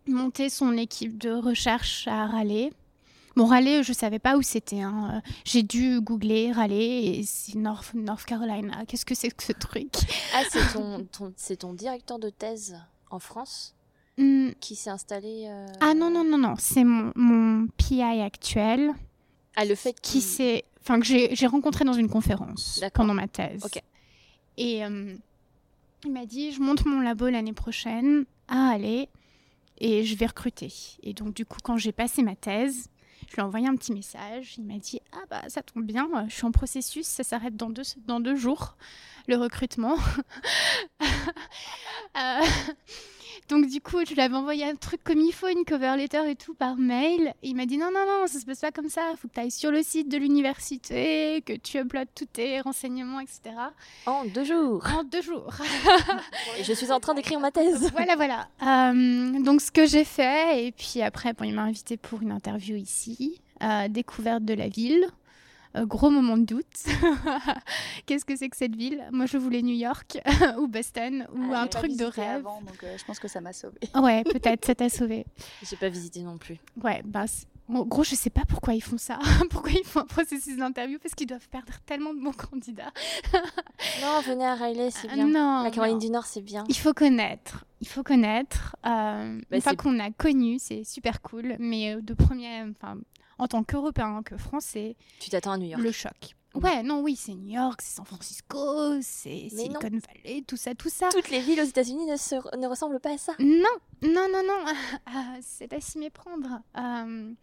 montait 0.07 0.49
son 0.49 0.74
équipe 0.78 1.18
de 1.18 1.32
recherche 1.32 2.07
à 2.09 2.26
Raleigh. 2.28 2.72
Bon 3.38 3.45
Raleigh 3.45 3.84
je 3.84 3.93
savais 3.93 4.20
pas 4.20 4.36
où 4.38 4.41
c'était. 4.41 4.82
hein. 4.82 5.22
J'ai 5.45 5.64
dû 5.64 6.01
googler 6.01 6.51
Raleigh 6.51 7.20
et 7.20 7.24
c'est 7.24 7.55
North 7.55 7.93
North 7.93 8.26
Carolina. 8.26 8.84
Qu'est-ce 8.86 9.05
que 9.05 9.16
c'est 9.16 9.32
que 9.32 9.43
ce 9.43 9.53
truc? 9.53 9.93
Ah, 10.36 10.41
c'est 10.51 10.74
ton, 10.74 11.05
ton- 11.05 11.34
c'est 11.38 11.57
ton 11.57 11.74
directeur 11.74 12.20
de 12.20 12.30
thèse 12.30 12.76
en 13.09 13.20
France 13.20 13.76
qui 14.59 14.76
s'est 14.76 14.91
installé. 14.91 15.49
Ah 15.82 15.93
non 15.95 16.11
non 16.11 16.24
non 16.24 16.38
non 16.38 16.53
c'est 16.59 16.84
mon, 16.84 17.11
mon 17.16 17.68
PI 17.78 18.01
actuel. 18.22 18.91
Ah, 19.56 19.66
le 19.66 19.76
fait 19.76 19.99
qui 20.01 20.22
s'est, 20.22 20.66
enfin 20.82 20.99
que 20.99 21.06
j'ai 21.06 21.47
rencontré 21.47 21.86
dans 21.86 21.93
une 21.93 22.10
conférence 22.10 22.84
pendant 22.93 23.14
ma 23.14 23.28
thèse. 23.28 23.64
Ok. 23.64 23.82
Et 24.58 24.84
euh, 24.84 25.16
il 26.06 26.12
m'a 26.12 26.26
dit, 26.26 26.51
je 26.51 26.62
monte 26.62 26.86
mon 26.86 26.99
labo 27.01 27.30
l'année 27.30 27.54
prochaine 27.54 28.26
à 28.47 28.70
aller 28.70 29.10
et 29.80 30.04
je 30.04 30.16
vais 30.16 30.26
recruter. 30.26 30.72
Et 31.01 31.14
donc 31.14 31.34
du 31.34 31.45
coup, 31.45 31.60
quand 31.64 31.78
j'ai 31.78 31.91
passé 31.91 32.24
ma 32.24 32.36
thèse, 32.36 32.89
je 33.30 33.36
lui 33.36 33.41
ai 33.41 33.43
envoyé 33.43 33.68
un 33.68 33.76
petit 33.76 33.93
message. 33.93 34.56
Il 34.58 34.66
m'a 34.66 34.78
dit, 34.78 34.99
ah 35.12 35.24
bah 35.30 35.41
ça 35.47 35.62
tombe 35.62 35.86
bien, 35.86 36.08
je 36.28 36.34
suis 36.34 36.45
en 36.45 36.51
processus, 36.51 37.06
ça 37.06 37.24
s'arrête 37.24 37.56
dans 37.56 37.70
deux 37.70 37.84
dans 38.06 38.20
deux 38.20 38.36
jours 38.36 38.76
le 39.28 39.38
recrutement. 39.38 39.97
Euh, 42.16 42.45
donc 43.49 43.67
du 43.67 43.81
coup, 43.81 43.99
je 44.07 44.13
lui 44.13 44.21
avais 44.21 44.35
envoyé 44.35 44.65
un 44.65 44.75
truc 44.75 45.03
comme 45.03 45.19
il 45.19 45.33
faut, 45.33 45.47
une 45.47 45.65
cover 45.65 45.95
letter 45.97 46.29
et 46.29 46.35
tout 46.35 46.53
par 46.53 46.75
mail. 46.75 47.33
Et 47.43 47.49
il 47.49 47.55
m'a 47.55 47.65
dit 47.65 47.77
non, 47.77 47.91
non, 47.93 48.05
non, 48.05 48.27
ça 48.27 48.39
se 48.39 48.45
passe 48.45 48.61
pas 48.61 48.71
comme 48.71 48.89
ça. 48.89 49.01
Il 49.11 49.17
faut 49.17 49.27
que 49.27 49.33
tu 49.33 49.39
ailles 49.39 49.51
sur 49.51 49.71
le 49.71 49.83
site 49.83 50.09
de 50.09 50.17
l'université, 50.17 51.43
que 51.45 51.53
tu 51.53 51.77
uploades 51.77 52.07
tous 52.15 52.25
tes 52.25 52.61
renseignements, 52.61 53.19
etc. 53.19 53.55
en 54.05 54.25
deux 54.25 54.43
jours. 54.43 54.85
En 54.97 55.03
deux 55.03 55.21
jours. 55.21 55.53
Je 56.63 56.73
suis 56.73 56.91
en 56.91 56.99
train 56.99 57.13
d'écrire 57.13 57.39
ma 57.39 57.51
thèse. 57.51 57.91
voilà, 57.91 58.15
voilà. 58.15 58.47
Euh, 58.61 59.39
donc 59.43 59.61
ce 59.61 59.71
que 59.71 59.85
j'ai 59.85 60.05
fait, 60.05 60.65
et 60.65 60.71
puis 60.71 61.01
après, 61.01 61.33
bon, 61.33 61.45
il 61.45 61.53
m'a 61.53 61.63
invité 61.63 61.97
pour 61.97 62.21
une 62.21 62.31
interview 62.31 62.75
ici, 62.75 63.41
euh, 63.61 63.87
découverte 63.87 64.45
de 64.45 64.53
la 64.53 64.67
ville. 64.67 65.07
Euh, 65.76 65.86
gros 65.86 66.09
moment 66.11 66.38
de 66.38 66.45
doute. 66.45 66.65
Qu'est-ce 68.05 68.26
que 68.26 68.36
c'est 68.36 68.49
que 68.49 68.57
cette 68.57 68.76
ville? 68.76 69.03
Moi, 69.11 69.26
je 69.26 69.38
voulais 69.38 69.61
New 69.61 69.76
York 69.76 70.19
ou 70.59 70.67
Boston 70.67 71.28
ou 71.36 71.51
Ah, 71.53 71.61
un 71.61 71.67
truc 71.67 71.95
de 71.97 72.05
rêve. 72.05 72.45
avant, 72.45 72.61
donc 72.61 72.84
euh, 72.84 72.95
je 72.97 73.03
pense 73.05 73.19
que 73.19 73.28
ça 73.28 73.41
m'a 73.41 73.53
sauvé. 73.53 73.80
Ouais, 73.95 74.24
peut-être, 74.24 74.65
ça 74.65 74.76
t'a 74.76 74.89
sauvé. 74.89 75.26
J'ai 75.63 75.76
pas 75.76 75.89
visité 75.89 76.21
non 76.21 76.38
plus. 76.38 76.57
Ouais, 76.84 77.01
bah, 77.05 77.26
En 77.69 77.84
gros, 77.86 78.03
je 78.03 78.13
sais 78.15 78.30
pas 78.30 78.43
pourquoi 78.47 78.74
ils 78.76 78.84
font 78.84 78.97
ça, 78.97 79.17
pourquoi 79.49 79.71
ils 79.71 79.84
font 79.86 80.01
un 80.01 80.05
processus 80.05 80.57
d'interview, 80.57 80.99
parce 80.99 81.15
qu'ils 81.15 81.28
doivent 81.28 81.47
perdre 81.49 81.74
tellement 81.86 82.13
de 82.13 82.19
bons 82.21 82.34
candidats. 82.34 82.91
non, 84.01 84.21
venez 84.26 84.45
à 84.45 84.55
Riley, 84.55 84.91
c'est 84.91 85.07
bien. 85.11 85.28
non, 85.28 85.63
La 85.63 85.71
Caroline 85.71 85.95
non. 85.95 85.99
du 85.99 86.09
Nord, 86.11 86.26
c'est 86.26 86.41
bien. 86.41 86.65
Il 86.69 86.78
faut 86.78 86.93
connaître, 86.93 87.65
il 87.82 87.88
faut 87.88 88.03
connaître. 88.03 88.76
Euh, 88.86 89.39
Bah, 89.49 89.55
une 89.57 89.61
fois 89.61 89.76
qu'on 89.76 89.99
a 89.99 90.11
connu, 90.11 90.57
c'est 90.59 90.84
super 90.84 91.21
cool, 91.21 91.55
mais 91.59 91.95
euh, 91.95 92.01
de 92.01 92.13
premier, 92.13 92.61
enfin, 92.63 92.97
en 93.39 93.47
tant 93.47 93.63
qu'Européen, 93.63 94.21
que 94.23 94.38
Français, 94.38 94.95
Tu 95.19 95.29
t'attends 95.29 95.51
à 95.53 95.57
New 95.57 95.67
York. 95.67 95.81
le 95.81 95.91
choc. 95.91 96.36
Ouais, 96.55 96.84
non, 96.84 97.01
oui, 97.01 97.15
c'est 97.15 97.34
New 97.34 97.49
York, 97.55 97.81
c'est 97.81 97.95
San 97.95 98.05
Francisco, 98.05 99.01
c'est 99.01 99.47
non. 99.53 99.57
Silicon 99.57 99.89
Valley, 100.23 100.43
tout 100.47 100.55
ça, 100.55 100.75
tout 100.75 100.89
ça. 100.89 101.09
Toutes 101.11 101.31
les 101.31 101.39
villes 101.41 101.59
aux 101.59 101.65
États-Unis 101.65 102.05
ne, 102.05 102.15
se- 102.15 102.57
ne 102.57 102.67
ressemblent 102.67 102.99
pas 102.99 103.13
à 103.13 103.17
ça. 103.17 103.34
Non, 103.39 103.63
non, 104.03 104.27
non, 104.31 104.43
non, 104.47 104.63
ah, 105.07 105.36
c'est 105.41 105.73
à 105.73 105.81
s'y 105.81 105.97
méprendre. 105.97 106.61
Euh, 106.77 107.34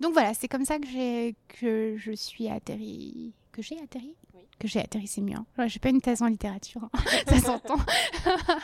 donc 0.00 0.14
voilà, 0.14 0.32
c'est 0.32 0.48
comme 0.48 0.64
ça 0.64 0.78
que 0.78 0.86
j'ai 0.88 1.36
que 1.48 1.96
je 1.98 2.12
suis 2.12 2.48
atterri, 2.48 3.34
que 3.52 3.60
j'ai 3.60 3.78
atterri, 3.82 4.16
Oui. 4.32 4.40
que 4.58 4.66
j'ai 4.66 4.80
atterri, 4.80 5.06
c'est 5.08 5.20
mieux. 5.20 5.36
hein. 5.36 5.66
J'ai 5.68 5.78
pas 5.78 5.90
une 5.90 6.00
thèse 6.00 6.22
en 6.22 6.26
littérature, 6.26 6.88
hein. 6.90 6.98
ça 7.28 7.38
s'entend. 7.40 7.76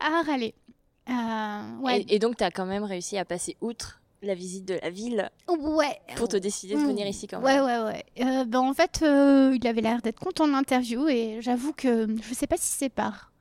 à 0.00 0.22
râler. 0.26 0.54
Euh, 1.08 1.76
ouais, 1.78 2.02
Et, 2.02 2.16
et 2.16 2.18
donc, 2.18 2.36
tu 2.36 2.44
as 2.44 2.50
quand 2.50 2.66
même 2.66 2.84
réussi 2.84 3.16
à 3.16 3.24
passer 3.24 3.56
outre 3.60 4.02
la 4.22 4.34
visite 4.34 4.64
de 4.64 4.78
la 4.82 4.90
ville 4.90 5.30
ouais. 5.48 5.98
pour 6.16 6.28
te 6.28 6.36
décider 6.36 6.74
de 6.74 6.80
Mm. 6.80 6.86
venir 6.86 7.06
ici 7.06 7.26
quand 7.26 7.40
Ouais, 7.42 7.56
même. 7.56 7.64
ouais, 7.64 7.84
ouais. 7.84 8.04
Euh, 8.24 8.44
ben, 8.44 8.60
en 8.60 8.72
fait, 8.74 9.00
euh, 9.02 9.56
il 9.60 9.66
avait 9.66 9.80
l'air 9.82 10.00
d'être 10.02 10.18
content 10.18 10.46
de 10.46 10.52
l'interview 10.52 11.06
et 11.08 11.38
j'avoue 11.42 11.72
que 11.72 12.06
je 12.22 12.34
sais 12.34 12.46
pas 12.46 12.56
si 12.56 12.68
c'est 12.72 12.88
par 12.88 13.32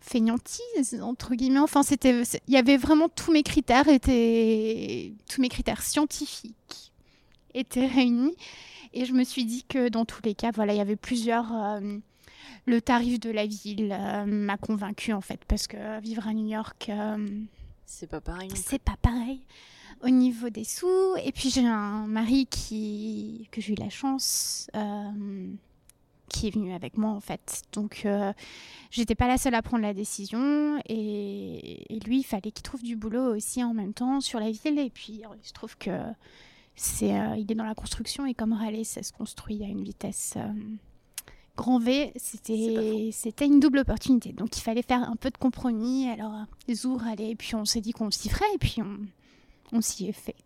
fainéantise, 0.00 1.00
entre 1.02 1.34
guillemets. 1.34 1.60
Enfin, 1.60 1.82
c'était, 1.82 2.22
il 2.48 2.54
y 2.54 2.56
avait 2.56 2.76
vraiment 2.76 3.08
tous 3.08 3.32
mes 3.32 3.42
critères 3.42 3.88
étaient, 3.88 5.12
tous 5.32 5.40
mes 5.40 5.48
critères 5.48 5.82
scientifiques 5.82 6.92
étaient 7.54 7.86
réunis 7.86 8.34
et 8.92 9.04
je 9.04 9.12
me 9.12 9.24
suis 9.24 9.44
dit 9.44 9.64
que 9.64 9.88
dans 9.88 10.04
tous 10.04 10.20
les 10.24 10.34
cas, 10.34 10.50
voilà, 10.54 10.74
il 10.74 10.78
y 10.78 10.80
avait 10.80 10.96
plusieurs. 10.96 11.52
euh, 11.54 11.98
le 12.64 12.80
tarif 12.80 13.18
de 13.18 13.30
la 13.30 13.44
ville 13.46 13.88
m'a 14.26 14.56
convaincue 14.56 15.12
en 15.12 15.20
fait 15.20 15.40
parce 15.48 15.66
que 15.66 16.00
vivre 16.00 16.28
à 16.28 16.32
New 16.32 16.46
York. 16.46 16.90
C'est 17.86 18.08
pas 18.08 18.20
pareil. 18.20 18.50
c'est 18.54 18.80
pas 18.80 18.94
pareil 19.02 19.40
au 20.02 20.10
niveau 20.10 20.50
des 20.50 20.64
sous. 20.64 21.16
Et 21.24 21.32
puis 21.32 21.50
j'ai 21.50 21.66
un 21.66 22.06
mari 22.06 22.46
qui 22.46 23.48
que 23.50 23.60
j'ai 23.60 23.72
eu 23.72 23.76
la 23.76 23.90
chance 23.90 24.68
euh, 24.74 25.52
qui 26.28 26.48
est 26.48 26.50
venu 26.50 26.72
avec 26.72 26.96
moi 26.96 27.10
en 27.10 27.20
fait. 27.20 27.62
Donc 27.72 28.02
euh, 28.04 28.32
j'étais 28.90 29.14
pas 29.14 29.28
la 29.28 29.38
seule 29.38 29.54
à 29.54 29.62
prendre 29.62 29.82
la 29.82 29.94
décision 29.94 30.80
et, 30.88 31.94
et 31.94 32.00
lui 32.00 32.18
il 32.18 32.24
fallait 32.24 32.50
qu'il 32.50 32.62
trouve 32.62 32.82
du 32.82 32.96
boulot 32.96 33.34
aussi 33.36 33.62
en 33.62 33.74
même 33.74 33.94
temps 33.94 34.20
sur 34.20 34.40
la 34.40 34.50
ville. 34.50 34.78
Et 34.78 34.90
puis 34.90 35.22
il 35.22 35.46
se 35.46 35.52
trouve 35.52 35.76
que 35.76 35.90
c'est 36.74 37.18
euh, 37.18 37.36
il 37.36 37.50
est 37.50 37.54
dans 37.54 37.64
la 37.64 37.74
construction 37.74 38.26
et 38.26 38.34
comme 38.34 38.52
Raleigh 38.52 38.84
ça 38.84 39.02
se 39.02 39.12
construit 39.12 39.62
à 39.62 39.66
une 39.66 39.84
vitesse 39.84 40.34
euh, 40.36 40.52
grand 41.54 41.78
V, 41.78 42.12
c'était 42.16 43.10
c'était 43.12 43.46
une 43.46 43.60
double 43.60 43.80
opportunité. 43.80 44.32
Donc 44.32 44.56
il 44.56 44.62
fallait 44.62 44.82
faire 44.82 45.02
un 45.08 45.16
peu 45.16 45.30
de 45.30 45.36
compromis. 45.36 46.08
Alors 46.08 46.46
Zour 46.72 47.02
allait 47.04 47.30
et 47.30 47.36
puis 47.36 47.54
on 47.54 47.64
s'est 47.64 47.82
dit 47.82 47.92
qu'on 47.92 48.10
s'y 48.10 48.30
ferait 48.30 48.52
et 48.54 48.58
puis 48.58 48.80
on, 48.80 48.96
on 49.72 49.80
s'y 49.80 50.08
est 50.08 50.12
fait. 50.12 50.36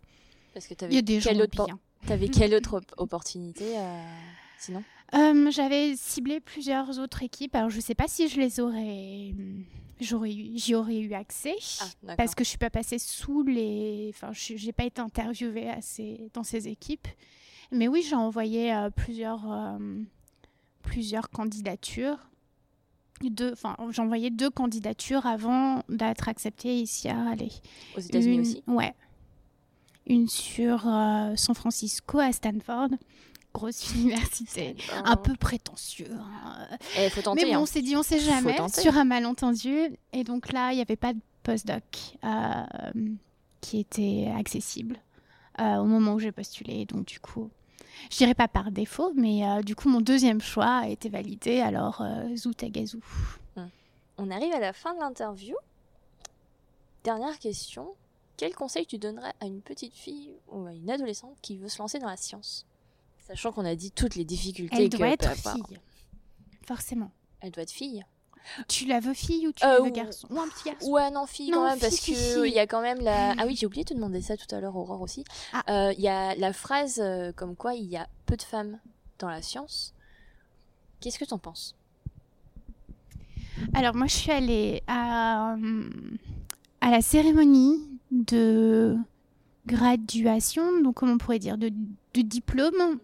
Parce 0.54 0.66
que 0.66 0.74
Il 0.74 0.94
y 0.94 0.98
a 0.98 1.00
t'avais 1.00 1.02
des 1.02 1.20
gens 1.20 1.30
quelle, 1.30 1.42
autre, 1.42 1.64
bien. 1.66 1.78
t'avais 2.06 2.28
quelle 2.28 2.54
autre 2.54 2.78
op- 2.78 2.94
opportunité 2.96 3.76
euh, 3.78 4.02
sinon 4.58 4.82
Euh, 5.14 5.50
J'avais 5.50 5.94
ciblé 5.96 6.40
plusieurs 6.40 6.98
autres 6.98 7.22
équipes. 7.22 7.54
Alors 7.54 7.70
je 7.70 7.80
sais 7.80 7.94
pas 7.94 8.08
si 8.08 8.28
je 8.28 8.40
les 8.40 8.58
aurais, 8.60 9.34
j'aurais 10.00 10.32
eu- 10.34 10.56
j'y 10.56 10.74
aurais 10.74 10.98
eu 10.98 11.12
accès. 11.12 11.56
Ah, 12.08 12.16
parce 12.16 12.34
que 12.34 12.42
je 12.44 12.48
suis 12.48 12.58
pas 12.58 12.70
passée 12.70 12.98
sous 12.98 13.42
les. 13.42 14.10
Enfin, 14.14 14.30
j'ai 14.32 14.72
pas 14.72 14.84
été 14.84 15.00
interviewée 15.00 15.68
à 15.68 15.80
ces- 15.82 16.30
dans 16.34 16.42
ces 16.44 16.68
équipes. 16.68 17.08
Mais 17.72 17.88
oui, 17.88 18.04
j'ai 18.08 18.14
envoyé 18.16 18.72
euh, 18.72 18.90
plusieurs, 18.90 19.50
euh, 19.52 19.78
plusieurs 20.82 21.28
candidatures. 21.30 22.18
Deux, 23.22 23.52
enfin, 23.52 23.76
j'ai 23.90 24.02
envoyé 24.02 24.30
deux 24.30 24.50
candidatures 24.50 25.24
avant 25.26 25.82
d'être 25.88 26.28
acceptée 26.28 26.80
ici 26.80 27.08
à 27.08 27.14
Raleigh. 27.24 27.60
Aux 27.96 28.00
États-Unis 28.00 28.34
Une- 28.34 28.40
aussi. 28.42 28.62
Ouais. 28.66 28.94
Une 30.06 30.28
sur 30.28 30.86
euh, 30.88 31.34
San 31.36 31.54
Francisco 31.54 32.18
à 32.18 32.32
Stanford. 32.32 32.88
Grosse 33.52 33.90
université. 33.94 34.76
Un 35.04 35.16
peu 35.16 35.34
prétentieux. 35.34 36.10
hein. 36.12 37.08
Faut 37.10 37.22
tenter. 37.22 37.44
Mais 37.44 37.50
bon, 37.50 37.56
hein. 37.58 37.62
on 37.62 37.66
s'est 37.66 37.82
dit, 37.82 37.96
on 37.96 38.02
sait 38.02 38.20
jamais, 38.20 38.56
sur 38.68 38.96
un 38.96 39.04
malentendu. 39.04 39.76
Et 40.12 40.24
donc 40.24 40.52
là, 40.52 40.72
il 40.72 40.76
n'y 40.76 40.82
avait 40.82 40.96
pas 40.96 41.12
de 41.12 41.20
postdoc 41.42 41.82
euh, 42.24 42.62
qui 43.60 43.80
était 43.80 44.30
accessible 44.36 44.98
euh, 45.60 45.76
au 45.76 45.84
moment 45.84 46.14
où 46.14 46.18
j'ai 46.18 46.32
postulé. 46.32 46.84
Donc 46.84 47.06
du 47.06 47.18
coup, 47.18 47.50
je 48.10 48.16
dirais 48.18 48.34
pas 48.34 48.46
par 48.48 48.70
défaut, 48.70 49.12
mais 49.16 49.44
euh, 49.48 49.62
du 49.62 49.74
coup, 49.74 49.88
mon 49.88 50.00
deuxième 50.02 50.40
choix 50.40 50.80
a 50.82 50.88
été 50.88 51.08
validé. 51.08 51.60
Alors, 51.60 52.02
euh, 52.02 52.36
zou 52.36 52.52
tagazou. 52.52 53.00
On 54.18 54.30
arrive 54.30 54.52
à 54.54 54.60
la 54.60 54.72
fin 54.72 54.94
de 54.94 55.00
l'interview. 55.00 55.54
Dernière 57.04 57.38
question. 57.38 57.88
Quel 58.36 58.54
conseil 58.54 58.86
tu 58.86 58.98
donnerais 58.98 59.32
à 59.40 59.46
une 59.46 59.62
petite 59.62 59.94
fille 59.94 60.32
ou 60.48 60.66
à 60.66 60.72
une 60.72 60.90
adolescente 60.90 61.36
qui 61.42 61.56
veut 61.56 61.68
se 61.68 61.78
lancer 61.78 61.98
dans 61.98 62.08
la 62.08 62.16
science? 62.16 62.66
Sachant 63.26 63.50
qu'on 63.52 63.64
a 63.64 63.74
dit 63.74 63.90
toutes 63.90 64.14
les 64.14 64.24
difficultés 64.24 64.76
Elle 64.84 64.90
que 64.90 64.96
doit 64.98 65.06
peut 65.08 65.12
être 65.14 65.28
avoir. 65.30 65.54
fille. 65.56 65.78
Forcément. 66.66 67.10
Elle 67.40 67.50
doit 67.50 67.62
être 67.62 67.70
fille. 67.72 68.04
Tu 68.68 68.86
la 68.86 69.00
veux 69.00 69.14
fille 69.14 69.48
ou 69.48 69.52
tu 69.52 69.64
Euh, 69.64 69.68
la 69.68 69.76
veux 69.80 69.86
ou- 69.88 69.90
garçon? 69.90 70.28
Ou 70.30 70.38
un 70.38 70.48
petit 70.48 70.68
garçon 70.70 70.88
Ouais, 70.88 71.10
non, 71.10 71.26
fille 71.26 71.50
Non, 71.50 71.58
quand 71.58 71.64
même, 71.64 71.72
fille, 71.80 71.80
parce 71.88 71.96
fille, 72.00 72.14
que 72.14 72.20
fille. 72.42 72.50
il 72.52 72.54
y 72.54 72.58
a 72.60 72.66
quand 72.68 72.80
même 72.80 73.00
la. 73.00 73.32
Ah 73.38 73.44
oui, 73.46 73.56
j'ai 73.56 73.66
oublié 73.66 73.82
de 73.82 73.88
te 73.88 73.94
demander 73.94 74.20
ça 74.22 74.36
tout 74.36 74.54
à 74.54 74.60
l'heure, 74.60 74.76
Aurore 74.76 75.00
aussi. 75.00 75.24
Ah. 75.52 75.64
Euh, 75.88 75.92
Il 75.94 76.00
y 76.00 76.06
a 76.08 76.34
la 76.36 76.52
phrase 76.52 77.00
euh, 77.00 77.32
comme 77.32 77.56
quoi 77.56 77.74
il 77.74 77.86
y 77.86 77.96
a 77.96 78.08
peu 78.26 78.36
de 78.36 78.42
femmes 78.42 78.78
dans 79.18 79.28
la 79.28 79.42
science. 79.42 79.94
Qu'est-ce 81.00 81.18
que 81.18 81.24
t'en 81.24 81.38
penses? 81.38 81.74
Alors 83.74 83.94
moi 83.94 84.06
je 84.06 84.14
suis 84.14 84.30
allée 84.30 84.82
à, 84.86 85.54
euh, 85.54 85.90
à 86.80 86.90
la 86.90 87.00
cérémonie 87.00 87.95
de 88.10 88.96
graduation, 89.66 90.80
donc 90.82 90.94
comment 90.96 91.12
on 91.14 91.18
pourrait 91.18 91.38
dire, 91.38 91.58
de, 91.58 91.70
de 92.14 92.20
diplôme 92.22 92.98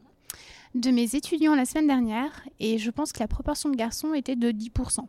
de 0.75 0.91
mes 0.91 1.15
étudiants 1.15 1.55
la 1.55 1.65
semaine 1.67 1.87
dernière 1.87 2.49
et 2.59 2.79
je 2.79 2.91
pense 2.91 3.13
que 3.13 3.19
la 3.21 3.29
proportion 3.29 3.69
de 3.69 3.77
garçons 3.77 4.15
était 4.15 4.37
de 4.37 4.51
10% 4.53 5.01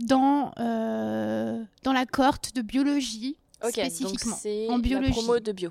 dans, 0.00 0.50
euh, 0.58 1.62
dans 1.84 1.92
la 1.92 2.04
cohorte 2.04 2.54
de 2.54 2.62
biologie 2.62 3.36
Ok, 3.64 3.72
spécifiquement. 3.72 4.34
en 4.68 4.76
la 4.76 4.78
biologie. 4.82 5.12
promo 5.12 5.38
de 5.40 5.52
bio. 5.52 5.70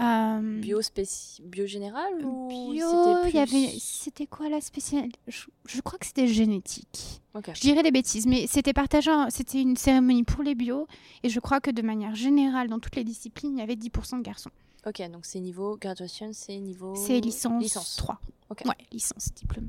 Euh, 0.00 0.60
Bio, 0.60 0.80
spéci... 0.80 1.42
bio 1.42 1.66
général 1.66 2.24
ou 2.24 2.48
bio, 2.48 2.86
c'était 2.88 3.30
il 3.30 3.42
y 3.42 3.46
plus... 3.46 3.56
avait, 3.56 3.72
c'était 3.80 4.26
quoi 4.26 4.48
la 4.48 4.60
spécialité 4.60 5.18
je, 5.26 5.46
je 5.66 5.80
crois 5.80 5.98
que 5.98 6.06
c'était 6.06 6.28
génétique. 6.28 7.20
Je 7.54 7.60
dirais 7.60 7.82
des 7.82 7.90
bêtises, 7.92 8.26
mais 8.26 8.46
c'était 8.48 8.72
partagé, 8.72 9.10
c'était 9.30 9.60
une 9.62 9.76
cérémonie 9.76 10.24
pour 10.24 10.42
les 10.42 10.54
bio, 10.54 10.86
et 11.22 11.28
je 11.28 11.38
crois 11.40 11.60
que 11.60 11.70
de 11.70 11.82
manière 11.82 12.14
générale, 12.14 12.68
dans 12.68 12.78
toutes 12.80 12.96
les 12.96 13.04
disciplines, 13.04 13.52
il 13.56 13.58
y 13.60 13.62
avait 13.62 13.74
10% 13.76 14.18
de 14.18 14.22
garçons. 14.22 14.50
Ok, 14.86 15.00
donc 15.10 15.24
c'est 15.24 15.40
niveau 15.40 15.76
graduation, 15.76 16.30
c'est 16.32 16.58
niveau... 16.58 16.94
C'est 16.96 17.20
licence, 17.20 17.62
Licence. 17.62 17.96
3. 17.96 18.20
Ok. 18.50 18.62
Ouais, 18.66 18.74
licence, 18.92 19.28
diplôme. 19.34 19.68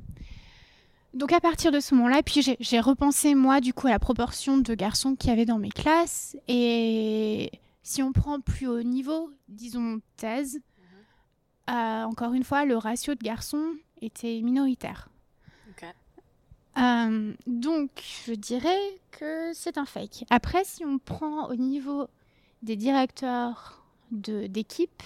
Donc 1.14 1.32
à 1.34 1.40
partir 1.40 1.72
de 1.72 1.80
ce 1.80 1.96
moment-là, 1.96 2.22
puis 2.24 2.42
j'ai- 2.42 2.58
j'ai 2.60 2.80
repensé 2.80 3.34
moi 3.36 3.62
du 3.62 3.74
coup 3.74 3.88
à 3.88 3.92
la 3.92 4.00
proportion 4.00 4.58
de 4.60 4.74
garçons 4.76 5.16
qu'il 5.16 5.30
y 5.30 5.34
avait 5.34 5.46
dans 5.46 5.58
mes 5.58 5.70
classes, 5.70 6.38
et 6.48 7.52
si 7.82 8.04
on 8.04 8.12
prend 8.12 8.40
plus 8.42 8.68
haut 8.68 8.84
niveau, 8.84 9.32
disons 9.48 10.00
thèse, 10.18 10.60
euh, 11.70 12.04
encore 12.04 12.34
une 12.34 12.44
fois, 12.44 12.66
le 12.66 12.78
ratio 12.78 13.14
de 13.16 13.24
garçons 13.24 13.74
était 14.02 14.42
minoritaire. 14.42 15.08
Euh, 16.78 17.34
donc, 17.48 17.90
je 18.26 18.34
dirais 18.34 18.80
que 19.12 19.52
c'est 19.54 19.78
un 19.78 19.86
fake. 19.86 20.26
Après, 20.30 20.64
si 20.64 20.84
on 20.86 20.98
prend 20.98 21.48
au 21.50 21.56
niveau 21.56 22.08
des 22.64 22.76
directeurs 22.76 23.84
de- 24.12 24.48
d'équipe, 24.48 25.04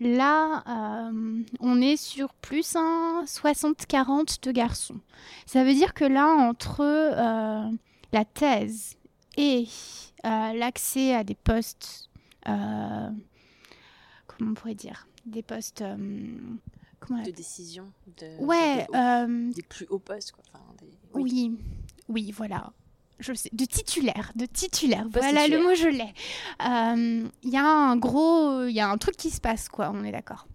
là, 0.00 0.62
euh, 1.08 1.42
on 1.60 1.80
est 1.80 1.96
sur 1.96 2.34
plus 2.34 2.76
un 2.76 3.24
60-40 3.26 4.42
de 4.42 4.52
garçons. 4.52 5.00
Ça 5.46 5.64
veut 5.64 5.74
dire 5.74 5.94
que 5.94 6.04
là, 6.04 6.26
entre 6.28 6.80
euh, 6.80 7.70
la 8.12 8.24
thèse 8.24 8.96
et 9.36 9.66
l'accès 10.24 11.14
à 11.14 11.24
des 11.24 11.34
postes, 11.34 12.08
euh, 12.48 13.10
comment 14.26 14.50
on 14.50 14.54
pourrait 14.54 14.74
dire, 14.74 15.06
des 15.26 15.42
postes, 15.42 15.82
euh, 15.82 15.96
De 15.96 17.30
décision. 17.30 17.92
De... 18.18 18.36
ouais, 18.44 18.76
des, 18.76 18.82
hauts- 18.88 18.94
euh, 18.96 19.52
des 19.52 19.62
plus 19.62 19.86
hauts 19.90 19.98
postes, 19.98 20.32
quoi. 20.32 20.44
Enfin, 20.52 20.64
des... 20.80 20.90
oui. 21.14 21.56
oui, 22.08 22.30
voilà. 22.32 22.72
Je 23.18 23.34
sais, 23.34 23.50
de 23.52 23.64
titulaire, 23.64 24.32
de 24.34 24.46
titulaire. 24.46 25.06
Voilà 25.10 25.42
titulaire. 25.42 25.60
le 25.60 25.64
mot, 25.64 25.74
je 25.76 25.88
l'ai. 25.88 26.12
Euh, 26.66 27.28
Il 27.44 27.50
y 27.50 27.56
a 27.56 27.64
un 27.64 27.96
gros, 27.96 28.64
il 28.64 28.72
y 28.74 28.80
a 28.80 28.88
un 28.88 28.98
truc 28.98 29.16
qui 29.16 29.30
se 29.30 29.40
passe, 29.40 29.68
quoi. 29.68 29.92
On 29.94 30.02
est 30.02 30.10
d'accord. 30.10 30.46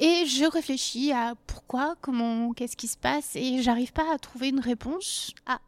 Et 0.00 0.26
je 0.26 0.44
réfléchis 0.44 1.12
à 1.12 1.34
pourquoi, 1.46 1.94
comment, 2.00 2.52
qu'est-ce 2.52 2.76
qui 2.76 2.88
se 2.88 2.96
passe, 2.98 3.36
et 3.36 3.62
j'arrive 3.62 3.92
pas 3.92 4.12
à 4.12 4.18
trouver 4.18 4.48
une 4.48 4.60
réponse. 4.60 5.32
Ah, 5.46 5.60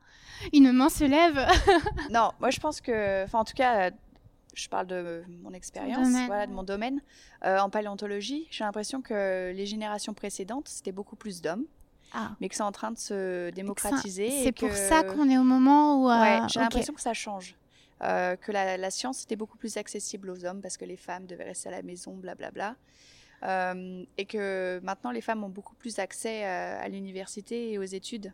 une 0.53 0.73
main 0.73 0.89
se 0.89 1.05
lève. 1.05 1.47
Non, 2.11 2.31
moi 2.41 2.51
je 2.51 2.59
pense 2.61 2.81
que, 2.81 3.25
enfin 3.25 3.39
en 3.41 3.45
tout 3.45 3.55
cas, 3.55 3.87
euh, 3.87 3.91
je 4.55 4.69
parle 4.69 4.87
de 4.89 5.23
mon 5.43 5.53
expérience, 5.53 6.09
voilà, 6.27 6.47
de 6.47 6.53
mon 6.53 6.65
domaine. 6.65 7.01
Euh, 7.45 7.59
en 7.61 7.71
paléontologie, 7.71 8.49
j'ai 8.51 8.65
l'impression 8.65 9.01
que 9.01 9.53
les 9.55 9.67
générations 9.67 10.13
précédentes, 10.15 10.69
c'était 10.69 10.93
beaucoup 10.93 11.17
plus 11.17 11.41
d'hommes, 11.41 11.65
Ah. 12.13 12.33
mais 12.41 12.49
que 12.49 12.57
c'est 12.57 12.63
en 12.65 12.73
train 12.73 12.91
de 12.91 12.99
se 12.99 13.51
démocratiser. 13.51 14.31
C'est 14.43 14.53
pour 14.53 14.71
que- 14.71 14.75
ça 14.75 15.05
qu'on 15.05 15.29
est 15.31 15.39
au 15.39 15.45
moment 15.45 16.03
où. 16.03 16.11
euh, 16.11 16.21
Ouais, 16.21 16.41
j'ai 16.49 16.59
l'impression 16.61 16.95
que 16.95 17.01
ça 17.01 17.15
change. 17.15 17.55
Euh, 18.03 18.37
que 18.37 18.51
la, 18.53 18.77
la 18.77 18.91
science 18.91 19.23
était 19.23 19.37
beaucoup 19.37 19.57
plus 19.57 19.77
accessible 19.79 20.29
aux 20.31 20.45
hommes 20.45 20.61
parce 20.61 20.77
que 20.77 20.85
les 20.85 20.97
femmes 20.99 21.27
devaient 21.27 21.45
rester 21.45 21.69
à 21.69 21.73
la 21.73 21.83
maison, 21.83 22.13
blablabla. 22.15 22.75
Euh, 23.43 24.05
et 24.17 24.25
que 24.25 24.81
maintenant, 24.83 25.11
les 25.11 25.21
femmes 25.21 25.45
ont 25.45 25.49
beaucoup 25.49 25.75
plus 25.75 25.99
accès 25.99 26.45
à, 26.45 26.81
à 26.81 26.89
l'université 26.89 27.73
et 27.73 27.79
aux 27.79 27.83
études 27.83 28.33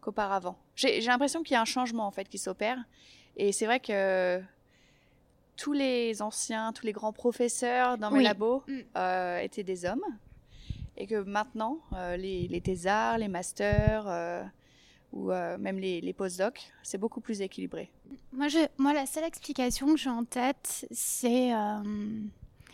qu'auparavant. 0.00 0.56
J'ai 0.76 1.00
l'impression 1.00 1.42
qu'il 1.42 1.54
y 1.54 1.56
a 1.56 1.60
un 1.60 1.64
changement 1.64 2.06
en 2.06 2.10
fait 2.10 2.28
qui 2.28 2.38
s'opère. 2.38 2.78
Et 3.36 3.52
c'est 3.52 3.66
vrai 3.66 3.78
que 3.80 4.42
tous 5.56 5.72
les 5.72 6.20
anciens, 6.22 6.72
tous 6.72 6.84
les 6.86 6.92
grands 6.92 7.12
professeurs 7.12 7.98
dans 7.98 8.10
mes 8.10 8.18
Oui. 8.18 8.24
labos 8.24 8.62
Mm. 8.66 8.78
euh, 8.96 9.38
étaient 9.40 9.62
des 9.64 9.84
hommes. 9.84 10.04
Et 10.96 11.06
que 11.06 11.22
maintenant, 11.22 11.78
euh, 11.92 12.16
les, 12.16 12.48
les 12.48 12.60
thésards, 12.60 13.18
les 13.18 13.28
masters 13.28 14.04
euh, 14.08 14.42
ou 15.12 15.30
euh, 15.30 15.56
même 15.58 15.78
les, 15.78 16.00
les 16.00 16.12
postdocs, 16.12 16.72
c'est 16.82 16.98
beaucoup 16.98 17.20
plus 17.20 17.40
équilibré. 17.40 17.88
Moi, 18.32 18.48
je, 18.48 18.58
moi, 18.78 18.92
la 18.92 19.06
seule 19.06 19.22
explication 19.24 19.86
que 19.94 19.96
j'ai 19.96 20.10
en 20.10 20.24
tête, 20.24 20.86
c'est. 20.90 21.52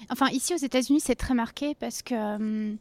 Euh, 0.01 0.05
Enfin, 0.11 0.29
ici 0.31 0.55
aux 0.55 0.59
États-Unis, 0.59 1.01
c'est 1.01 1.15
très 1.17 1.35
marqué 1.35 1.75
parce 1.75 2.03
que. 2.03 2.15
euh, 2.15 2.75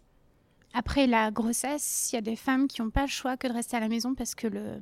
après 0.76 1.06
la 1.06 1.30
grossesse, 1.30 2.10
il 2.12 2.16
y 2.16 2.18
a 2.18 2.22
des 2.22 2.36
femmes 2.36 2.68
qui 2.68 2.82
n'ont 2.82 2.90
pas 2.90 3.02
le 3.04 3.08
choix 3.08 3.38
que 3.38 3.48
de 3.48 3.54
rester 3.54 3.78
à 3.78 3.80
la 3.80 3.90
maison 3.90 4.16
parce 4.16 4.34
que 4.34 4.48
le, 4.48 4.80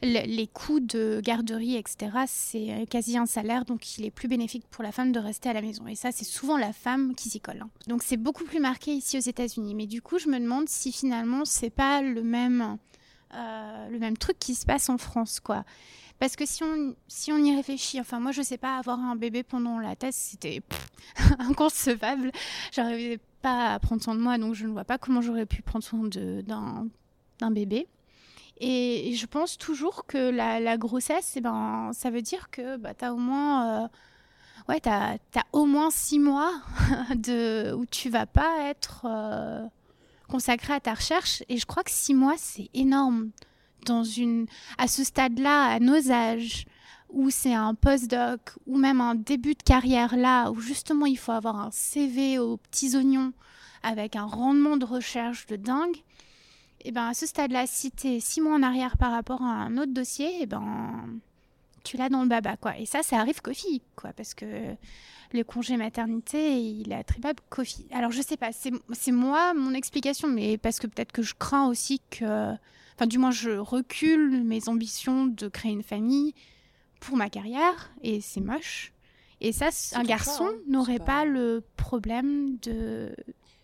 le- 0.00 0.26
les 0.26 0.46
coûts 0.46 0.78
de 0.78 1.20
garderie, 1.20 1.74
etc., 1.76 2.12
c'est 2.28 2.86
quasi 2.88 3.18
un 3.18 3.26
salaire, 3.26 3.64
donc 3.64 3.98
il 3.98 4.04
est 4.04 4.12
plus 4.12 4.28
bénéfique 4.28 4.64
pour 4.70 4.84
la 4.84 4.92
femme 4.92 5.10
de 5.10 5.18
rester 5.18 5.48
à 5.48 5.54
la 5.54 5.60
maison. 5.60 5.88
Et 5.88 5.96
ça, 5.96 6.12
c'est 6.12 6.24
souvent 6.24 6.56
la 6.56 6.72
femme 6.72 7.16
qui 7.16 7.30
s'y 7.30 7.40
colle. 7.40 7.62
hein. 7.62 7.70
Donc 7.88 8.04
c'est 8.04 8.16
beaucoup 8.16 8.44
plus 8.44 8.60
marqué 8.60 8.92
ici 8.92 9.18
aux 9.18 9.22
États-Unis. 9.22 9.74
Mais 9.74 9.86
du 9.88 10.02
coup, 10.02 10.18
je 10.20 10.28
me 10.28 10.38
demande 10.38 10.68
si 10.68 10.92
finalement, 10.92 11.44
c'est 11.44 11.70
pas 11.70 12.00
le 12.00 12.22
même, 12.22 12.78
euh, 13.34 13.88
le 13.88 13.98
même 13.98 14.16
truc 14.16 14.38
qui 14.38 14.54
se 14.54 14.66
passe 14.66 14.88
en 14.88 14.98
France, 14.98 15.40
quoi. 15.40 15.64
Parce 16.22 16.36
que 16.36 16.46
si 16.46 16.62
on, 16.62 16.94
si 17.08 17.32
on 17.32 17.38
y 17.38 17.52
réfléchit, 17.52 17.98
enfin 17.98 18.20
moi 18.20 18.30
je 18.30 18.42
sais 18.42 18.56
pas, 18.56 18.78
avoir 18.78 19.00
un 19.00 19.16
bébé 19.16 19.42
pendant 19.42 19.80
la 19.80 19.96
thèse, 19.96 20.14
c'était 20.14 20.62
inconcevable. 21.40 22.30
J'arrivais 22.70 23.18
pas 23.40 23.72
à 23.72 23.80
prendre 23.80 24.00
soin 24.00 24.14
de 24.14 24.20
moi, 24.20 24.38
donc 24.38 24.54
je 24.54 24.68
ne 24.68 24.70
vois 24.70 24.84
pas 24.84 24.98
comment 24.98 25.20
j'aurais 25.20 25.46
pu 25.46 25.62
prendre 25.62 25.84
soin 25.84 26.08
d'un 26.08 27.50
bébé. 27.50 27.88
Et 28.58 29.14
je 29.16 29.26
pense 29.26 29.58
toujours 29.58 30.06
que 30.06 30.30
la, 30.30 30.76
grossesse, 30.76 31.32
eh 31.34 31.40
ben, 31.40 31.90
ça 31.92 32.10
veut 32.10 32.22
dire 32.22 32.50
que 32.50 32.76
bah, 32.76 32.94
tu 32.94 33.04
as 33.04 33.14
au 33.14 33.18
moins... 33.18 33.82
euh, 33.82 33.88
ouais, 34.68 34.78
t'as, 34.78 35.18
t'as 35.32 35.42
au 35.52 35.66
moins 35.66 35.90
six 35.90 36.20
mois 36.20 36.52
de, 37.16 37.72
où 37.72 37.84
tu 37.84 38.10
vas 38.10 38.26
pas 38.26 38.68
être 38.70 39.06
euh, 39.06 39.66
consacré 40.28 40.72
à 40.72 40.78
ta 40.78 40.94
recherche. 40.94 41.42
Et 41.48 41.58
je 41.58 41.66
crois 41.66 41.82
que 41.82 41.90
six 41.90 42.14
mois, 42.14 42.36
c'est 42.36 42.70
énorme 42.74 43.32
dans 43.84 44.04
une, 44.04 44.46
à 44.78 44.88
ce 44.88 45.04
stade-là, 45.04 45.74
à 45.74 45.80
nos 45.80 46.10
âges, 46.10 46.66
où 47.10 47.30
c'est 47.30 47.54
un 47.54 47.74
postdoc 47.74 48.40
ou 48.66 48.78
même 48.78 49.00
un 49.00 49.14
début 49.14 49.54
de 49.54 49.62
carrière 49.62 50.16
là, 50.16 50.50
où 50.50 50.60
justement 50.60 51.06
il 51.06 51.18
faut 51.18 51.32
avoir 51.32 51.56
un 51.60 51.70
CV 51.70 52.38
aux 52.38 52.56
petits 52.56 52.96
oignons 52.96 53.32
avec 53.82 54.16
un 54.16 54.24
rendement 54.24 54.76
de 54.76 54.84
recherche 54.84 55.46
de 55.46 55.56
dingue. 55.56 55.96
Et 56.84 56.90
ben 56.90 57.08
à 57.08 57.14
ce 57.14 57.26
stade-là, 57.26 57.66
si 57.66 57.90
tu 57.90 58.08
es 58.08 58.20
six 58.20 58.40
mois 58.40 58.54
en 58.54 58.62
arrière 58.62 58.96
par 58.96 59.12
rapport 59.12 59.42
à 59.42 59.50
un 59.50 59.76
autre 59.76 59.92
dossier, 59.92 60.42
et 60.42 60.46
ben 60.46 61.20
tu 61.84 61.96
l'as 61.96 62.08
dans 62.08 62.22
le 62.22 62.28
baba 62.28 62.56
quoi. 62.56 62.78
Et 62.78 62.86
ça, 62.86 63.02
ça 63.02 63.18
arrive 63.18 63.40
qu'aux 63.40 63.54
filles 63.54 63.82
quoi, 63.94 64.12
parce 64.12 64.34
que 64.34 64.46
le 65.32 65.44
congé 65.44 65.76
maternité, 65.76 66.60
il 66.60 66.92
est 66.92 66.96
attribuable 66.96 67.40
qu'aux 67.50 67.64
filles. 67.64 67.86
Alors 67.92 68.10
je 68.10 68.22
sais 68.22 68.36
pas, 68.36 68.50
c'est 68.52 69.12
moi 69.12 69.54
mon 69.54 69.74
explication, 69.74 70.28
mais 70.28 70.58
parce 70.58 70.78
que 70.78 70.86
peut-être 70.86 71.12
que 71.12 71.22
je 71.22 71.34
crains 71.34 71.68
aussi 71.68 72.00
que, 72.10 72.52
enfin 73.02 73.08
du 73.08 73.18
moins 73.18 73.32
je 73.32 73.50
recule 73.50 74.44
mes 74.44 74.68
ambitions 74.68 75.26
de 75.26 75.48
créer 75.48 75.72
une 75.72 75.82
famille 75.82 76.34
pour 77.00 77.16
ma 77.16 77.28
carrière 77.28 77.90
et 78.02 78.20
c'est 78.20 78.40
moche. 78.40 78.92
Et 79.40 79.50
ça, 79.50 79.70
un 79.94 80.04
garçon 80.04 80.46
hein. 80.46 80.54
n'aurait 80.68 81.00
pas... 81.00 81.04
pas- 81.04 81.24
le 81.24 81.64
problème 81.76 82.58
de 82.62 83.12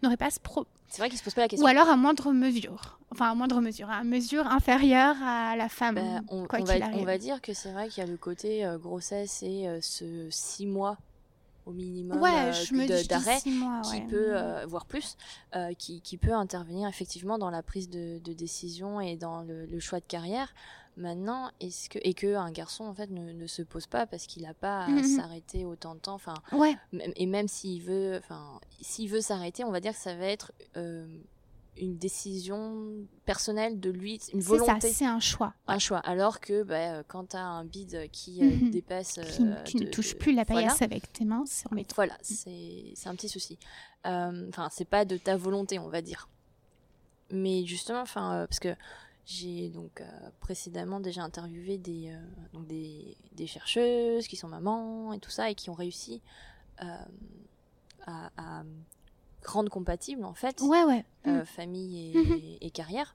n'aurait 0.03 0.17
pas 0.17 0.31
ce 0.31 0.41
pro 0.41 0.67
C'est 0.89 0.99
vrai 1.01 1.09
qu'il 1.09 1.19
se 1.19 1.23
pose 1.23 1.35
pas 1.35 1.43
la 1.43 1.49
question. 1.49 1.65
ou 1.65 1.69
alors 1.69 1.89
à 1.89 1.97
moindre 1.97 2.33
mesure. 2.33 2.99
Enfin, 3.13 3.31
à 3.31 3.35
moindre 3.37 3.61
mesure, 3.61 3.89
à 3.89 4.03
mesure 4.03 4.45
inférieure 4.49 5.15
à 5.23 5.55
la 5.55 5.69
femme, 5.69 5.95
Bah, 5.95 6.21
on, 6.31 6.47
quoi 6.47 6.59
on 6.59 6.65
qu'il 6.65 6.79
va, 6.81 6.85
arrive. 6.87 6.99
on 7.01 7.05
va 7.05 7.17
dire 7.17 7.41
que 7.41 7.55
c'est 7.55 7.71
vrai 7.71 7.89
qu'il 7.89 8.03
y 8.03 8.07
a 8.07 8.11
le 8.11 8.17
côté 8.17 8.67
euh, 8.67 8.77
grossesse 8.77 9.45
et 9.45 9.69
euh, 9.69 9.79
ce 9.81 10.27
six 10.31 10.67
mois 10.67 10.99
au 11.69 11.73
minimum 11.73 12.21
ouais, 12.23 12.51
euh, 12.51 13.03
d'arrêt 13.05 13.41
qui 13.43 13.51
ouais. 13.97 14.07
peut, 14.09 14.37
euh, 14.37 14.65
voire 14.67 14.87
plus, 14.87 15.17
euh, 15.55 15.73
qui, 15.75 16.01
qui 16.01 16.17
peut 16.17 16.33
intervenir 16.33 16.89
effectivement 16.89 17.39
dans 17.39 17.51
la 17.51 17.63
prise 17.63 17.89
de, 17.91 18.19
de 18.19 18.33
décision 18.33 19.01
et 19.01 19.17
dans 19.17 19.43
le, 19.43 19.67
le 19.67 19.79
choix 19.81 20.01
de 20.01 20.07
carrière. 20.07 20.53
Maintenant, 20.97 21.51
est-ce 21.61 21.89
que 21.89 21.99
et 22.03 22.13
que 22.13 22.35
un 22.35 22.51
garçon 22.51 22.85
en 22.85 22.95
fait 22.95 23.09
ne, 23.11 23.33
ne 23.33 23.47
se 23.47 23.63
pose 23.63 23.87
pas 23.87 24.07
parce 24.07 24.27
qu'il 24.27 24.43
n'a 24.43 24.55
pas 24.55 24.85
à 24.87 24.89
Mhm. 24.89 25.03
s'arrêter 25.05 25.65
autant 25.65 25.95
de 25.95 26.01
temps. 26.01 26.15
Enfin, 26.15 26.35
Ouais, 26.53 26.77
et 27.15 27.27
même 27.27 27.47
s'il 27.47 27.83
veut, 27.83 28.17
enfin, 28.19 28.59
s'il 28.81 29.09
veut 29.09 29.21
s'arrêter, 29.21 29.63
on 29.63 29.71
va 29.71 29.79
dire 29.81 29.93
que 29.93 30.01
ça 30.01 30.17
va 30.17 30.25
être 30.27 30.51
euh, 30.77 31.07
une 31.81 31.97
décision 31.97 32.93
personnelle 33.25 33.79
de 33.81 33.91
lui, 33.91 34.15
une 34.15 34.41
c'est 34.41 34.41
ça, 34.41 34.49
volonté 34.49 34.91
c'est 34.93 35.05
un 35.07 35.21
choix. 35.21 35.55
un 35.67 35.79
choix. 35.79 35.99
Alors 36.01 36.41
que 36.41 36.63
bah, 36.63 36.75
euh, 36.99 37.03
quand 37.07 37.31
tu 37.31 37.37
as 37.37 37.45
un 37.45 37.65
bid 37.65 38.11
qui 38.11 38.43
euh, 38.43 38.51
Mhm. 38.57 38.71
dépasse. 38.71 39.15
Qui- 39.15 39.43
euh, 39.43 39.63
tu 39.65 39.77
ne 39.79 39.85
de- 39.85 39.91
plus 39.91 40.33
la 40.35 40.45
voilà. 40.45 40.63
paillasse 40.69 40.83
avec 40.83 41.13
tes 41.13 41.25
mains, 41.25 41.45
c'est 41.47 41.71
embêtant. 41.73 41.95
Voilà, 41.97 42.17
c'est 42.23 42.93
c'est 42.95 43.09
un 43.09 43.15
petit 43.15 43.29
souci. 43.29 43.59
Euh, 44.07 44.49
Enfin, 44.49 44.69
c'est 44.71 44.85
pas 44.89 45.05
de 45.05 45.17
ta 45.17 45.37
volonté, 45.37 45.79
on 45.79 45.89
va 45.89 46.03
dire. 46.03 46.29
Mais 47.31 47.65
justement, 47.67 48.01
enfin, 48.01 48.33
euh, 48.43 48.47
parce 48.47 48.59
que 48.61 48.75
j'ai 49.27 49.69
donc 49.69 50.01
euh, 50.01 50.05
précédemment 50.41 51.01
déjà 51.01 51.23
interviewé 51.23 51.77
des, 51.77 52.09
euh, 52.11 52.19
donc 52.55 52.67
des, 52.67 53.17
des 53.33 53.47
chercheuses 53.47 54.27
qui 54.27 54.37
sont 54.37 54.49
mamans 54.49 55.13
et 55.13 55.19
tout 55.19 55.31
ça 55.31 55.51
et 55.51 55.55
qui 55.55 55.69
ont 55.69 55.75
réussi 55.75 56.23
euh, 56.83 56.87
à, 58.07 58.31
à 58.39 58.63
rendre 59.45 59.71
compatible 59.71 60.25
en 60.25 60.35
fait 60.35 60.61
Ouais, 60.63 60.85
ouais. 60.85 61.05
euh, 61.27 61.43
Mm. 61.43 61.47
famille 61.47 62.11
et, 62.13 62.19
Mhm. 62.19 62.41
et 62.61 62.71
carrière. 62.71 63.15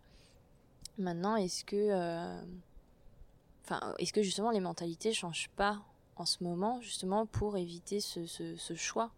Maintenant, 0.98 1.36
est-ce 1.36 1.64
que, 1.66 1.76
euh, 1.76 2.42
enfin, 3.64 3.94
est-ce 4.00 4.14
que 4.14 4.22
justement 4.22 4.52
les 4.52 4.60
mentalités 4.60 5.14
changent 5.14 5.50
pas 5.56 5.82
en 6.16 6.26
ce 6.26 6.44
moment, 6.44 6.80
justement 6.82 7.26
pour 7.26 7.58
éviter 7.58 8.00
ce, 8.00 8.26
ce, 8.26 8.56
ce 8.56 8.76
choix 8.76 9.12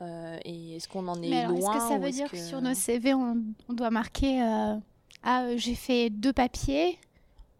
Euh, 0.00 0.38
Et 0.44 0.76
est-ce 0.76 0.86
qu'on 0.88 1.08
en 1.08 1.20
est 1.20 1.28
Mais 1.28 1.40
alors, 1.42 1.58
loin 1.58 1.72
est-ce 1.74 1.82
que 1.82 1.88
ça 1.88 1.98
veut 1.98 2.12
dire 2.12 2.30
que- 2.30 2.36
que 2.36 2.42
sur 2.46 2.60
nos 2.62 2.72
CV, 2.74 3.14
on, 3.14 3.42
on 3.68 3.72
doit 3.72 3.90
marquer 3.90 4.40
Ah, 5.24 5.56
j'ai 5.56 5.74
fait 5.74 6.08
deux 6.08 6.32
papiers 6.32 7.00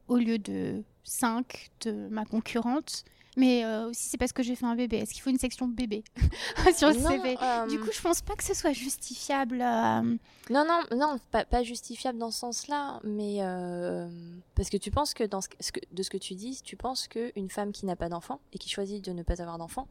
au 0.07 0.17
lieu 0.19 0.39
de 0.39 0.85
cinq 1.03 1.71
de 1.81 2.07
ma 2.09 2.25
concurrente 2.25 3.03
mais 3.37 3.65
euh, 3.65 3.89
aussi 3.91 4.09
c'est 4.09 4.17
parce 4.17 4.33
que 4.33 4.43
j'ai 4.43 4.57
fait 4.57 4.67
un 4.67 4.75
bébé. 4.75 4.99
Est-ce 4.99 5.13
qu'il 5.13 5.23
faut 5.23 5.31
une 5.31 5.39
section 5.39 5.69
bébé 5.69 6.03
sur 6.77 6.89
le 6.89 6.95
Non, 6.99 7.11
CV 7.11 7.37
euh, 7.41 7.67
Du 7.67 7.79
coup, 7.79 7.91
je 7.93 8.01
pense 8.01 8.21
pas 8.23 8.35
que 8.35 8.43
ce 8.45 8.55
soit 8.55 8.73
justifiable. 8.73 9.61
euh, 9.63 10.03
Non, 10.51 10.65
non, 10.67 10.81
non, 10.97 11.19
pas, 11.31 11.45
pas 11.45 11.63
justifiable 11.63 12.19
dans 12.19 12.31
ce 12.31 12.39
sens-là, 12.41 13.01
mais 13.05 13.37
euh, 13.41 14.09
parce 14.55 14.71
que 14.71 14.77
tu 14.77 14.91
penses 14.91 15.15
que, 15.15 15.25
dans 15.25 15.41
ce, 15.41 15.49
ce 15.61 15.73
que 15.73 15.81
de 15.93 16.03
ce 16.03 16.11
que 16.11 16.17
tu 16.19 16.35
dis, 16.35 16.61
tu 16.65 16.77
penses 16.77 17.07
qu'une 17.09 17.49
femme 17.49 17.73
qui 17.73 17.87
n'a 17.87 17.97
pas 17.97 18.09
d'enfant 18.09 18.41
et 18.53 18.59
qui 18.59 18.69
choisit 18.69 19.05
de 19.05 19.13
ne 19.13 19.23
pas 19.23 19.41
avoir 19.41 19.59
d'enfant 19.59 19.87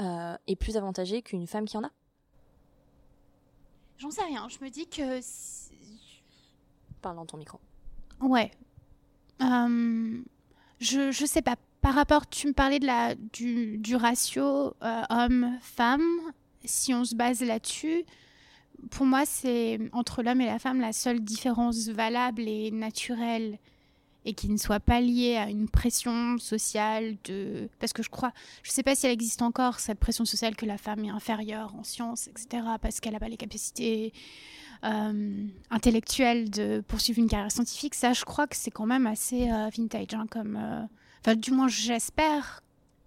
euh, 0.00 0.36
est 0.46 0.56
plus 0.56 0.76
avantagée 0.76 1.22
qu'une 1.22 1.46
femme 1.46 1.66
qui 1.66 1.76
en 1.76 1.84
a? 1.84 1.90
J'en 3.98 4.10
sais 4.10 4.22
rien. 4.24 4.48
Je 4.48 4.64
me 4.64 4.70
dis 4.70 4.88
que. 4.88 5.20
Parle 7.02 7.16
dans 7.16 7.26
ton 7.26 7.36
micro. 7.36 7.60
Ouais. 8.20 8.50
Euh, 9.40 10.22
je, 10.80 11.10
je 11.12 11.26
sais 11.26 11.42
pas. 11.42 11.56
Par 11.82 11.94
rapport, 11.94 12.28
tu 12.28 12.46
me 12.46 12.52
parlais 12.52 12.78
du, 12.78 13.96
ratio 13.96 14.72
euh, 14.82 15.02
homme-femme. 15.10 16.06
Si 16.64 16.94
on 16.94 17.04
se 17.04 17.16
base 17.16 17.42
là-dessus, 17.42 18.04
pour 18.90 19.04
moi, 19.04 19.24
c'est 19.26 19.80
entre 19.92 20.22
l'homme 20.22 20.40
et 20.40 20.46
la 20.46 20.60
femme 20.60 20.80
la 20.80 20.92
seule 20.92 21.20
différence 21.20 21.88
valable 21.88 22.42
et 22.42 22.70
naturelle 22.70 23.58
et 24.24 24.34
qui 24.34 24.48
ne 24.48 24.56
soit 24.56 24.78
pas 24.78 25.00
liée 25.00 25.36
à 25.36 25.50
une 25.50 25.68
pression 25.68 26.38
sociale 26.38 27.16
de... 27.24 27.68
Parce 27.80 27.92
que 27.92 28.04
je 28.04 28.10
crois, 28.10 28.32
je 28.62 28.70
sais 28.70 28.84
pas 28.84 28.94
si 28.94 29.06
elle 29.06 29.12
existe 29.12 29.42
encore, 29.42 29.80
cette 29.80 29.98
pression 29.98 30.24
sociale 30.24 30.54
que 30.54 30.64
la 30.66 30.78
femme 30.78 31.04
est 31.04 31.10
inférieure 31.10 31.74
en 31.74 31.82
sciences, 31.82 32.28
etc., 32.28 32.62
parce 32.80 33.00
qu'elle 33.00 33.14
n'a 33.14 33.18
pas 33.18 33.28
les 33.28 33.36
capacités 33.36 34.12
euh, 34.84 35.48
intellectuelles 35.70 36.48
de 36.48 36.80
poursuivre 36.86 37.18
une 37.18 37.28
carrière 37.28 37.50
scientifique. 37.50 37.96
Ça, 37.96 38.12
je 38.12 38.24
crois 38.24 38.46
que 38.46 38.54
c'est 38.54 38.70
quand 38.70 38.86
même 38.86 39.08
assez 39.08 39.50
euh, 39.50 39.68
vintage, 39.76 40.14
hein, 40.14 40.26
comme... 40.30 40.88
Enfin, 41.24 41.36
du 41.36 41.50
moins, 41.52 41.68
j'espère. 41.68 42.62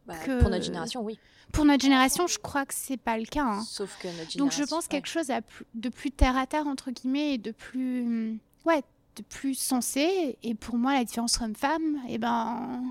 Bah, 0.06 0.18
Que- 0.20 0.40
Pour 0.40 0.50
notre 0.50 0.64
génération, 0.66 1.02
oui. 1.02 1.20
Pour 1.52 1.66
notre 1.66 1.84
génération, 1.84 2.28
je 2.28 2.38
crois 2.38 2.66
que 2.66 2.74
c'est 2.74 2.98
pas 2.98 3.18
le 3.18 3.26
cas. 3.26 3.44
hein. 3.46 3.62
Sauf 3.64 3.98
que 4.00 4.08
notre 4.08 4.30
génération. 4.32 4.40
Donc 4.46 4.52
je 4.52 4.64
pense 4.64 4.88
quelque 4.88 5.08
chose 5.08 5.30
à 5.32 5.42
plus- 5.42 5.66
de 5.74 5.90
plus 5.90 6.12
terre 6.12 6.36
à 6.38 6.46
terre 6.48 6.68
entre 6.68 6.92
guillemets 6.92 7.34
et 7.36 7.38
de 7.38 7.52
plus 7.52 8.40
ouais 8.66 8.84
de 9.16 9.24
plus 9.24 9.56
sensé. 9.56 10.38
Et 10.44 10.54
pour 10.56 10.76
moi 10.76 10.94
la 10.94 11.04
différence 11.06 11.40
homme-femme, 11.40 12.02
et 12.10 12.18
ben 12.18 12.84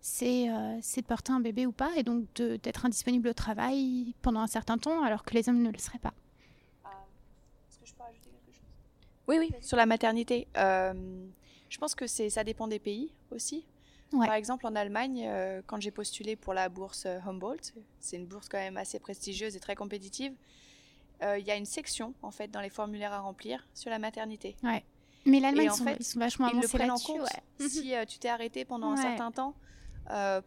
c'est 0.00 0.46
de 0.46 1.06
porter 1.06 1.32
un 1.32 1.40
bébé 1.40 1.66
ou 1.66 1.72
pas, 1.72 1.90
et 1.96 2.02
donc 2.04 2.24
d'être 2.34 2.84
indisponible 2.86 3.28
au 3.28 3.32
travail 3.34 4.14
pendant 4.22 4.40
un 4.40 4.46
certain 4.46 4.78
temps, 4.78 5.02
alors 5.02 5.24
que 5.24 5.34
les 5.34 5.48
hommes 5.48 5.60
ne 5.62 5.70
le 5.70 5.78
seraient 5.78 5.98
pas. 5.98 6.14
Est-ce 7.68 7.78
que 7.80 7.86
je 7.86 7.94
peux 7.94 8.02
rajouter 8.02 8.30
quelque 8.30 8.56
chose? 8.56 8.64
Oui, 9.26 9.36
oui. 9.40 9.50
Sur 9.60 9.76
la 9.76 9.86
maternité, 9.86 10.46
je 10.54 11.78
pense 11.78 11.94
que 11.96 12.06
ça 12.06 12.44
dépend 12.44 12.68
des 12.68 12.78
pays 12.78 13.12
aussi. 13.32 13.64
Par 14.10 14.34
exemple, 14.34 14.66
en 14.66 14.74
Allemagne, 14.74 15.24
euh, 15.26 15.62
quand 15.66 15.80
j'ai 15.80 15.90
postulé 15.90 16.36
pour 16.36 16.52
la 16.52 16.68
bourse 16.68 17.04
euh, 17.06 17.18
Humboldt, 17.24 17.72
c'est 18.00 18.16
une 18.16 18.26
bourse 18.26 18.48
quand 18.48 18.58
même 18.58 18.76
assez 18.76 18.98
prestigieuse 18.98 19.56
et 19.56 19.60
très 19.60 19.76
compétitive, 19.76 20.32
euh, 21.22 21.38
il 21.38 21.46
y 21.46 21.50
a 21.50 21.56
une 21.56 21.66
section, 21.66 22.14
en 22.22 22.30
fait, 22.30 22.48
dans 22.48 22.60
les 22.60 22.70
formulaires 22.70 23.12
à 23.12 23.20
remplir 23.20 23.66
sur 23.74 23.90
la 23.90 23.98
maternité. 23.98 24.56
Ouais. 24.62 24.84
Mais 25.26 25.38
l'Allemagne, 25.38 25.66
ils, 25.66 25.96
ils, 26.00 26.04
sont 26.04 26.18
vachement 26.18 26.46
avancés 26.46 26.66
ils 26.66 26.72
le 26.72 26.78
prennent 26.78 26.90
en 26.90 26.98
compte. 26.98 27.28
Si 27.68 27.92
tu 28.08 28.18
t'es 28.18 28.28
arrêté 28.28 28.64
pendant 28.64 28.92
un 28.92 28.96
certain 28.96 29.30
temps 29.30 29.54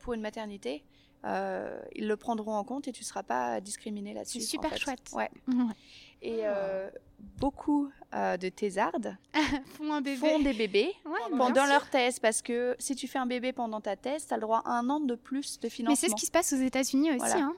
pour 0.02 0.14
une 0.14 0.22
maternité, 0.22 0.84
ils 1.24 2.08
le 2.08 2.16
prendront 2.18 2.56
en 2.56 2.64
compte 2.64 2.88
et 2.88 2.92
tu 2.92 3.02
ne 3.02 3.06
seras 3.06 3.24
pas 3.24 3.62
discriminé 3.62 4.14
là-dessus. 4.14 4.42
C'est 4.42 4.48
super 4.48 4.76
chouette. 4.78 5.12
Ouais. 5.14 5.30
Et 6.24 6.44
beaucoup 7.38 7.90
euh, 8.14 8.38
de 8.38 8.50
thésardes 8.50 9.18
font, 9.78 10.02
des 10.02 10.54
bébés 10.54 10.94
pendant 11.32 11.66
leur 11.66 11.90
thèse 11.90 12.20
parce 12.20 12.42
que 12.42 12.76
si 12.80 12.96
tu 12.96 13.08
fais 13.08 13.20
un 13.20 13.26
bébé 13.26 13.54
pendant 13.54 13.82
ta 13.82 13.96
thèse, 13.96 14.28
tu 14.28 14.34
as 14.34 14.38
le 14.38 14.42
droit 14.42 14.62
à 14.66 14.72
un 14.72 14.90
an 14.90 15.00
de 15.00 15.16
plus 15.16 15.60
de 15.60 15.70
financement. 15.70 15.92
Mais 15.92 15.96
c'est 15.96 16.10
ce 16.10 16.16
qui 16.16 16.26
se 16.26 16.32
passe 16.32 16.54
aux 16.54 16.62
États-Unis 16.62 17.12
aussi. 17.12 17.38
Hein. 17.38 17.54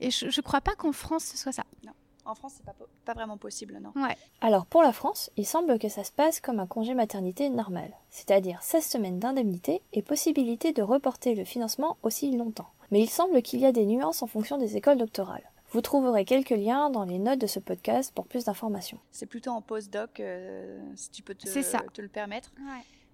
Et 0.00 0.10
je 0.10 0.26
ne 0.26 0.42
crois 0.42 0.60
pas 0.60 0.74
qu'en 0.74 0.92
France 0.92 1.24
ce 1.24 1.36
soit 1.36 1.52
ça. 1.52 1.64
Non. 1.84 1.92
En 2.24 2.34
France, 2.34 2.54
c'est 2.56 2.64
pas, 2.64 2.74
pas 3.04 3.12
vraiment 3.12 3.36
possible, 3.36 3.78
non. 3.80 3.92
Ouais. 4.02 4.16
Alors 4.40 4.66
pour 4.66 4.82
la 4.82 4.92
France, 4.92 5.30
il 5.36 5.46
semble 5.46 5.78
que 5.78 5.88
ça 5.88 6.02
se 6.02 6.10
passe 6.10 6.40
comme 6.40 6.58
un 6.58 6.66
congé 6.66 6.92
maternité 6.92 7.50
normal, 7.50 7.92
c'est-à-dire 8.10 8.62
16 8.62 8.84
semaines 8.84 9.18
d'indemnité 9.20 9.80
et 9.92 10.02
possibilité 10.02 10.72
de 10.72 10.82
reporter 10.82 11.36
le 11.36 11.44
financement 11.44 11.98
aussi 12.02 12.36
longtemps. 12.36 12.70
Mais 12.90 13.00
il 13.00 13.10
semble 13.10 13.42
qu'il 13.42 13.60
y 13.60 13.66
a 13.66 13.70
des 13.70 13.86
nuances 13.86 14.22
en 14.22 14.26
fonction 14.26 14.58
des 14.58 14.76
écoles 14.76 14.98
doctorales. 14.98 15.48
Vous 15.76 15.82
trouverez 15.82 16.24
quelques 16.24 16.48
liens 16.48 16.88
dans 16.88 17.04
les 17.04 17.18
notes 17.18 17.38
de 17.38 17.46
ce 17.46 17.60
podcast 17.60 18.10
pour 18.14 18.26
plus 18.26 18.44
d'informations. 18.44 18.98
C'est 19.10 19.26
plutôt 19.26 19.50
en 19.50 19.60
postdoc, 19.60 20.20
euh, 20.20 20.80
si 20.94 21.10
tu 21.10 21.22
peux 21.22 21.34
te, 21.34 21.44
te 21.44 22.00
le 22.00 22.08
permettre. 22.08 22.50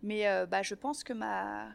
Mais 0.05 0.29
euh, 0.29 0.47
bah, 0.47 0.63
je 0.63 0.77
pense 0.77 1.03
que 1.03 1.13
ma, 1.13 1.67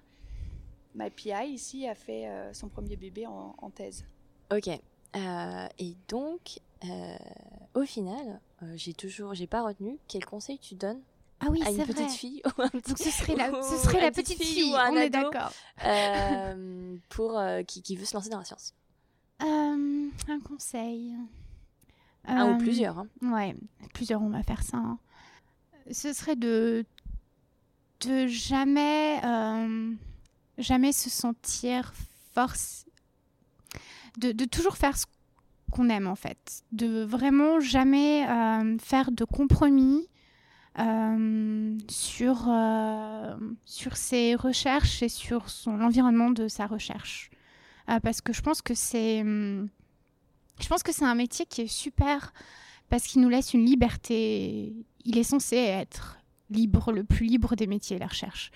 ma 0.95 1.09
PI 1.09 1.49
ici 1.49 1.85
a 1.89 1.93
fait 1.93 2.29
euh, 2.29 2.53
son 2.53 2.69
premier 2.69 2.95
bébé 2.95 3.27
en, 3.27 3.69
thèse. 3.75 4.05
Ok. 4.49 4.69
et 4.69 5.95
donc, 6.07 6.61
au 7.73 7.83
final, 7.83 8.39
j'ai 8.75 8.93
toujours, 8.93 9.33
j'ai 9.33 9.45
pas 9.45 9.63
retenu 9.63 9.97
quel 10.07 10.23
conseil 10.23 10.57
tu 10.57 10.75
donnes 10.75 11.01
ah 11.41 11.47
oui, 11.51 11.61
à 11.65 11.69
une 11.69 11.85
petite 11.85 12.11
fille 12.11 12.41
Donc 12.57 12.97
ce 12.97 13.09
serait 13.09 13.35
la, 13.35 13.61
ce 13.61 13.75
serait 13.75 13.99
la 13.99 14.11
petite, 14.11 14.41
fille, 14.41 14.73
on 14.73 14.95
est 14.95 15.09
d'accord. 15.09 15.51
pour 17.09 17.37
qui, 17.67 17.81
qui, 17.81 17.97
veut 17.97 18.05
se 18.05 18.13
lancer 18.13 18.29
dans 18.29 18.39
la 18.39 18.45
science. 18.45 18.73
Euh, 19.43 20.09
un 20.27 20.39
conseil. 20.39 21.13
Un 22.25 22.51
ou 22.51 22.55
euh, 22.55 22.57
plusieurs. 22.57 22.99
Hein. 22.99 23.07
Ouais, 23.21 23.55
plusieurs, 23.93 24.21
on 24.21 24.29
va 24.29 24.43
faire 24.43 24.63
ça. 24.63 24.77
Hein. 24.77 24.97
Ce 25.91 26.11
serait 26.13 26.35
de, 26.35 26.85
de 28.01 28.27
jamais, 28.27 29.23
euh, 29.23 29.93
jamais 30.57 30.91
se 30.91 31.09
sentir 31.09 31.93
force. 32.33 32.85
De, 34.17 34.31
de 34.31 34.45
toujours 34.45 34.77
faire 34.77 34.97
ce 34.97 35.05
qu'on 35.71 35.89
aime 35.89 36.07
en 36.07 36.15
fait. 36.15 36.63
De 36.71 37.03
vraiment 37.03 37.59
jamais 37.59 38.25
faire 38.79 39.11
de 39.11 39.23
compromis 39.25 40.07
sur, 41.87 42.49
sur 43.65 43.97
ses 43.97 44.35
recherches 44.35 45.03
et 45.03 45.09
sur 45.09 45.49
son 45.49 45.77
l'environnement 45.77 46.31
de 46.31 46.47
sa 46.47 46.65
recherche. 46.65 47.29
Euh, 47.89 47.99
parce 47.99 48.21
que 48.21 48.33
je 48.33 48.41
pense 48.41 48.61
que 48.61 48.73
c'est 48.73 49.21
hum, 49.21 49.69
je 50.59 50.67
pense 50.67 50.83
que 50.83 50.91
c'est 50.91 51.05
un 51.05 51.15
métier 51.15 51.45
qui 51.45 51.61
est 51.61 51.67
super 51.67 52.33
parce 52.89 53.03
qu'il 53.03 53.21
nous 53.21 53.29
laisse 53.29 53.53
une 53.53 53.65
liberté. 53.65 54.73
Il 55.05 55.17
est 55.17 55.23
censé 55.23 55.55
être 55.55 56.17
libre, 56.49 56.91
le 56.91 57.03
plus 57.03 57.25
libre 57.25 57.55
des 57.55 57.67
métiers, 57.67 57.99
la 57.99 58.07
recherche. 58.07 58.51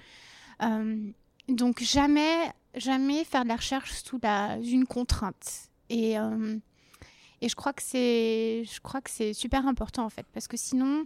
Euh, 0.62 1.12
donc 1.48 1.82
jamais, 1.82 2.52
jamais 2.76 3.24
faire 3.24 3.44
de 3.44 3.50
la 3.50 3.58
recherche 3.58 3.92
sous 4.04 4.20
une 4.20 4.86
contrainte. 4.86 5.70
Et, 5.90 6.18
euh, 6.18 6.58
et 7.42 7.50
je 7.50 7.56
crois 7.56 7.74
que 7.74 7.84
c'est, 7.84 8.64
je 8.64 8.80
crois 8.80 9.02
que 9.02 9.10
c'est 9.10 9.34
super 9.34 9.68
important 9.68 10.06
en 10.06 10.10
fait, 10.10 10.26
parce 10.34 10.48
que 10.48 10.58
sinon, 10.58 11.06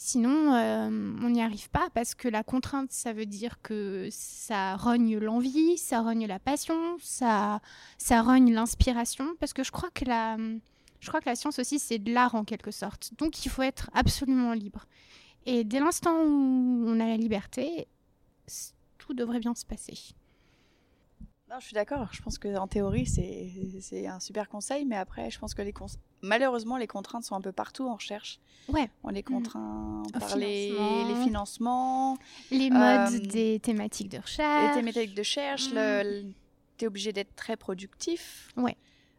Sinon, 0.00 0.54
euh, 0.54 0.88
on 0.88 1.28
n'y 1.28 1.42
arrive 1.42 1.68
pas 1.70 1.88
parce 1.92 2.14
que 2.14 2.28
la 2.28 2.44
contrainte, 2.44 2.92
ça 2.92 3.12
veut 3.12 3.26
dire 3.26 3.60
que 3.62 4.06
ça 4.12 4.76
rogne 4.76 5.18
l'envie, 5.18 5.76
ça 5.76 6.02
rogne 6.02 6.24
la 6.28 6.38
passion, 6.38 6.96
ça, 7.00 7.60
ça 7.98 8.22
rogne 8.22 8.54
l'inspiration. 8.54 9.34
Parce 9.40 9.52
que 9.52 9.64
je 9.64 9.72
crois 9.72 9.90
que 9.90 10.04
la, 10.04 10.36
je 11.00 11.08
crois 11.08 11.20
que 11.20 11.28
la 11.28 11.34
science 11.34 11.58
aussi, 11.58 11.80
c'est 11.80 11.98
de 11.98 12.12
l'art 12.12 12.36
en 12.36 12.44
quelque 12.44 12.70
sorte. 12.70 13.10
Donc, 13.18 13.44
il 13.44 13.48
faut 13.48 13.62
être 13.62 13.90
absolument 13.92 14.52
libre. 14.52 14.86
Et 15.46 15.64
dès 15.64 15.80
l'instant 15.80 16.14
où 16.14 16.84
on 16.86 17.00
a 17.00 17.06
la 17.06 17.16
liberté, 17.16 17.88
tout 18.98 19.14
devrait 19.14 19.40
bien 19.40 19.56
se 19.56 19.66
passer. 19.66 19.98
Non, 21.50 21.56
je 21.60 21.66
suis 21.66 21.74
d'accord. 21.74 22.08
Je 22.12 22.20
pense 22.22 22.38
qu'en 22.38 22.66
théorie, 22.66 23.06
c'est 23.06 24.06
un 24.06 24.20
super 24.20 24.48
conseil, 24.48 24.84
mais 24.84 24.96
après, 24.96 25.30
je 25.30 25.38
pense 25.38 25.54
que 25.54 25.62
les 25.62 25.72
malheureusement, 26.20 26.76
les 26.76 26.86
contraintes 26.86 27.24
sont 27.24 27.34
un 27.34 27.40
peu 27.40 27.52
partout 27.52 27.88
en 27.88 27.94
recherche. 27.94 28.38
Ouais. 28.68 28.90
On 29.02 29.08
les 29.08 29.20
mm. 29.20 29.24
contraint 29.24 30.02
par 30.18 30.36
les, 30.36 30.70
les, 30.70 31.24
financements, 31.24 32.18
les 32.50 32.68
modes 32.68 33.14
euh, 33.14 33.18
des 33.20 33.60
thématiques 33.60 34.10
de 34.10 34.18
recherche. 34.18 34.76
Les 34.76 34.80
thématiques 34.80 35.14
de 35.14 35.20
recherche, 35.20 35.72
mm. 35.72 36.32
tu 36.76 36.84
es 36.84 36.86
obligé 36.86 37.12
d'être 37.12 37.34
très 37.34 37.56
productif. 37.56 38.48
Ouais. 38.56 38.76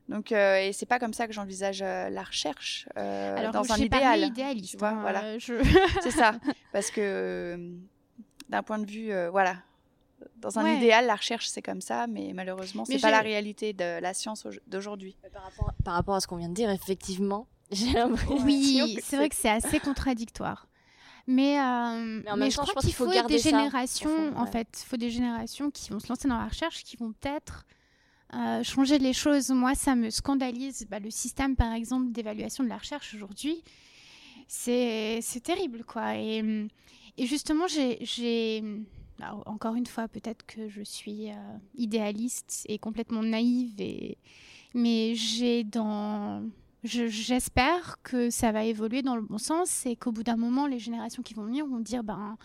Donc, 0.09 0.31
euh, 0.31 0.57
et 0.57 0.73
c'est 0.73 0.87
pas 0.87 0.97
comme 0.97 1.13
ça 1.13 1.27
que 1.27 1.33
j'envisage 1.33 1.83
euh, 1.83 2.09
la 2.09 2.23
recherche 2.23 2.89
euh, 2.97 3.37
Alors, 3.37 3.51
dans 3.51 3.71
un 3.71 3.77
idéal. 3.77 4.23
idéaliste. 4.23 4.71
Tu 4.71 4.77
vois, 4.77 4.89
hein, 4.89 5.01
voilà. 5.01 5.23
c'est 6.01 6.11
ça. 6.11 6.33
Parce 6.73 6.89
que 6.89 7.75
d'un 8.49 8.63
point 8.63 8.79
de 8.79 8.89
vue, 8.89 9.11
voilà, 9.29 9.57
dans 10.37 10.59
un 10.59 10.67
idéal, 10.75 11.05
la 11.05 11.15
recherche, 11.15 11.47
c'est 11.47 11.61
comme 11.61 11.81
ça, 11.81 12.07
mais 12.07 12.31
malheureusement, 12.33 12.85
c'est 12.85 12.99
pas 12.99 13.11
la 13.11 13.21
réalité 13.21 13.73
de 13.73 13.99
la 13.99 14.13
science 14.13 14.45
d'aujourd'hui. 14.67 15.15
Par 15.33 15.43
rapport, 15.43 15.73
par 15.83 15.93
rapport 15.93 16.15
à 16.15 16.21
ce 16.21 16.27
qu'on 16.27 16.37
vient 16.37 16.49
de 16.49 16.53
dire, 16.53 16.69
effectivement, 16.69 17.47
j'ai 17.71 17.93
l'impression. 17.93 18.43
Oui, 18.43 18.97
c'est 19.03 19.17
vrai 19.17 19.29
que 19.29 19.35
c'est 19.35 19.49
assez 19.49 19.79
contradictoire. 19.79 20.67
Mais, 21.27 21.59
euh, 21.59 22.23
mais, 22.37 22.49
je 22.49 22.57
crois 22.57 22.81
qu'il 22.81 22.93
faut, 22.93 23.05
des 23.05 23.37
générations, 23.37 24.35
en 24.35 24.47
fait, 24.47 24.67
il 24.81 24.87
faut 24.87 24.97
des 24.97 25.11
générations 25.11 25.69
qui 25.69 25.91
vont 25.91 25.99
se 25.99 26.07
lancer 26.07 26.27
dans 26.27 26.39
la 26.39 26.47
recherche, 26.47 26.83
qui 26.83 26.97
vont 26.97 27.13
peut-être 27.13 27.67
euh, 28.33 28.63
changer 28.63 28.97
les 28.97 29.13
choses. 29.13 29.51
Moi, 29.51 29.75
ça 29.75 29.95
me 29.95 30.09
scandalise. 30.09 30.87
Bah, 30.89 30.97
le 30.97 31.11
système, 31.11 31.55
par 31.55 31.73
exemple, 31.73 32.11
d'évaluation 32.11 32.63
de 32.63 32.69
la 32.69 32.77
recherche 32.77 33.13
aujourd'hui, 33.13 33.63
c'est 34.47 35.21
terrible, 35.43 35.83
quoi. 35.83 36.15
Et, 36.15 36.67
et 37.17 37.25
justement, 37.27 37.67
j'ai 37.67 38.73
encore 39.45 39.75
une 39.75 39.85
fois, 39.85 40.07
peut-être 40.07 40.45
que 40.45 40.69
je 40.69 40.81
suis 40.81 41.29
euh, 41.29 41.57
idéaliste 41.75 42.65
et 42.67 42.77
complètement 42.79 43.23
naïve, 43.23 43.73
mais. 44.73 45.15
J'espère 46.81 48.01
que 48.03 48.29
ça 48.29 48.53
va 48.53 48.63
évoluer 48.63 49.01
dans 49.01 49.17
le 49.17 49.21
bon 49.21 49.37
sens 49.37 49.85
et 49.85 49.97
qu'au 49.97 50.13
bout 50.13 50.23
d'un 50.23 50.37
moment, 50.37 50.65
les 50.65 50.79
générations 50.79 51.21
qui 51.21 51.33
vont 51.33 51.43
venir 51.43 51.65
vont 51.65 51.81
dire 51.81 52.05
ben 52.05 52.37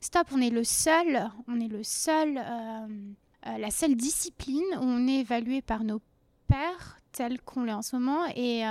stop, 0.00 0.28
on 0.32 0.40
est 0.40 0.48
le 0.48 0.64
seul, 0.64 1.30
on 1.46 1.60
est 1.60 1.68
le 1.68 1.82
seul, 1.82 2.38
euh, 2.38 2.86
euh, 3.48 3.58
la 3.58 3.70
seule 3.70 3.94
discipline 3.94 4.64
où 4.76 4.82
on 4.82 5.06
est 5.08 5.20
évalué 5.20 5.60
par 5.60 5.84
nos 5.84 6.00
pairs 6.48 7.00
tel 7.12 7.38
qu'on 7.42 7.64
l'est 7.64 7.74
en 7.74 7.82
ce 7.82 7.94
moment 7.94 8.24
et 8.34 8.62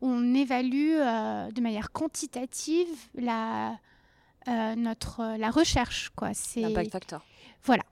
on 0.00 0.34
évalue 0.34 0.96
de 0.96 1.60
manière 1.60 1.92
quantitative 1.92 2.88
la, 3.14 3.78
euh, 4.48 4.74
notre, 4.74 5.20
euh, 5.20 5.36
la 5.36 5.50
recherche. 5.50 6.10
Quoi. 6.16 6.30
C'est, 6.34 6.60
L'impact 6.60 6.92
factor. 6.92 7.24
Voilà. 7.64 7.82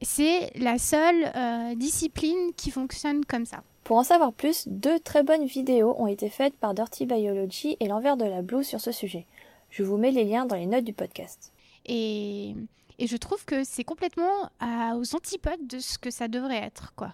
C'est 0.00 0.52
la 0.56 0.78
seule 0.78 1.32
euh, 1.34 1.74
discipline 1.74 2.52
qui 2.56 2.70
fonctionne 2.70 3.24
comme 3.24 3.46
ça. 3.46 3.62
Pour 3.84 3.96
en 3.96 4.04
savoir 4.04 4.32
plus, 4.32 4.68
deux 4.68 5.00
très 5.00 5.22
bonnes 5.22 5.46
vidéos 5.46 5.94
ont 5.98 6.06
été 6.06 6.28
faites 6.28 6.54
par 6.54 6.74
Dirty 6.74 7.06
Biology 7.06 7.76
et 7.80 7.88
l'envers 7.88 8.16
de 8.16 8.24
la 8.24 8.42
blouse 8.42 8.66
sur 8.66 8.80
ce 8.80 8.92
sujet. 8.92 9.26
Je 9.70 9.82
vous 9.82 9.96
mets 9.96 10.10
les 10.10 10.24
liens 10.24 10.46
dans 10.46 10.56
les 10.56 10.66
notes 10.66 10.84
du 10.84 10.92
podcast. 10.92 11.52
Et, 11.86 12.54
et 12.98 13.06
je 13.06 13.16
trouve 13.16 13.44
que 13.44 13.64
c'est 13.64 13.84
complètement 13.84 14.50
aux 14.94 15.16
antipodes 15.16 15.66
de 15.66 15.78
ce 15.78 15.98
que 15.98 16.10
ça 16.10 16.28
devrait 16.28 16.62
être, 16.62 16.92
quoi. 16.94 17.12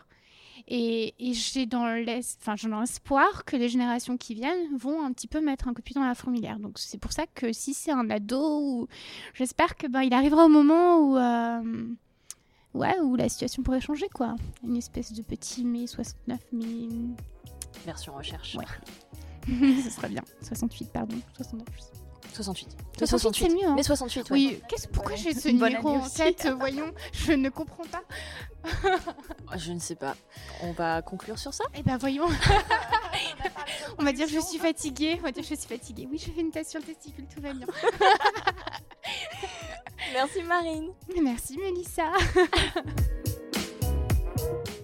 Et, 0.66 1.14
j'ai 1.34 1.66
dans 1.66 1.86
l'espoir 1.86 3.44
que 3.44 3.56
les 3.56 3.68
générations 3.68 4.16
qui 4.16 4.34
viennent 4.34 4.76
vont 4.76 5.04
un 5.04 5.12
petit 5.12 5.28
peu 5.28 5.40
mettre 5.40 5.68
un 5.68 5.74
coup 5.74 5.80
de 5.80 5.84
pied 5.84 5.94
dans 5.94 6.06
la 6.06 6.14
fourmilière. 6.14 6.58
Donc 6.58 6.78
c'est 6.78 6.98
pour 6.98 7.12
ça 7.12 7.26
que 7.26 7.52
si 7.52 7.74
c'est 7.74 7.92
un 7.92 8.08
ado, 8.10 8.88
j'espère 9.34 9.76
que 9.76 9.86
ben, 9.86 10.02
il 10.02 10.14
arrivera 10.14 10.46
au 10.46 10.48
moment 10.48 10.98
où, 10.98 11.18
euh, 11.18 11.86
ouais, 12.72 12.98
où 13.00 13.16
la 13.16 13.28
situation 13.28 13.62
pourrait 13.62 13.80
changer, 13.80 14.08
quoi. 14.14 14.36
Une 14.62 14.76
espèce 14.76 15.12
de 15.12 15.22
petit 15.22 15.64
mai 15.64 15.86
69, 15.86 16.40
mais... 16.52 16.88
Version 17.84 18.14
recherche. 18.14 18.56
Ouais. 18.56 18.64
Ce 19.82 19.90
serait 19.90 20.08
bien. 20.08 20.22
68, 20.40 20.90
pardon. 20.90 21.16
69, 21.36 21.66
68. 22.34 22.76
68, 23.04 23.44
c'est 23.48 23.54
mieux. 23.54 23.66
Hein. 23.68 23.74
Mais 23.76 23.82
68, 23.82 24.30
ouais. 24.30 24.36
Oui, 24.36 24.60
qu'est-ce, 24.68 24.88
pourquoi 24.88 25.12
Ouais. 25.12 25.18
j'ai 25.18 25.34
ce 25.34 25.48
Bonne 25.48 25.54
numéro 25.72 25.88
année 25.88 25.98
en 25.98 26.06
aussi. 26.06 26.16
tête 26.16 26.48
Voyons, 26.58 26.92
je 27.12 27.32
ne 27.32 27.48
comprends 27.48 27.84
pas. 27.84 28.02
Je 29.56 29.72
ne 29.72 29.78
sais 29.78 29.94
pas. 29.94 30.16
On 30.62 30.72
va 30.72 31.02
conclure 31.02 31.38
sur 31.38 31.52
ça? 31.52 31.64
Eh 31.74 31.82
ben 31.82 31.96
voyons. 31.98 32.26
On 33.98 34.04
va 34.04 34.12
dire 34.12 34.26
que 34.26 34.32
je 34.32 34.40
suis 34.40 34.58
fatiguée. 34.58 35.16
On 35.20 35.22
va 35.22 35.32
dire 35.32 35.42
que 35.42 35.48
je 35.50 35.54
suis 35.54 35.68
fatiguée. 35.68 36.08
Oui, 36.10 36.18
je 36.18 36.30
fais 36.30 36.40
une 36.40 36.50
tasse 36.50 36.70
sur 36.70 36.80
le 36.80 36.86
testicule, 36.86 37.26
tout 37.34 37.42
va 37.42 37.52
bien. 37.52 37.66
Merci 40.14 40.42
Marine. 40.42 40.88
Merci 41.22 41.58
Mélissa. 41.58 42.10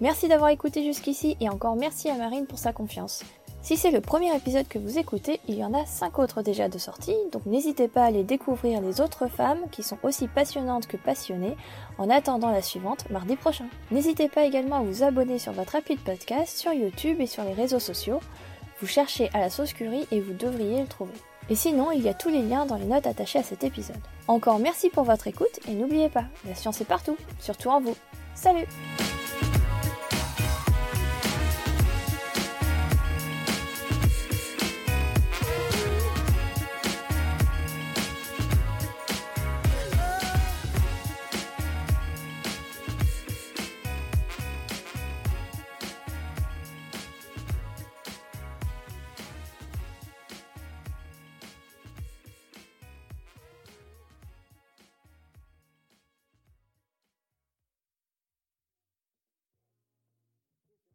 Merci 0.01 0.27
d'avoir 0.27 0.49
écouté 0.49 0.83
jusqu'ici 0.83 1.37
et 1.39 1.47
encore 1.49 1.75
merci 1.75 2.09
à 2.09 2.15
Marine 2.15 2.47
pour 2.47 2.57
sa 2.57 2.73
confiance. 2.73 3.23
Si 3.63 3.77
c'est 3.77 3.91
le 3.91 4.01
premier 4.01 4.35
épisode 4.35 4.67
que 4.67 4.79
vous 4.79 4.97
écoutez, 4.97 5.39
il 5.47 5.55
y 5.55 5.63
en 5.63 5.75
a 5.75 5.85
5 5.85 6.17
autres 6.17 6.41
déjà 6.41 6.67
de 6.67 6.79
sortie, 6.79 7.15
donc 7.31 7.45
n'hésitez 7.45 7.87
pas 7.87 8.03
à 8.03 8.07
aller 8.07 8.23
découvrir 8.23 8.81
les 8.81 9.01
autres 9.01 9.27
femmes 9.27 9.61
qui 9.71 9.83
sont 9.83 9.99
aussi 10.01 10.27
passionnantes 10.27 10.87
que 10.87 10.97
passionnées 10.97 11.55
en 11.99 12.09
attendant 12.09 12.49
la 12.49 12.63
suivante 12.63 13.07
mardi 13.11 13.35
prochain. 13.35 13.67
N'hésitez 13.91 14.29
pas 14.29 14.45
également 14.45 14.77
à 14.77 14.81
vous 14.81 15.03
abonner 15.03 15.37
sur 15.37 15.53
votre 15.53 15.75
appli 15.75 15.95
de 15.95 16.01
podcast, 16.01 16.57
sur 16.57 16.73
YouTube 16.73 17.21
et 17.21 17.27
sur 17.27 17.43
les 17.43 17.53
réseaux 17.53 17.79
sociaux. 17.79 18.19
Vous 18.79 18.87
cherchez 18.87 19.29
à 19.31 19.39
la 19.39 19.51
sauce 19.51 19.73
curry 19.73 20.07
et 20.11 20.21
vous 20.21 20.33
devriez 20.33 20.81
le 20.81 20.87
trouver. 20.87 21.13
Et 21.51 21.55
sinon, 21.55 21.91
il 21.91 22.01
y 22.01 22.09
a 22.09 22.15
tous 22.15 22.29
les 22.29 22.41
liens 22.41 22.65
dans 22.65 22.77
les 22.77 22.85
notes 22.85 23.05
attachées 23.05 23.39
à 23.39 23.43
cet 23.43 23.63
épisode. 23.63 24.01
Encore 24.27 24.57
merci 24.57 24.89
pour 24.89 25.03
votre 25.03 25.27
écoute 25.27 25.59
et 25.67 25.73
n'oubliez 25.75 26.09
pas, 26.09 26.25
la 26.47 26.55
science 26.55 26.81
est 26.81 26.85
partout, 26.85 27.17
surtout 27.39 27.69
en 27.69 27.79
vous. 27.79 27.95
Salut 28.33 28.65